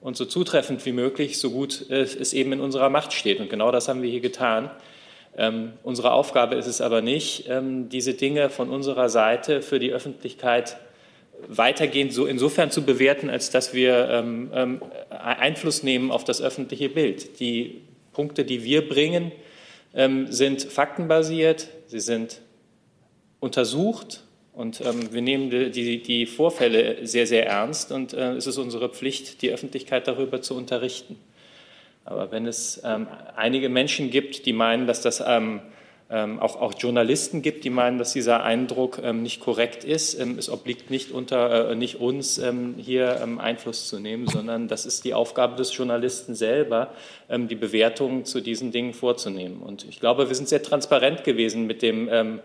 und 0.00 0.16
so 0.16 0.24
zutreffend 0.24 0.86
wie 0.86 0.92
möglich, 0.92 1.38
so 1.38 1.50
gut 1.50 1.90
es 1.90 2.32
eben 2.32 2.52
in 2.52 2.60
unserer 2.60 2.88
Macht 2.88 3.12
steht. 3.12 3.38
Und 3.38 3.50
genau 3.50 3.70
das 3.70 3.88
haben 3.88 4.00
wir 4.00 4.08
hier 4.10 4.20
getan. 4.20 4.70
Ähm, 5.36 5.74
unsere 5.82 6.12
Aufgabe 6.12 6.54
ist 6.54 6.68
es 6.68 6.80
aber 6.80 7.02
nicht, 7.02 7.50
ähm, 7.50 7.90
diese 7.90 8.14
Dinge 8.14 8.48
von 8.48 8.70
unserer 8.70 9.10
Seite 9.10 9.60
für 9.60 9.78
die 9.78 9.92
Öffentlichkeit 9.92 10.78
weitergehend 11.48 12.12
so 12.12 12.26
insofern 12.26 12.70
zu 12.70 12.84
bewerten, 12.84 13.30
als 13.30 13.50
dass 13.50 13.74
wir 13.74 14.08
ähm, 14.08 14.50
ähm, 14.54 14.82
Einfluss 15.10 15.82
nehmen 15.82 16.10
auf 16.10 16.24
das 16.24 16.40
öffentliche 16.40 16.88
Bild. 16.88 17.40
Die 17.40 17.82
Punkte, 18.12 18.44
die 18.44 18.64
wir 18.64 18.88
bringen, 18.88 19.32
ähm, 19.94 20.30
sind 20.30 20.62
faktenbasiert, 20.62 21.68
sie 21.86 22.00
sind 22.00 22.40
untersucht 23.40 24.24
und 24.52 24.80
ähm, 24.80 25.12
wir 25.12 25.22
nehmen 25.22 25.50
die, 25.50 26.02
die, 26.02 26.26
Vorfälle 26.26 27.06
sehr, 27.06 27.26
sehr 27.26 27.46
ernst 27.46 27.92
und 27.92 28.14
äh, 28.14 28.32
es 28.32 28.46
ist 28.46 28.58
unsere 28.58 28.88
Pflicht, 28.88 29.42
die 29.42 29.50
Öffentlichkeit 29.50 30.08
darüber 30.08 30.40
zu 30.42 30.56
unterrichten. 30.56 31.18
Aber 32.04 32.30
wenn 32.30 32.46
es 32.46 32.80
ähm, 32.84 33.06
einige 33.36 33.68
Menschen 33.68 34.10
gibt, 34.10 34.46
die 34.46 34.52
meinen, 34.52 34.86
dass 34.86 35.00
das 35.00 35.22
ähm, 35.26 35.60
auch, 36.10 36.60
auch, 36.60 36.74
Journalisten 36.78 37.40
gibt, 37.40 37.64
die 37.64 37.70
meinen, 37.70 37.96
dass 37.96 38.12
dieser 38.12 38.42
Eindruck 38.42 39.00
ähm, 39.02 39.22
nicht 39.22 39.40
korrekt 39.40 39.84
ist. 39.84 40.20
Ähm, 40.20 40.36
es 40.38 40.50
obliegt 40.50 40.90
nicht, 40.90 41.10
unter, 41.12 41.70
äh, 41.70 41.74
nicht 41.74 41.96
uns, 41.96 42.36
ähm, 42.36 42.74
hier 42.76 43.20
ähm, 43.22 43.40
Einfluss 43.40 43.88
zu 43.88 43.98
nehmen, 43.98 44.28
sondern 44.28 44.68
das 44.68 44.84
ist 44.84 45.04
die 45.04 45.14
Aufgabe 45.14 45.56
des 45.56 45.74
Journalisten 45.74 46.34
selber, 46.34 46.92
ähm, 47.30 47.48
die 47.48 47.54
Bewertungen 47.54 48.26
zu 48.26 48.42
diesen 48.42 48.70
Dingen 48.70 48.92
vorzunehmen. 48.92 49.62
Und 49.62 49.86
ich 49.88 49.98
glaube, 49.98 50.28
wir 50.28 50.34
sind 50.36 50.48
sehr 50.48 50.62
transparent 50.62 51.24
gewesen 51.24 51.66
mit 51.66 51.80
dem, 51.80 52.40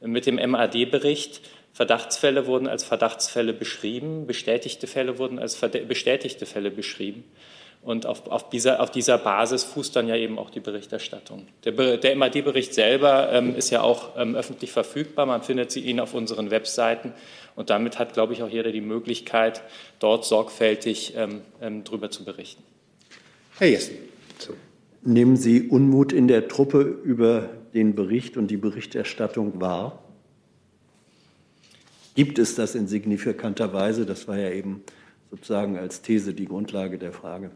mit 0.00 0.26
dem 0.26 0.50
MAD-Bericht. 0.50 1.40
Verdachtsfälle 1.72 2.46
wurden 2.46 2.66
als 2.66 2.84
Verdachtsfälle 2.84 3.52
beschrieben, 3.52 4.26
bestätigte 4.26 4.86
Fälle 4.86 5.18
wurden 5.18 5.38
als 5.38 5.56
bestätigte 5.56 6.44
Fälle 6.44 6.70
beschrieben. 6.70 7.22
Und 7.86 8.04
auf, 8.04 8.26
auf, 8.26 8.50
dieser, 8.50 8.80
auf, 8.80 8.90
dieser, 8.90 9.16
Basis 9.16 9.62
fußt 9.62 9.94
dann 9.94 10.08
ja 10.08 10.16
eben 10.16 10.40
auch 10.40 10.50
die 10.50 10.58
Berichterstattung. 10.58 11.46
Der, 11.64 11.96
der 11.96 12.16
MAD-Bericht 12.16 12.74
selber 12.74 13.30
ähm, 13.30 13.54
ist 13.54 13.70
ja 13.70 13.80
auch 13.80 14.16
ähm, 14.16 14.34
öffentlich 14.34 14.72
verfügbar. 14.72 15.24
Man 15.24 15.42
findet 15.42 15.70
sie 15.70 15.78
ihn 15.82 16.00
auf 16.00 16.12
unseren 16.12 16.50
Webseiten. 16.50 17.12
Und 17.54 17.70
damit 17.70 18.00
hat, 18.00 18.12
glaube 18.12 18.32
ich, 18.32 18.42
auch 18.42 18.48
jeder 18.48 18.72
die 18.72 18.80
Möglichkeit, 18.80 19.62
dort 20.00 20.24
sorgfältig 20.24 21.14
ähm, 21.16 21.42
ähm 21.62 21.84
drüber 21.84 22.10
zu 22.10 22.24
berichten. 22.24 22.60
Herr 23.56 23.68
Jessen. 23.68 23.94
So. 24.38 24.54
Nehmen 25.02 25.36
Sie 25.36 25.68
Unmut 25.68 26.12
in 26.12 26.26
der 26.26 26.48
Truppe 26.48 26.80
über 26.80 27.50
den 27.72 27.94
Bericht 27.94 28.36
und 28.36 28.48
die 28.48 28.56
Berichterstattung 28.56 29.60
wahr? 29.60 30.02
Gibt 32.16 32.40
es 32.40 32.56
das 32.56 32.74
in 32.74 32.88
signifikanter 32.88 33.72
Weise? 33.72 34.06
Das 34.06 34.26
war 34.26 34.38
ja 34.38 34.50
eben 34.50 34.82
sozusagen 35.30 35.78
als 35.78 36.02
These 36.02 36.34
die 36.34 36.46
Grundlage 36.46 36.98
der 36.98 37.12
Frage. 37.12 37.52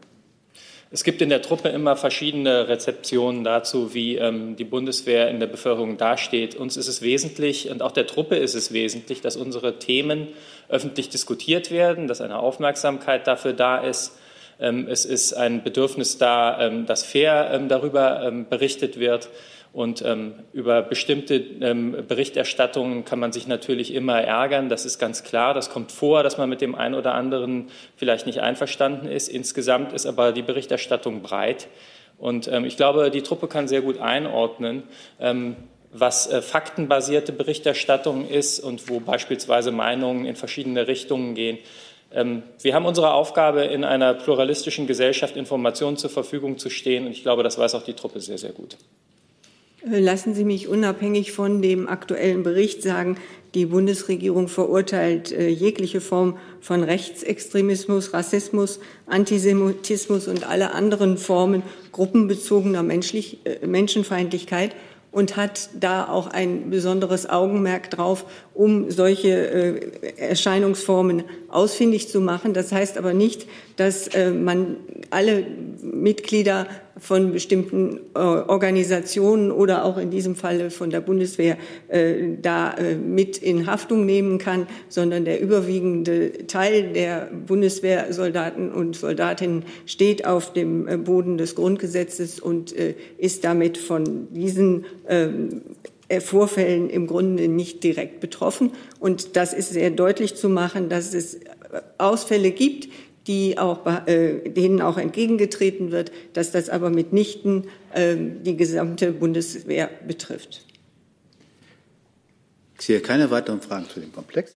Es 0.93 1.05
gibt 1.05 1.21
in 1.21 1.29
der 1.29 1.41
Truppe 1.41 1.69
immer 1.69 1.95
verschiedene 1.95 2.67
Rezeptionen 2.67 3.45
dazu, 3.45 3.93
wie 3.93 4.17
ähm, 4.17 4.57
die 4.57 4.65
Bundeswehr 4.65 5.29
in 5.29 5.39
der 5.39 5.47
Bevölkerung 5.47 5.95
dasteht. 5.95 6.55
Uns 6.55 6.75
ist 6.75 6.89
es 6.89 7.01
wesentlich 7.01 7.71
und 7.71 7.81
auch 7.81 7.93
der 7.93 8.07
Truppe 8.07 8.35
ist 8.35 8.55
es 8.55 8.73
wesentlich, 8.73 9.21
dass 9.21 9.37
unsere 9.37 9.79
Themen 9.79 10.27
öffentlich 10.67 11.07
diskutiert 11.07 11.71
werden, 11.71 12.07
dass 12.07 12.19
eine 12.19 12.39
Aufmerksamkeit 12.39 13.25
dafür 13.25 13.53
da 13.53 13.77
ist. 13.77 14.17
Ähm, 14.59 14.85
es 14.89 15.05
ist 15.05 15.31
ein 15.31 15.63
Bedürfnis 15.63 16.17
da, 16.17 16.59
ähm, 16.59 16.85
dass 16.85 17.05
fair 17.05 17.51
ähm, 17.53 17.69
darüber 17.69 18.23
ähm, 18.23 18.49
berichtet 18.49 18.99
wird. 18.99 19.29
Und 19.73 20.03
ähm, 20.05 20.33
über 20.51 20.81
bestimmte 20.81 21.35
ähm, 21.35 22.03
Berichterstattungen 22.05 23.05
kann 23.05 23.19
man 23.19 23.31
sich 23.31 23.47
natürlich 23.47 23.93
immer 23.93 24.21
ärgern. 24.21 24.67
Das 24.67 24.85
ist 24.85 24.99
ganz 24.99 25.23
klar. 25.23 25.53
Das 25.53 25.69
kommt 25.69 25.93
vor, 25.93 26.23
dass 26.23 26.37
man 26.37 26.49
mit 26.49 26.59
dem 26.59 26.75
einen 26.75 26.93
oder 26.93 27.13
anderen 27.13 27.69
vielleicht 27.95 28.25
nicht 28.25 28.41
einverstanden 28.41 29.07
ist. 29.07 29.29
Insgesamt 29.29 29.93
ist 29.93 30.05
aber 30.05 30.33
die 30.33 30.41
Berichterstattung 30.41 31.21
breit. 31.21 31.69
Und 32.17 32.49
ähm, 32.49 32.65
ich 32.65 32.75
glaube, 32.75 33.09
die 33.11 33.21
Truppe 33.21 33.47
kann 33.47 33.69
sehr 33.69 33.81
gut 33.81 33.99
einordnen, 33.99 34.83
ähm, 35.21 35.55
was 35.93 36.29
äh, 36.29 36.41
faktenbasierte 36.41 37.31
Berichterstattung 37.31 38.27
ist 38.27 38.59
und 38.59 38.89
wo 38.89 38.99
beispielsweise 38.99 39.71
Meinungen 39.71 40.25
in 40.25 40.35
verschiedene 40.35 40.87
Richtungen 40.87 41.33
gehen. 41.33 41.59
Ähm, 42.13 42.43
wir 42.61 42.75
haben 42.75 42.85
unsere 42.85 43.13
Aufgabe, 43.13 43.63
in 43.63 43.85
einer 43.85 44.13
pluralistischen 44.13 44.85
Gesellschaft 44.85 45.37
Informationen 45.37 45.95
zur 45.95 46.09
Verfügung 46.09 46.57
zu 46.57 46.69
stehen. 46.69 47.05
Und 47.05 47.13
ich 47.13 47.23
glaube, 47.23 47.41
das 47.41 47.57
weiß 47.57 47.75
auch 47.75 47.83
die 47.83 47.93
Truppe 47.93 48.19
sehr, 48.19 48.37
sehr 48.37 48.51
gut. 48.51 48.77
Lassen 49.83 50.35
Sie 50.35 50.45
mich 50.45 50.67
unabhängig 50.67 51.31
von 51.31 51.61
dem 51.61 51.87
aktuellen 51.87 52.43
Bericht 52.43 52.83
sagen, 52.83 53.17
die 53.55 53.65
Bundesregierung 53.65 54.47
verurteilt 54.47 55.31
äh, 55.31 55.49
jegliche 55.49 56.01
Form 56.01 56.37
von 56.61 56.83
Rechtsextremismus, 56.83 58.13
Rassismus, 58.13 58.79
Antisemitismus 59.07 60.27
und 60.27 60.47
alle 60.47 60.73
anderen 60.73 61.17
Formen 61.17 61.63
gruppenbezogener 61.91 62.83
Menschlich, 62.83 63.39
äh, 63.43 63.65
Menschenfeindlichkeit. 63.65 64.75
und 65.11 65.35
hat 65.35 65.69
da 65.77 66.07
auch 66.07 66.27
ein 66.27 66.69
besonderes 66.69 67.29
Augenmerk 67.29 67.89
drauf, 67.89 68.23
um 68.53 68.91
solche 68.91 69.29
äh, 69.29 69.79
Erscheinungsformen 70.17 71.23
ausfindig 71.49 72.09
zu 72.09 72.19
machen. 72.19 72.53
Das 72.53 72.71
heißt 72.71 72.97
aber 72.97 73.13
nicht, 73.13 73.47
dass 73.77 74.07
äh, 74.09 74.31
man 74.31 74.77
alle 75.09 75.45
Mitglieder 75.81 76.67
von 76.97 77.31
bestimmten 77.31 77.99
äh, 78.13 78.19
Organisationen 78.19 79.51
oder 79.51 79.85
auch 79.85 79.97
in 79.97 80.11
diesem 80.11 80.35
Falle 80.35 80.69
von 80.69 80.89
der 80.89 81.01
Bundeswehr 81.01 81.57
da 82.41 82.75
mit 83.03 83.37
in 83.37 83.65
Haftung 83.65 84.05
nehmen 84.05 84.37
kann, 84.37 84.67
sondern 84.87 85.25
der 85.25 85.41
überwiegende 85.41 86.47
Teil 86.47 86.93
der 86.93 87.29
Bundeswehrsoldaten 87.47 88.71
und 88.71 88.95
Soldatinnen 88.95 89.63
steht 89.85 90.25
auf 90.25 90.53
dem 90.53 91.03
Boden 91.03 91.37
des 91.37 91.55
Grundgesetzes 91.55 92.39
und 92.39 92.71
ist 92.71 93.43
damit 93.43 93.77
von 93.77 94.27
diesen 94.31 94.85
ähm, 95.07 95.61
Vorfällen 96.19 96.89
im 96.89 97.07
Grunde 97.07 97.47
nicht 97.47 97.83
direkt 97.83 98.19
betroffen. 98.19 98.71
Und 98.99 99.37
das 99.37 99.53
ist 99.53 99.71
sehr 99.71 99.91
deutlich 99.91 100.35
zu 100.35 100.49
machen, 100.49 100.89
dass 100.89 101.13
es 101.13 101.39
Ausfälle 101.97 102.51
gibt, 102.51 102.89
die 103.27 103.57
auch, 103.57 103.85
äh, 104.07 104.49
denen 104.49 104.81
auch 104.81 104.97
entgegengetreten 104.97 105.91
wird, 105.91 106.11
dass 106.33 106.51
das 106.51 106.69
aber 106.69 106.89
mitnichten 106.89 107.67
äh, 107.93 108.15
die 108.17 108.57
gesamte 108.57 109.11
Bundeswehr 109.11 109.89
betrifft. 110.07 110.65
Ich 112.79 112.87
sehe 112.87 112.99
keine 112.99 113.29
weiteren 113.29 113.61
Fragen 113.61 113.87
zu 113.87 113.99
dem 113.99 114.11
Komplex. 114.11 114.55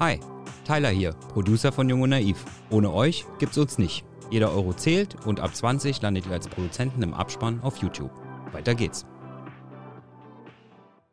Hi, 0.00 0.18
Tyler 0.66 0.90
hier, 0.90 1.12
Producer 1.32 1.70
von 1.70 1.88
Jung 1.88 2.02
und 2.02 2.10
Naiv. 2.10 2.44
Ohne 2.70 2.92
euch 2.92 3.24
gibt's 3.38 3.56
uns 3.56 3.78
nicht. 3.78 4.04
Jeder 4.30 4.52
Euro 4.52 4.74
zählt 4.74 5.14
und 5.24 5.38
ab 5.38 5.54
20 5.54 6.02
landet 6.02 6.26
ihr 6.26 6.32
als 6.32 6.48
Produzenten 6.48 7.02
im 7.02 7.14
Abspann 7.14 7.60
auf 7.62 7.76
YouTube. 7.76 8.10
Weiter 8.52 8.74
geht's. 8.74 9.06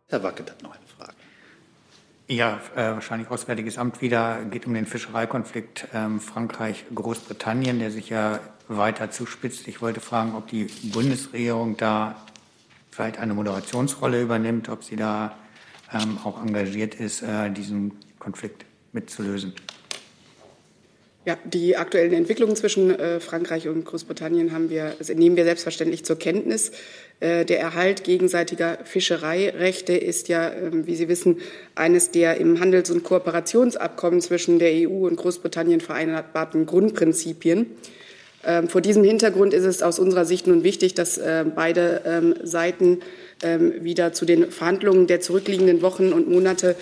Herr 0.10 0.24
Wackett 0.24 0.51
hat 0.51 0.62
noch 0.62 0.76
eine 0.76 0.86
Frage. 0.97 1.14
Ja, 2.28 2.62
äh, 2.76 2.93
wahrscheinlich 2.93 3.30
Auswärtiges 3.30 3.78
Amt 3.78 4.01
wieder. 4.01 4.43
Geht 4.45 4.66
um 4.66 4.74
den 4.74 4.86
Fischereikonflikt 4.86 5.88
ähm, 5.93 6.22
Frankreich-Großbritannien, 6.22 7.80
der 7.80 7.91
sich 7.91 8.10
ja 8.10 8.39
weiter 8.68 9.12
zuspitzt. 9.12 9.68
Ich 9.68 9.82
wollte 9.82 9.99
fragen, 9.99 10.36
ob 10.36 10.47
die 10.47 10.66
Bundesregierung 10.84 11.78
da 11.78 12.16
vielleicht 12.91 13.18
eine 13.18 13.34
Moderationsrolle 13.34 14.22
übernimmt, 14.22 14.70
ob 14.70 14.84
sie 14.84 14.95
da 14.95 15.36
ähm, 15.91 16.18
auch 16.24 16.41
engagiert 16.41 16.95
ist, 16.95 17.24
äh, 17.24 17.49
diesen 17.49 17.99
Konflikt 18.20 18.66
mitzulösen. 18.93 19.54
Ja, 21.26 21.38
die 21.45 21.78
aktuellen 21.78 22.11
Entwicklungen 22.11 22.57
zwischen 22.57 22.99
äh, 22.99 23.21
Frankreich 23.21 23.69
und 23.69 23.86
Großbritannien 23.86 24.51
haben 24.51 24.69
wir, 24.69 24.93
also 24.99 25.13
nehmen 25.13 25.38
wir 25.38 25.45
selbstverständlich 25.45 26.03
zur 26.03 26.19
Kenntnis. 26.19 26.74
Äh, 27.21 27.45
der 27.45 27.61
Erhalt 27.61 28.03
gegenseitiger 28.03 28.80
Fischereirechte 28.84 29.93
ist 29.93 30.28
ja, 30.28 30.49
äh, 30.49 30.86
wie 30.86 30.95
Sie 30.95 31.07
wissen, 31.07 31.39
eines 31.76 32.11
der 32.11 32.36
im 32.38 32.59
Handels- 32.59 32.91
und 32.91 33.03
Kooperationsabkommen 33.05 34.19
zwischen 34.19 34.59
der 34.59 34.71
EU 34.74 35.07
und 35.07 35.15
Großbritannien 35.15 35.80
vereinbarten 35.80 36.65
Grundprinzipien. 36.65 37.67
Ähm, 38.45 38.67
vor 38.67 38.82
diesem 38.82 39.05
Hintergrund 39.05 39.53
ist 39.53 39.63
es 39.63 39.82
aus 39.82 39.99
unserer 39.99 40.26
Sicht 40.26 40.47
nun 40.47 40.65
wichtig, 40.65 40.93
dass 40.93 41.17
äh, 41.17 41.45
beide 41.55 42.01
ähm, 42.05 42.36
Seiten 42.43 42.99
ähm, 43.41 43.82
wieder 43.82 44.11
zu 44.11 44.26
den 44.26 44.51
Verhandlungen 44.51 45.07
der 45.07 45.21
zurückliegenden 45.21 45.82
Wochen 45.82 46.11
und 46.11 46.30
Monate 46.30 46.76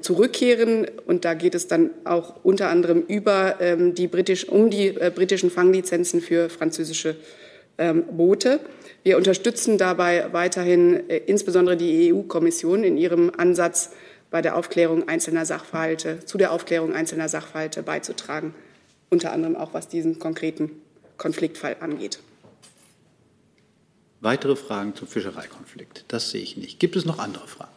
zurückkehren. 0.00 0.86
Und 1.06 1.24
da 1.24 1.34
geht 1.34 1.54
es 1.54 1.66
dann 1.66 1.90
auch 2.04 2.44
unter 2.44 2.68
anderem 2.68 3.02
über 3.08 3.60
ähm, 3.60 3.94
die 3.94 4.06
britisch, 4.06 4.48
um 4.48 4.70
die 4.70 4.88
äh, 4.88 5.10
britischen 5.14 5.50
Fanglizenzen 5.50 6.20
für 6.20 6.48
französische 6.48 7.16
ähm, 7.78 8.04
Boote. 8.12 8.60
Wir 9.02 9.16
unterstützen 9.16 9.78
dabei 9.78 10.32
weiterhin 10.32 11.08
äh, 11.08 11.18
insbesondere 11.18 11.76
die 11.76 12.12
EU-Kommission 12.12 12.84
in 12.84 12.96
ihrem 12.96 13.30
Ansatz, 13.36 13.90
bei 14.30 14.42
der 14.42 14.56
Aufklärung 14.56 15.08
einzelner 15.08 15.46
Sachverhalte, 15.46 16.24
zu 16.24 16.36
der 16.36 16.52
Aufklärung 16.52 16.92
einzelner 16.92 17.28
Sachverhalte 17.28 17.82
beizutragen, 17.82 18.54
unter 19.08 19.32
anderem 19.32 19.56
auch 19.56 19.72
was 19.72 19.88
diesen 19.88 20.18
konkreten 20.18 20.72
Konfliktfall 21.16 21.76
angeht. 21.80 22.18
Weitere 24.20 24.56
Fragen 24.56 24.94
zum 24.96 25.06
Fischereikonflikt? 25.06 26.04
Das 26.08 26.30
sehe 26.30 26.42
ich 26.42 26.56
nicht. 26.56 26.80
Gibt 26.80 26.96
es 26.96 27.04
noch 27.04 27.18
andere 27.20 27.46
Fragen? 27.46 27.75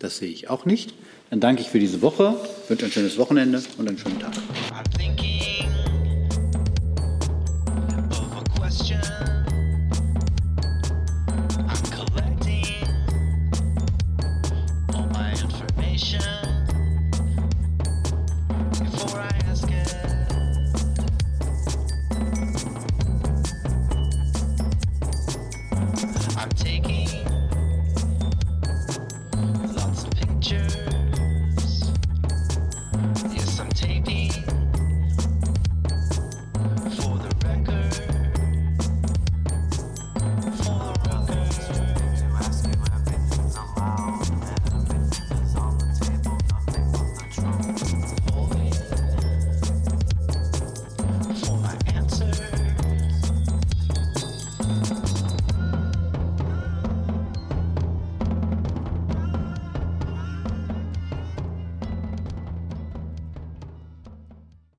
Das 0.00 0.16
sehe 0.16 0.30
ich 0.30 0.48
auch 0.48 0.64
nicht. 0.64 0.94
Dann 1.28 1.40
danke 1.40 1.62
ich 1.62 1.68
für 1.68 1.78
diese 1.78 2.02
Woche, 2.02 2.34
wünsche 2.68 2.86
ein 2.86 2.90
schönes 2.90 3.18
Wochenende 3.18 3.62
und 3.78 3.86
einen 3.86 3.98
schönen 3.98 4.18
Tag. 4.18 4.32